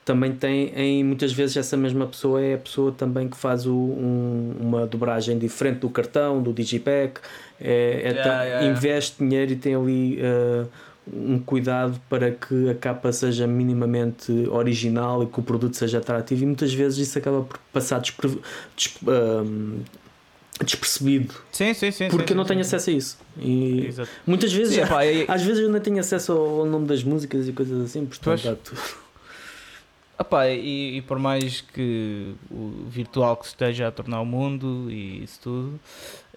também 0.05 0.31
tem 0.33 0.73
em 0.77 1.03
muitas 1.03 1.33
vezes 1.33 1.57
essa 1.57 1.77
mesma 1.77 2.07
pessoa 2.07 2.41
é 2.41 2.55
a 2.55 2.59
pessoa 2.59 2.93
também 2.93 3.27
que 3.27 3.37
faz 3.37 3.67
o- 3.67 3.73
um- 3.75 4.55
uma 4.61 4.87
dobragem 4.87 5.37
diferente 5.37 5.81
do 5.81 5.91
cartão, 5.91 6.41
do 6.41 6.53
digipack, 6.53 7.21
é, 7.61 8.03
é 8.05 8.09
Yeah, 8.11 8.15
yeah, 8.15 8.45
yeah. 8.45 8.67
investe 8.69 9.17
dinheiro 9.19 9.51
e 9.53 9.57
tem 9.57 9.75
ali 9.75 10.21
ah, 10.23 10.67
um 11.13 11.39
cuidado 11.39 12.01
para 12.09 12.33
que 12.33 12.69
a 12.71 12.75
capa 12.75 13.13
seja 13.13 13.47
minimamente 13.47 14.33
original 14.51 15.23
e 15.23 15.27
que 15.27 15.39
o 15.39 15.43
produto 15.43 15.75
seja 15.77 15.99
atrativo 15.99 16.43
e 16.43 16.47
muitas 16.47 16.73
vezes 16.75 17.09
isso 17.09 17.19
acaba 17.19 17.43
por 17.43 17.59
passar 17.73 18.01
despre- 18.01 18.39
des- 18.77 18.95
ahm, 19.07 19.79
despercebido 20.65 21.35
Sim, 21.53 21.75
sim, 21.75 21.91
sim. 21.91 22.09
porque 22.09 22.33
eu 22.33 22.37
não 22.37 22.45
tenho 22.45 22.61
acesso 22.61 22.91
a 22.91 22.93
isso 22.93 23.19
e 23.39 23.87
Exato. 23.87 24.09
muitas 24.27 24.53
vezes 24.53 24.77
epá, 24.79 25.05
e- 25.07 25.25
às 25.29 25.43
vezes 25.43 25.63
eu 25.63 25.71
não 25.71 25.79
tenho 25.81 26.01
acesso 26.01 26.33
ao 26.33 26.65
nome 26.67 26.87
das 26.87 27.05
músicas 27.05 27.47
e 27.47 27.53
coisas 27.53 27.81
assim 27.85 28.05
portanto. 28.07 28.75
Epá, 30.19 30.49
e, 30.49 30.97
e 30.97 31.03
por 31.03 31.19
mais 31.19 31.61
que 31.61 32.35
o 32.51 32.87
virtual 32.89 33.37
que 33.37 33.45
esteja 33.47 33.89
a 33.89 33.91
tornar 33.93 34.21
o 34.23 34.25
mundo 34.25 34.91
e 34.91 35.23
isso 35.23 35.39
tudo, 35.43 35.79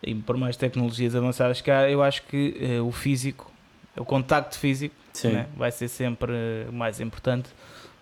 e 0.03 0.13
por 0.13 0.35
mais 0.35 0.57
tecnologias 0.57 1.15
avançadas 1.15 1.61
que 1.61 1.71
há, 1.71 1.89
eu 1.89 2.03
acho 2.03 2.23
que 2.23 2.57
eh, 2.59 2.81
o 2.81 2.91
físico, 2.91 3.49
o 3.99 4.05
contacto 4.05 4.57
físico, 4.57 4.95
né, 5.25 5.47
vai 5.57 5.71
ser 5.71 5.87
sempre 5.87 6.31
mais 6.71 6.99
importante 6.99 7.49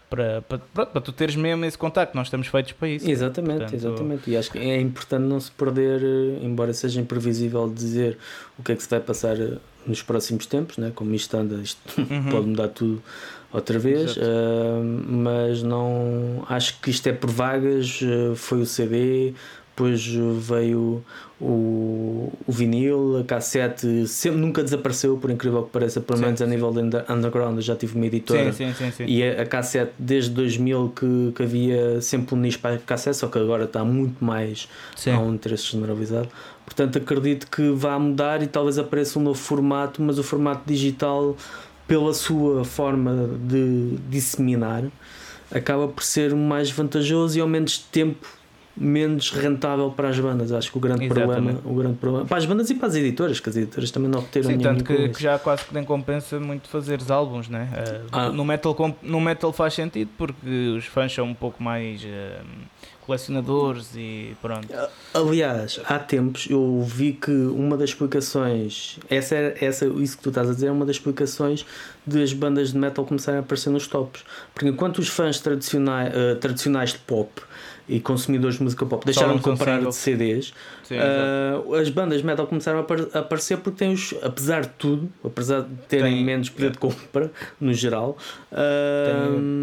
para, 0.09 0.41
para, 0.43 0.85
para 0.85 1.01
tu 1.01 1.11
teres 1.11 1.35
mesmo 1.35 1.65
esse 1.65 1.77
contacto. 1.77 2.15
Nós 2.15 2.27
estamos 2.27 2.47
feitos 2.47 2.71
para 2.73 2.87
isso. 2.87 3.09
Exatamente, 3.09 3.57
Portanto- 3.59 3.73
exatamente. 3.75 4.29
E 4.31 4.37
acho 4.37 4.51
que 4.51 4.57
é 4.59 4.79
importante 4.79 5.23
não 5.23 5.39
se 5.39 5.51
perder, 5.51 6.01
eh, 6.01 6.45
embora 6.45 6.73
seja 6.73 7.01
imprevisível 7.01 7.67
dizer 7.73 8.17
o 8.57 8.63
que 8.63 8.71
é 8.71 8.75
que 8.75 8.83
se 8.83 8.89
vai 8.89 8.99
passar 9.01 9.37
eh, 9.39 9.57
nos 9.85 10.01
próximos 10.01 10.45
tempos, 10.45 10.77
né? 10.77 10.91
como 10.95 11.13
isto 11.13 11.35
anda, 11.35 11.55
isto 11.55 11.79
Uhum. 11.99 12.29
pode 12.29 12.47
mudar 12.47 12.69
tudo 12.69 13.01
outra 13.51 13.79
vez, 13.79 14.15
uh, 14.17 14.21
mas 15.07 15.63
não 15.63 16.45
acho 16.49 16.79
que 16.81 16.89
isto 16.89 17.07
é 17.07 17.13
por 17.13 17.29
vagas. 17.29 17.99
foi 18.35 18.61
o 18.61 18.65
CD, 18.65 19.33
depois 19.77 20.03
veio 20.39 21.03
o, 21.39 22.33
o 22.47 22.51
vinil, 22.51 23.19
a 23.19 23.23
cassete, 23.23 24.07
sempre 24.07 24.39
nunca 24.39 24.63
desapareceu, 24.63 25.17
por 25.17 25.29
incrível 25.29 25.61
que 25.61 25.69
pareça, 25.69 26.01
pelo 26.01 26.19
menos 26.19 26.41
a 26.41 26.47
nível 26.47 26.71
de 26.71 26.79
under- 26.79 27.05
underground. 27.07 27.57
Eu 27.57 27.61
já 27.61 27.75
tive 27.75 27.95
uma 27.95 28.07
editora 28.07 28.51
Sim, 28.51 28.73
sim, 28.73 28.89
sim, 28.89 29.05
e 29.05 29.23
a, 29.23 29.43
a 29.43 29.45
cassete 29.45 29.91
desde 29.99 30.31
2000 30.31 30.93
que, 30.95 31.31
que 31.35 31.43
havia 31.43 32.01
sempre 32.01 32.33
um 32.33 32.39
nicho 32.39 32.57
para 32.57 32.75
a 32.75 32.79
cassete, 32.79 33.17
só 33.17 33.27
que 33.27 33.37
agora 33.37 33.65
está 33.65 33.85
muito 33.85 34.25
mais 34.25 34.67
Sim. 34.95 35.11
há 35.11 35.19
um 35.19 35.35
interesse 35.35 35.65
generalizado. 35.65 36.27
Portanto, 36.65 36.97
acredito 36.97 37.45
que 37.45 37.69
vá 37.69 37.99
mudar 37.99 38.41
e 38.41 38.47
talvez 38.47 38.79
apareça 38.79 39.19
um 39.19 39.21
novo 39.21 39.39
formato, 39.39 40.01
mas 40.01 40.17
o 40.17 40.23
formato 40.23 40.63
digital, 40.65 41.37
pela 41.87 42.15
sua 42.15 42.65
forma 42.65 43.29
de 43.47 43.95
disseminar, 44.09 44.85
acaba 45.51 45.87
por 45.87 46.03
ser 46.03 46.33
mais 46.35 46.71
vantajoso 46.71 47.37
e 47.37 47.41
ao 47.41 47.47
menos 47.47 47.77
tempo 47.77 48.27
menos 48.77 49.31
rentável 49.31 49.89
para 49.91 50.09
as 50.09 50.19
bandas. 50.19 50.51
Acho 50.51 50.71
que 50.71 50.77
o 50.77 50.81
grande 50.81 51.05
Exatamente. 51.05 51.33
problema, 51.33 51.61
o 51.65 51.73
grande 51.75 51.97
problema 51.97 52.25
para 52.25 52.37
as 52.37 52.45
bandas 52.45 52.69
e 52.69 52.75
para 52.75 52.87
as 52.87 52.95
editoras, 52.95 53.39
que 53.39 53.49
as 53.49 53.55
editoras 53.55 53.89
também 53.91 54.09
não 54.09 54.19
obteram 54.19 54.49
Sim, 54.49 54.59
tanto 54.59 54.83
que, 54.83 55.09
que 55.09 55.21
já 55.21 55.37
quase 55.39 55.63
que 55.65 55.73
nem 55.73 55.83
compensa 55.83 56.39
muito 56.39 56.67
fazeres 56.69 57.09
álbuns, 57.11 57.49
né? 57.49 57.69
Uh, 57.73 58.07
Ah. 58.11 58.29
no, 58.29 58.45
metal, 58.45 58.75
no 59.01 59.19
metal 59.21 59.51
faz 59.51 59.73
sentido 59.73 60.09
porque 60.17 60.75
os 60.77 60.85
fãs 60.85 61.13
são 61.13 61.25
um 61.25 61.33
pouco 61.33 61.61
mais 61.63 62.03
uh, 62.03 62.45
colecionadores 63.05 63.91
e 63.95 64.35
pronto. 64.41 64.67
Aliás, 65.13 65.79
há 65.85 65.97
tempos 65.97 66.47
eu 66.49 66.83
vi 66.85 67.13
que 67.13 67.31
uma 67.31 67.77
das 67.77 67.91
explicações, 67.91 68.99
essa, 69.09 69.35
é- 69.35 69.57
essa, 69.61 69.85
isso 69.87 70.17
que 70.17 70.23
tu 70.23 70.29
estás 70.29 70.49
a 70.49 70.53
dizer, 70.53 70.67
é 70.67 70.71
uma 70.71 70.85
das 70.85 70.97
explicações 70.97 71.65
das 72.05 72.33
bandas 72.33 72.71
de 72.73 72.77
metal 72.77 73.05
começarem 73.05 73.39
a 73.39 73.41
aparecer 73.41 73.69
nos 73.69 73.87
tops. 73.87 74.23
Porque 74.53 74.69
enquanto 74.69 74.99
os 74.99 75.07
fãs 75.07 75.39
tradicionais, 75.39 76.13
eh, 76.13 76.35
tradicionais 76.35 76.91
de 76.93 76.99
pop 76.99 77.29
e 77.89 77.99
consumidores 77.99 78.57
de 78.57 78.63
música 78.63 78.85
pop 78.85 79.05
deixaram 79.05 79.35
de 79.37 79.41
comprar 79.41 79.79
de 79.81 79.95
CDs, 79.95 80.53
Sim, 80.83 80.95
eh, 80.97 81.79
as 81.79 81.89
bandas 81.89 82.21
metal 82.21 82.45
começaram 82.47 82.79
a 82.79 82.81
apar- 82.81 83.07
a 83.13 83.19
aparecer 83.19 83.57
porque 83.57 83.79
têm 83.79 83.93
os, 83.93 84.13
apesar 84.21 84.61
de 84.61 84.69
tudo, 84.77 85.09
apesar 85.23 85.61
de 85.61 85.73
terem 85.87 86.15
Tem- 86.15 86.25
menos 86.25 86.49
poder 86.49 86.71
de 86.71 86.77
compra 86.77 87.31
no 87.59 87.73
geral, 87.73 88.17
eh, 88.51 89.05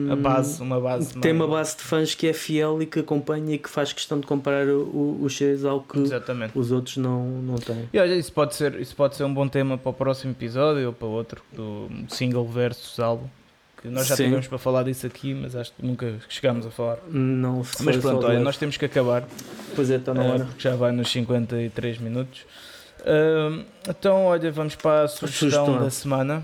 Tem 0.06 0.12
a 0.12 0.16
base, 0.16 0.62
uma 0.62 0.80
base. 0.80 1.18
tem 1.18 1.32
uma 1.32 1.46
base 1.46 1.76
de 1.76 1.82
fãs 1.82 2.14
que 2.14 2.26
é 2.26 2.32
fiel 2.32 2.80
e 2.82 2.86
que 2.86 3.00
acompanha 3.00 3.54
e 3.54 3.58
que 3.58 3.68
faz 3.68 3.92
questão 3.92 4.18
de 4.20 4.26
comprar 4.26 4.66
os 4.68 5.36
CDs 5.36 5.64
ao 5.64 5.80
que 5.80 5.98
Exatamente. 6.00 6.58
os 6.58 6.72
outros 6.72 6.96
não, 6.96 7.26
não 7.42 7.56
têm. 7.56 7.88
E 7.92 7.98
olha, 7.98 8.14
isso 8.14 8.32
pode, 8.32 8.54
ser, 8.54 8.80
isso 8.80 8.94
pode 8.96 9.16
ser 9.16 9.24
um 9.24 9.34
bom 9.34 9.46
tema 9.48 9.76
para 9.76 9.90
o 9.90 9.92
próximo 9.94 10.32
episódio 10.32 10.86
ou 10.86 10.92
para 10.92 11.08
outro, 11.08 11.42
do 11.52 11.88
single 12.08 12.46
versus 12.46 12.98
álbum. 12.98 13.26
Que 13.84 13.90
nós 13.90 14.06
já 14.06 14.16
Sim. 14.16 14.24
tivemos 14.24 14.46
para 14.46 14.56
falar 14.56 14.82
disso 14.84 15.06
aqui, 15.06 15.34
mas 15.34 15.54
acho 15.54 15.70
que 15.74 15.84
nunca 15.84 16.14
chegámos 16.26 16.64
a 16.64 16.70
falar. 16.70 17.00
Não 17.06 17.62
foi 17.62 17.84
Mas 17.84 17.96
pronto, 17.98 18.26
olha, 18.26 18.40
nós 18.40 18.56
temos 18.56 18.78
que 18.78 18.84
acabar. 18.86 19.24
Pois 19.76 19.90
é, 19.90 19.96
está 19.96 20.14
na 20.14 20.24
eh, 20.24 20.30
hora. 20.30 20.44
porque 20.46 20.62
já 20.62 20.74
vai 20.74 20.90
nos 20.90 21.12
53 21.12 21.98
minutos. 21.98 22.46
Ahm, 23.04 23.64
então, 23.86 24.24
olha, 24.24 24.50
vamos 24.50 24.74
para 24.74 25.02
a 25.02 25.08
sugestão, 25.08 25.50
Sugestão. 25.50 25.78
da 25.84 25.90
semana. 25.90 26.42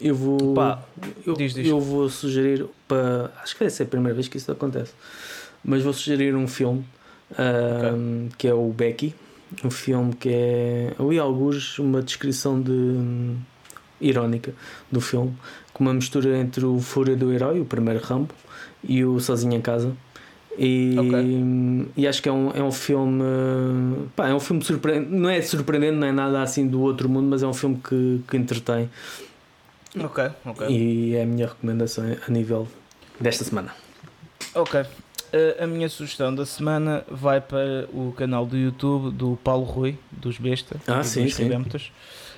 Eu 0.00 0.16
vou. 0.16 0.54
Pá, 0.54 0.82
eu, 1.24 1.34
diz, 1.34 1.54
diz. 1.54 1.68
eu 1.68 1.78
vou 1.78 2.08
sugerir 2.08 2.66
para. 2.88 3.30
Acho 3.40 3.54
que 3.54 3.60
vai 3.60 3.70
ser 3.70 3.84
a 3.84 3.86
primeira 3.86 4.12
vez 4.16 4.26
que 4.26 4.36
isso 4.36 4.50
acontece. 4.50 4.92
Mas 5.64 5.84
vou 5.84 5.92
sugerir 5.92 6.34
um 6.34 6.48
filme 6.48 6.84
ahm, 7.38 8.26
que 8.36 8.48
é 8.48 8.54
o 8.54 8.68
Becky. 8.72 9.14
Um 9.64 9.70
filme 9.70 10.14
que 10.14 10.30
é. 10.32 10.92
Ali 10.98 11.16
alguns 11.16 11.78
uma 11.78 12.02
descrição 12.02 12.60
de. 12.60 13.36
Irónica 14.02 14.52
do 14.90 15.00
filme. 15.00 15.32
Com 15.72 15.84
uma 15.84 15.94
mistura 15.94 16.36
entre 16.38 16.64
o 16.66 16.78
Fúria 16.80 17.16
do 17.16 17.32
Herói, 17.32 17.60
o 17.60 17.64
primeiro 17.64 18.00
Rambo, 18.04 18.34
e 18.84 19.04
o 19.04 19.18
Sozinho 19.20 19.54
em 19.54 19.60
Casa. 19.60 19.92
E, 20.58 20.94
Ok. 20.98 21.92
e 21.96 22.06
acho 22.06 22.20
que 22.22 22.28
é 22.28 22.32
um, 22.32 22.50
é 22.50 22.62
um 22.62 22.70
filme. 22.72 23.24
Pá, 24.14 24.28
é 24.28 24.34
um 24.34 24.40
filme 24.40 24.62
surpreendente. 24.62 25.10
Não 25.12 25.30
é 25.30 25.40
surpreendente, 25.40 25.96
não 25.96 26.06
é 26.06 26.12
nada 26.12 26.42
assim 26.42 26.66
do 26.68 26.80
outro 26.82 27.08
mundo, 27.08 27.26
mas 27.28 27.42
é 27.42 27.46
um 27.46 27.54
filme 27.54 27.80
que, 27.82 28.20
que 28.28 28.36
entretém. 28.36 28.90
Ok, 29.98 30.24
ok. 30.44 30.66
E 30.68 31.14
é 31.16 31.22
a 31.22 31.26
minha 31.26 31.46
recomendação 31.46 32.04
a 32.26 32.30
nível 32.30 32.68
desta 33.20 33.44
semana. 33.44 33.72
Ok. 34.54 34.82
Eh, 35.32 35.56
a 35.60 35.66
minha 35.66 35.88
sugestão 35.88 36.34
da 36.34 36.44
semana 36.44 37.04
vai 37.10 37.40
para 37.40 37.88
o 37.92 38.12
canal 38.12 38.44
do 38.44 38.56
YouTube 38.56 39.10
do 39.14 39.38
Paulo 39.42 39.64
Rui, 39.64 39.96
dos 40.10 40.36
Besta 40.36 40.76
Ah, 40.86 41.02
sim, 41.02 41.24
dos 41.24 41.34
sim. 41.34 41.48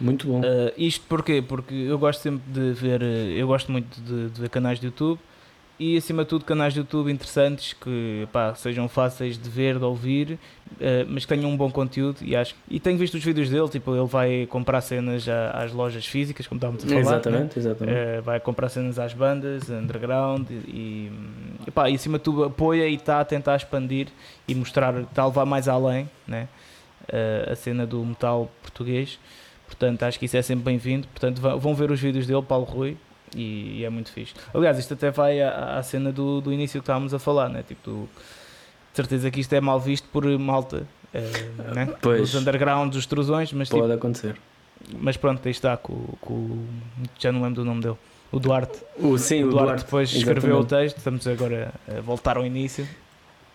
Muito 0.01 0.27
bom. 0.27 0.41
Uh, 0.41 0.73
isto 0.77 1.05
porquê? 1.09 1.43
Porque 1.47 1.75
eu 1.75 1.99
gosto 1.99 2.21
sempre 2.21 2.43
de 2.47 2.73
ver, 2.73 3.03
uh, 3.03 3.05
eu 3.05 3.47
gosto 3.47 3.71
muito 3.71 4.01
de, 4.01 4.31
de 4.31 4.41
ver 4.41 4.49
canais 4.51 4.79
de 4.81 4.87
YouTube 4.87 5.19
e 5.79 5.97
acima 5.97 6.23
de 6.23 6.29
tudo 6.29 6.45
canais 6.45 6.73
de 6.73 6.79
YouTube 6.81 7.11
interessantes 7.11 7.73
que 7.73 8.29
pá, 8.33 8.55
sejam 8.55 8.89
fáceis 8.89 9.37
de 9.37 9.51
ver, 9.51 9.77
de 9.79 9.85
ouvir, 9.85 10.33
uh, 10.33 10.79
mas 11.09 11.25
que 11.25 11.35
tenham 11.35 11.51
um 11.51 11.57
bom 11.57 11.69
conteúdo 11.71 12.19
e 12.23 12.37
acho 12.37 12.55
e 12.71 12.79
tenho 12.79 12.97
visto 12.97 13.15
os 13.15 13.25
vídeos 13.25 13.51
dele, 13.51 13.69
tipo 13.69 13.95
ele 13.95 14.07
vai 14.07 14.47
comprar 14.47 14.81
cenas 14.81 15.29
à- 15.29 15.51
às 15.65 15.73
lojas 15.73 16.07
físicas, 16.07 16.47
como 16.47 16.59
estávamos 16.59 16.85
a 16.85 16.87
falar, 16.87 17.01
né? 17.01 17.09
exatamente, 17.09 17.59
exatamente. 17.59 17.97
Uh, 17.99 18.23
vai 18.23 18.39
comprar 18.41 18.69
cenas 18.69 18.99
às 18.99 19.13
bandas, 19.15 19.69
underground 19.69 20.49
e, 20.51 21.11
e, 21.67 21.71
pá, 21.73 21.91
e 21.91 21.95
acima 21.97 22.19
de 22.19 22.25
tudo 22.25 22.45
apoia 22.45 22.87
e 22.87 22.95
está 22.95 23.21
a 23.21 23.25
tentar 23.25 23.57
expandir 23.57 24.09
e 24.47 24.55
mostrar, 24.55 24.95
está 25.01 25.23
a 25.23 25.27
levar 25.27 25.45
mais 25.45 25.67
além 25.69 26.09
né? 26.27 26.49
Uh, 27.05 27.53
a 27.53 27.57
cena 27.57 27.85
do 27.87 28.03
metal 28.05 28.51
português. 28.63 29.19
Portanto, 29.79 30.03
acho 30.05 30.19
que 30.19 30.27
isso 30.27 30.37
é 30.37 30.43
sempre 30.43 30.65
bem-vindo. 30.65 31.07
Portanto, 31.09 31.41
vão 31.59 31.75
ver 31.75 31.91
os 31.91 32.01
vídeos 32.01 32.27
dele, 32.27 32.43
Paulo 32.43 32.65
Rui, 32.65 32.97
e, 33.35 33.81
e 33.81 33.85
é 33.85 33.91
muito 33.91 34.11
fixe. 34.13 34.33
Aliás, 34.55 34.79
isto 34.79 34.95
até 34.95 35.11
vai 35.11 35.41
à, 35.43 35.79
à 35.79 35.83
cena 35.83 36.13
do, 36.13 36.41
do 36.41 36.53
início 36.53 36.81
que 36.81 36.85
estávamos 36.85 37.13
a 37.13 37.19
falar, 37.19 37.49
né? 37.49 37.65
Tipo, 37.67 37.91
do- 37.91 38.05
de 38.05 38.97
certeza 38.97 39.29
que 39.31 39.41
isto 39.41 39.53
é 39.53 39.61
mal 39.61 39.81
visto 39.81 40.09
por 40.11 40.25
malta. 40.39 40.87
eh, 41.13 41.21
né? 41.75 41.93
Pois. 42.01 42.21
Dos 42.21 42.35
undergrounds, 42.41 42.95
dos 42.97 43.07
trusões, 43.07 43.53
mas, 43.53 43.69
tipo, 43.69 43.81
Pode 43.81 43.93
acontecer. 43.93 44.37
mas 45.01 45.17
pronto, 45.17 45.41
aí 45.45 45.51
está 45.51 45.77
com, 45.77 45.95
com 46.21 46.33
o- 46.35 46.69
já 47.19 47.33
não 47.33 47.43
lembro 47.43 47.57
do 47.57 47.65
nome 47.65 47.81
dele. 47.83 47.97
O 48.31 48.39
Duarte. 48.39 48.79
O, 48.97 49.19
sim, 49.19 49.43
o 49.43 49.49
o 49.49 49.51
Duarte, 49.51 49.67
Duarte. 49.67 49.85
depois 49.85 50.13
escreveu 50.13 50.57
o 50.57 50.61
exatamente. 50.61 50.85
texto, 50.85 50.99
estamos 50.99 51.27
agora 51.27 51.73
a 51.89 52.01
voltar 52.01 52.37
ao 52.37 52.47
início. 52.47 52.87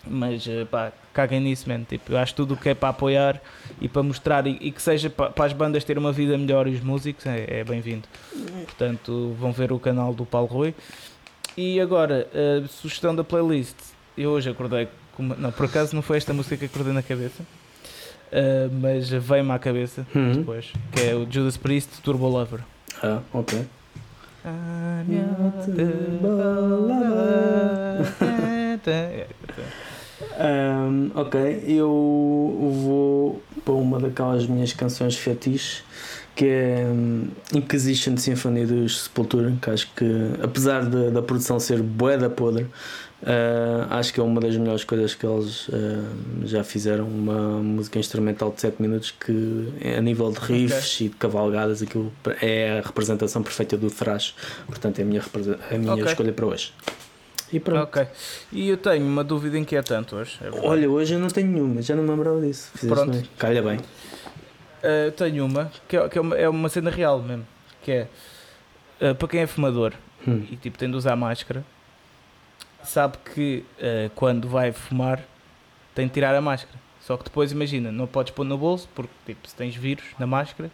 Mas 0.08 0.48
eh, 0.48 0.66
pá, 0.66 0.92
caguem 1.14 1.42
nisso, 1.42 1.68
man. 1.70 1.84
Tipo, 1.84 2.14
eu 2.14 2.18
acho 2.18 2.34
tudo 2.34 2.54
o 2.54 2.58
que 2.58 2.70
é 2.70 2.74
para 2.74 2.90
apoiar 2.90 3.42
e 3.82 3.88
para 3.90 4.02
mostrar 4.02 4.48
e, 4.48 4.58
e 4.62 4.72
que 4.72 4.82
seja 4.82 5.10
pa- 5.10 5.30
para, 5.30 5.46
as 5.46 5.54
bandas 5.54 5.84
terem 5.84 6.02
uma 6.02 6.12
vida 6.12 6.38
melhor 6.38 6.68
e 6.68 6.72
os 6.74 6.82
músicos 6.82 7.26
é, 7.26 7.60
é 7.60 7.64
bem-vindo. 7.64 8.08
Portanto, 8.66 9.36
vão 9.40 9.52
ver 9.52 9.72
o 9.72 9.80
canal 9.80 10.14
do 10.14 10.26
Paulo 10.26 10.48
Rui. 10.48 10.74
E 11.58 11.80
agora, 11.82 12.28
a 12.34 12.68
sugestão 12.68 13.14
da 13.16 13.24
playlist. 13.24 13.76
Eu 14.18 14.32
hoje 14.32 14.50
acordei 14.50 14.88
com 15.16 15.24
uma, 15.24 15.36
Não, 15.36 15.52
por 15.52 15.66
acaso 15.66 15.96
não 15.96 16.02
foi 16.02 16.18
esta 16.18 16.34
música 16.34 16.56
que 16.58 16.66
acordei 16.66 16.94
na 16.94 17.04
cabeça, 17.04 17.44
eh, 18.32 18.70
mas 18.72 19.10
veio-me 19.10 19.52
à 19.52 19.60
cabeça 19.60 20.06
Uhum. 20.16 20.32
depois, 20.34 20.72
que 20.94 21.02
é 21.02 21.16
o 21.16 21.28
Judas 21.30 21.58
Priest 21.58 22.02
Turbo 22.02 22.28
Lover. 22.28 22.62
Ah, 23.04 23.20
ok. 23.34 23.66
Ahm, 30.40 31.12
ok, 31.16 31.64
eu 31.68 31.90
vou 32.86 33.44
para 33.66 33.74
uma 33.74 34.00
daquelas 34.00 34.48
minhas 34.48 34.72
canções 34.72 35.16
fetiche 35.18 35.84
que 36.34 36.46
é 36.46 36.86
hum, 36.90 37.28
Inquisition 37.54 38.16
Symphony 38.16 38.66
dos 38.66 39.02
Sepultura, 39.04 39.54
que 39.62 39.70
acho 39.70 39.92
que 39.94 40.06
apesar 40.42 40.86
de- 40.86 41.12
da 41.12 41.22
produção 41.22 41.60
ser 41.60 41.82
bué 41.82 42.18
da 42.18 42.30
podre, 42.30 42.68
ah, 43.22 43.88
acho 44.00 44.14
que 44.14 44.22
é 44.22 44.24
uma 44.24 44.40
das 44.40 44.56
melhores 44.56 44.86
coisas 44.86 45.14
que 45.14 45.26
eles 45.26 45.68
ah, 45.74 46.46
já 46.46 46.64
fizeram, 46.64 47.06
uma 47.06 47.60
música 47.62 48.00
instrumental 48.00 48.54
de 48.54 48.62
7 48.62 48.82
minutos 48.82 49.12
que 49.12 49.68
a 49.98 50.00
nível 50.00 50.32
de 50.32 50.40
riffs 50.40 51.02
e 51.02 51.10
de 51.10 51.16
cavalgadas 51.18 51.82
aquilo 51.82 52.10
é 52.42 52.80
a 52.80 52.88
representação 52.88 53.44
perfeita 53.44 53.76
do 53.76 53.90
thrash, 53.92 54.34
portanto 54.68 55.00
é 55.00 55.02
a 55.02 55.06
minha, 55.06 55.22
a 55.22 55.78
minha 55.78 55.94
Ok. 55.96 56.06
escolha 56.06 56.32
para 56.32 56.46
hoje. 56.46 56.72
E 57.52 57.60
pronto. 57.60 57.84
Ok. 57.84 58.08
E 58.52 58.70
eu 58.70 58.78
tenho 58.78 59.06
uma 59.06 59.24
dúvida 59.24 59.58
inquietante 59.58 60.14
hoje. 60.14 60.38
é. 60.42 60.50
Olha, 60.62 60.90
hoje 60.90 61.14
eu 61.16 61.20
não 61.20 61.28
tenho 61.30 61.48
nenhuma, 61.48 61.82
já 61.82 61.96
não 61.96 62.04
me 62.04 62.10
lembrava 62.10 62.40
disso. 62.42 62.70
Fizeste 62.76 62.94
Pronto. 62.96 63.12
bem. 63.18 63.30
Calha 63.38 63.62
bem. 63.62 63.78
Uh, 63.78 65.06
eu 65.08 65.12
tenho 65.12 65.46
uma 65.46 65.72
que, 65.88 65.98
é, 65.98 66.08
que 66.10 66.18
é, 66.18 66.22
uma, 66.22 66.36
é 66.38 66.48
uma 66.50 66.70
cena 66.70 66.90
real 66.90 67.22
mesmo. 67.22 67.46
Que 67.84 67.92
é 67.92 68.08
uh, 69.02 69.16
para 69.16 69.28
quem 69.28 69.42
é 69.42 69.48
fumador 69.48 69.94
Hum. 70.28 70.46
e 70.52 70.58
tipo 70.58 70.78
tem 70.78 70.90
de 70.92 70.98
usar 70.98 71.16
máscara, 71.16 71.64
sabe 72.84 73.18
que 73.34 73.64
uh, 73.80 74.10
quando 74.16 74.50
vai 74.50 74.72
fumar 74.74 75.24
tem 75.96 76.08
de 76.08 76.14
tirar 76.14 76.36
a 76.36 76.42
máscara. 76.42 76.78
Só 77.02 77.16
que 77.18 77.24
depois 77.24 77.52
imagina, 77.54 77.92
não 77.92 78.06
podes 78.06 78.34
pôr 78.34 78.44
no 78.44 78.58
bolso 78.58 78.88
porque 78.94 79.12
tipo, 79.26 79.48
se 79.48 79.56
tens 79.56 79.76
vírus 79.76 80.04
na 80.20 80.28
máscara, 80.28 80.70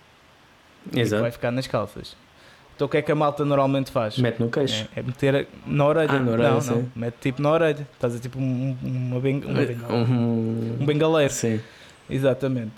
tipo, 0.86 0.99
Exato. 0.99 1.21
vai 1.21 1.32
ficar 1.32 1.51
nas 1.51 1.67
calças. 1.67 2.15
Então 2.76 2.88
o 2.88 2.89
que 2.89 2.97
é 2.97 3.01
que 3.01 3.11
a 3.11 3.15
malta 3.15 3.45
normalmente 3.45 3.89
faz? 3.89 4.17
Mete 4.17 4.39
no 4.41 4.49
queixo. 4.49 4.88
É, 4.95 4.99
é 4.99 5.03
meter 5.03 5.47
na 5.65 5.86
orelha. 5.86 6.11
Ah, 6.11 6.19
na 6.19 6.32
orelha, 6.32 6.49
não, 6.51 6.59
não. 6.61 6.91
Mete 6.95 7.15
tipo 7.21 7.41
na 7.41 7.51
orelha. 7.51 7.88
Estás 7.93 8.15
a 8.15 8.19
tipo 8.19 8.38
um, 8.38 8.76
um- 8.84 8.88
uma, 9.11 9.19
ben, 9.19 9.41
uma 9.45 9.53
bengala- 9.65 9.93
Um... 9.93 10.78
um 10.82 10.86
bengaleiro. 10.86 11.32
Sim. 11.34 11.61
Exatamente. 12.09 12.71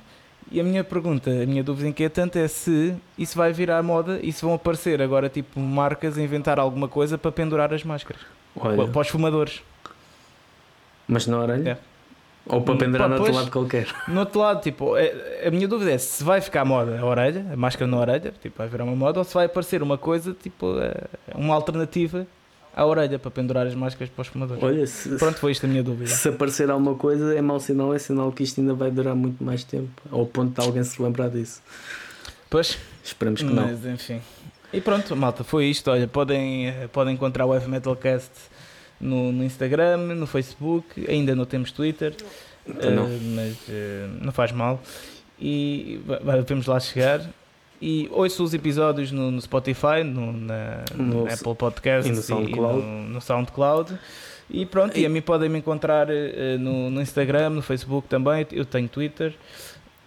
E 0.52 0.62
a 0.62 0.64
minha 0.64 0.84
pergunta, 0.84 1.30
a 1.30 1.46
minha 1.46 1.64
dúvida 1.64 1.90
inquietante 1.90 2.38
é 2.40 2.48
se 2.48 2.96
isso 3.18 3.36
vai 3.38 3.52
virar 3.52 3.82
moda 3.84 4.20
e 4.24 4.32
se 4.32 4.44
vão 4.46 4.54
aparecer 4.54 5.02
agora 5.02 5.28
tipo 5.28 5.60
marcas 5.60 6.18
a 6.18 6.22
inventar 6.22 6.58
alguma 6.60 6.88
coisa 6.88 7.18
para 7.18 7.32
pendurar 7.32 7.74
as 7.74 7.84
máscaras. 7.84 8.22
Olha, 8.56 8.88
Para 8.88 9.02
os 9.02 9.08
fumadores. 9.10 9.62
mas 11.08 11.28
na 11.28 11.38
orelha? 11.40 11.72
É. 11.72 11.78
Ou 12.50 12.62
para 12.62 12.74
Hum, 12.74 12.78
pendurar 12.78 13.10
no 13.10 13.16
outro 13.18 13.34
lado 13.34 13.52
qualquer? 13.52 13.88
No 14.08 14.20
outro 14.22 14.40
lado, 14.40 14.62
tipo, 14.62 14.96
é- 14.98 15.44
a 15.48 15.52
minha 15.52 15.68
dúvida 15.68 15.92
é 15.92 15.98
se 15.98 16.24
vai 16.24 16.40
ficar 16.42 16.64
moda 16.66 17.00
a 17.00 17.06
orelha, 17.06 17.46
a 17.52 17.56
máscara 17.58 17.86
na 17.90 17.98
orelha, 17.98 18.34
tipo, 18.42 18.58
vai 18.58 18.68
virar 18.68 18.84
uma 18.86 18.96
moda, 18.96 19.20
ou 19.20 19.24
se 19.26 19.34
vai 19.34 19.46
aparecer 19.46 19.82
uma 19.84 19.98
coisa, 19.98 20.34
tipo, 20.34 20.78
é, 20.80 20.94
uma 21.36 21.54
alternativa 21.56 22.26
à 22.76 22.86
orelha 22.86 23.18
para 23.18 23.32
pendurar 23.32 23.66
as 23.68 23.74
máscaras 23.76 24.10
para 24.14 24.22
os 24.22 24.28
fumadores. 24.28 24.64
Olha, 24.64 24.86
se, 24.88 25.10
Pronto, 25.18 25.40
foi 25.40 25.52
isto 25.52 25.66
a 25.66 25.70
minha 25.70 25.82
dúvida. 25.84 26.10
se 26.10 26.30
aparecer 26.30 26.70
alguma 26.70 26.94
coisa 26.96 27.34
é 27.36 27.42
mau 27.42 27.60
sinal, 27.60 27.94
é 27.94 28.00
sinal 28.00 28.32
que 28.32 28.44
isto 28.44 28.62
ainda 28.62 28.74
vai 28.76 28.92
durar 28.92 29.16
muito 29.16 29.44
mais 29.44 29.64
tempo. 29.64 29.90
Ao 30.12 30.26
ponto 30.26 30.54
de 30.60 30.66
alguém 30.66 30.84
se 30.84 31.02
lembrar 31.02 31.30
disso. 31.30 31.62
Pois, 32.50 32.78
Esperemos 33.04 33.42
que 33.42 33.50
não. 33.52 33.64
mas 33.68 33.86
enfim. 33.86 34.22
E 34.72 34.80
pronto, 34.82 35.16
malta, 35.16 35.44
foi 35.44 35.66
isto. 35.66 35.90
Olha, 35.90 36.08
podem, 36.08 36.68
eh, 36.68 36.88
podem 36.92 37.14
encontrar 37.14 37.46
o 37.46 37.54
Heavy 37.54 37.70
Metalcast 37.70 38.30
no, 39.00 39.32
no 39.32 39.44
Instagram, 39.44 39.98
no 40.16 40.28
Facebook, 40.28 41.06
ainda 41.10 41.36
não 41.36 41.46
temos 41.46 41.72
Twitter, 41.72 42.14
Então 42.68 42.92
não. 42.92 43.06
eh, 43.08 43.20
mas 43.36 43.58
eh, 43.70 44.08
não 44.22 44.32
faz 44.32 44.52
mal. 44.52 44.82
E 45.40 46.00
va- 46.06 46.20
va- 46.24 46.42
vamos 46.42 46.66
lá 46.66 46.80
chegar. 46.80 47.22
E 47.80 48.10
ouço 48.12 48.44
os 48.44 48.54
episódios 48.56 49.12
no, 49.12 49.30
no 49.30 49.40
Spotify, 49.40 50.04
no, 50.04 50.34
na, 50.34 50.84
no 50.96 51.04
No- 51.26 51.32
Apple 51.32 51.54
Podcasts 51.56 52.12
e 52.12 52.16
no 52.16 52.22
SoundCloud. 52.24 52.82
no, 52.84 53.04
no 53.10 53.22
SoundCloud. 53.22 53.98
E 54.50 54.66
pronto, 54.66 54.98
e, 54.98 55.02
E- 55.02 55.06
a 55.06 55.10
mim 55.10 55.22
podem 55.22 55.48
me 55.48 55.60
encontrar 55.60 56.08
eh, 56.10 56.58
no, 56.60 56.90
no 56.90 57.00
Instagram, 57.02 57.52
no 57.52 57.62
Facebook 57.62 58.08
também. 58.08 58.48
Eu 58.52 58.66
tenho 58.66 58.88
Twitter. 58.88 59.34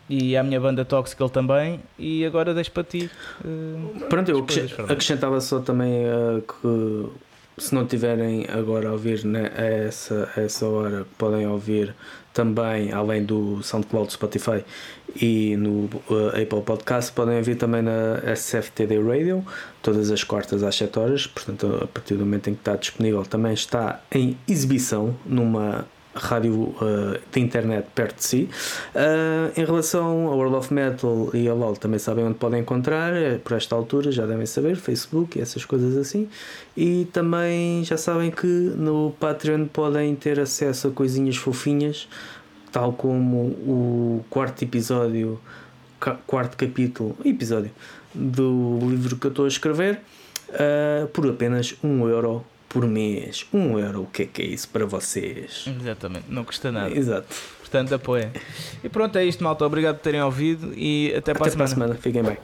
E 0.08 0.36
a 0.36 0.42
minha 0.42 0.58
banda 0.58 0.84
Toxical 0.84 1.30
também. 1.30 1.78
E 1.96 2.24
agora 2.24 2.52
deixo 2.52 2.72
para 2.72 2.82
ti. 2.82 3.08
eh, 3.44 4.04
Pronto, 4.08 4.28
eu 4.28 4.44
acrescentava 4.88 5.40
só 5.40 5.60
também 5.60 5.92
eh, 5.92 6.40
que 6.40 7.06
se 7.58 7.74
não 7.74 7.86
tiverem 7.86 8.46
agora 8.48 8.88
a 8.88 8.92
ouvir 8.92 9.24
né, 9.24 9.50
a, 9.56 9.62
essa, 9.62 10.30
a 10.36 10.40
essa 10.40 10.66
hora, 10.66 11.06
podem 11.18 11.46
ouvir 11.46 11.94
também, 12.32 12.92
além 12.92 13.24
do 13.24 13.62
SoundCloud, 13.62 14.12
Spotify 14.12 14.64
e 15.20 15.56
no 15.56 15.90
eh, 16.10 16.42
Apple 16.42 16.62
Podcast, 16.62 17.12
podem 17.12 17.36
ouvir 17.38 17.56
também 17.56 17.82
na 17.82 18.20
SFTD 18.34 19.00
Radio, 19.02 19.44
todas 19.82 20.10
as 20.10 20.22
quartas 20.22 20.62
às 20.62 20.76
7 20.76 20.98
horas. 20.98 21.26
Portanto, 21.26 21.80
a 21.82 21.86
partir 21.86 22.14
do 22.14 22.20
momento 22.20 22.48
em 22.48 22.54
que 22.54 22.60
está 22.60 22.76
disponível, 22.76 23.24
também 23.24 23.52
está 23.52 24.00
em 24.12 24.38
exibição 24.46 25.16
numa 25.26 25.86
rádio 26.14 26.74
eh, 26.80 27.20
de 27.32 27.40
internet 27.40 27.86
perto 27.94 28.16
de 28.16 28.24
si. 28.24 28.48
Uh, 28.94 29.60
em 29.60 29.64
relação 29.64 30.26
ao 30.26 30.36
World 30.36 30.56
of 30.56 30.74
Metal 30.74 31.30
e 31.32 31.48
a 31.48 31.54
LOL, 31.54 31.76
também 31.76 31.98
sabem 31.98 32.24
onde 32.24 32.34
podem 32.34 32.60
encontrar, 32.60 33.14
eh, 33.14 33.38
por 33.38 33.56
esta 33.56 33.74
altura 33.74 34.10
já 34.10 34.26
devem 34.26 34.46
saber, 34.46 34.76
Facebook 34.76 35.38
e 35.38 35.42
essas 35.42 35.64
coisas 35.64 35.96
assim. 35.96 36.28
E 36.76 37.06
também 37.12 37.84
já 37.84 37.96
sabem 37.96 38.30
que 38.30 38.46
no 38.46 39.14
Patreon 39.20 39.66
podem 39.66 40.14
ter 40.16 40.40
acesso 40.40 40.88
a 40.88 40.90
coisinhas 40.90 41.36
fofinhas, 41.36 42.08
tal 42.72 42.92
como 42.92 43.36
o 43.38 44.24
quarto 44.28 44.62
episódio, 44.62 45.40
quarto 46.26 46.56
capítulo, 46.56 47.16
episódio 47.24 47.70
do 48.14 48.78
livro 48.82 49.16
que 49.16 49.26
eu 49.26 49.30
estou 49.30 49.44
a 49.44 49.48
escrever, 49.48 50.00
uh, 50.48 51.06
por 51.08 51.28
apenas 51.28 51.76
um 51.84 52.08
euro 52.08 52.44
por 52.70 52.86
mês. 52.86 53.44
Um 53.52 53.78
euro, 53.78 54.02
o 54.02 54.06
que 54.06 54.22
é 54.22 54.26
que 54.26 54.40
é 54.40 54.44
isso 54.46 54.68
para 54.68 54.86
vocês? 54.86 55.66
Exatamente, 55.80 56.24
não 56.28 56.44
custa 56.44 56.72
nada. 56.72 56.96
Exato. 56.96 57.26
Portanto, 57.58 57.94
apoiem. 57.94 58.30
E 58.82 58.88
pronto, 58.88 59.18
é 59.18 59.24
isto, 59.24 59.44
malta. 59.44 59.64
Obrigado 59.66 59.96
por 59.96 60.02
terem 60.02 60.22
ouvido 60.22 60.72
e 60.74 61.12
até, 61.16 61.34
para 61.34 61.42
Até 61.46 61.54
a 61.54 61.56
para 61.56 61.64
a 61.64 61.68
semana. 61.68 61.68
semana. 61.68 61.94
Fiquem 62.00 62.22
bem. 62.22 62.36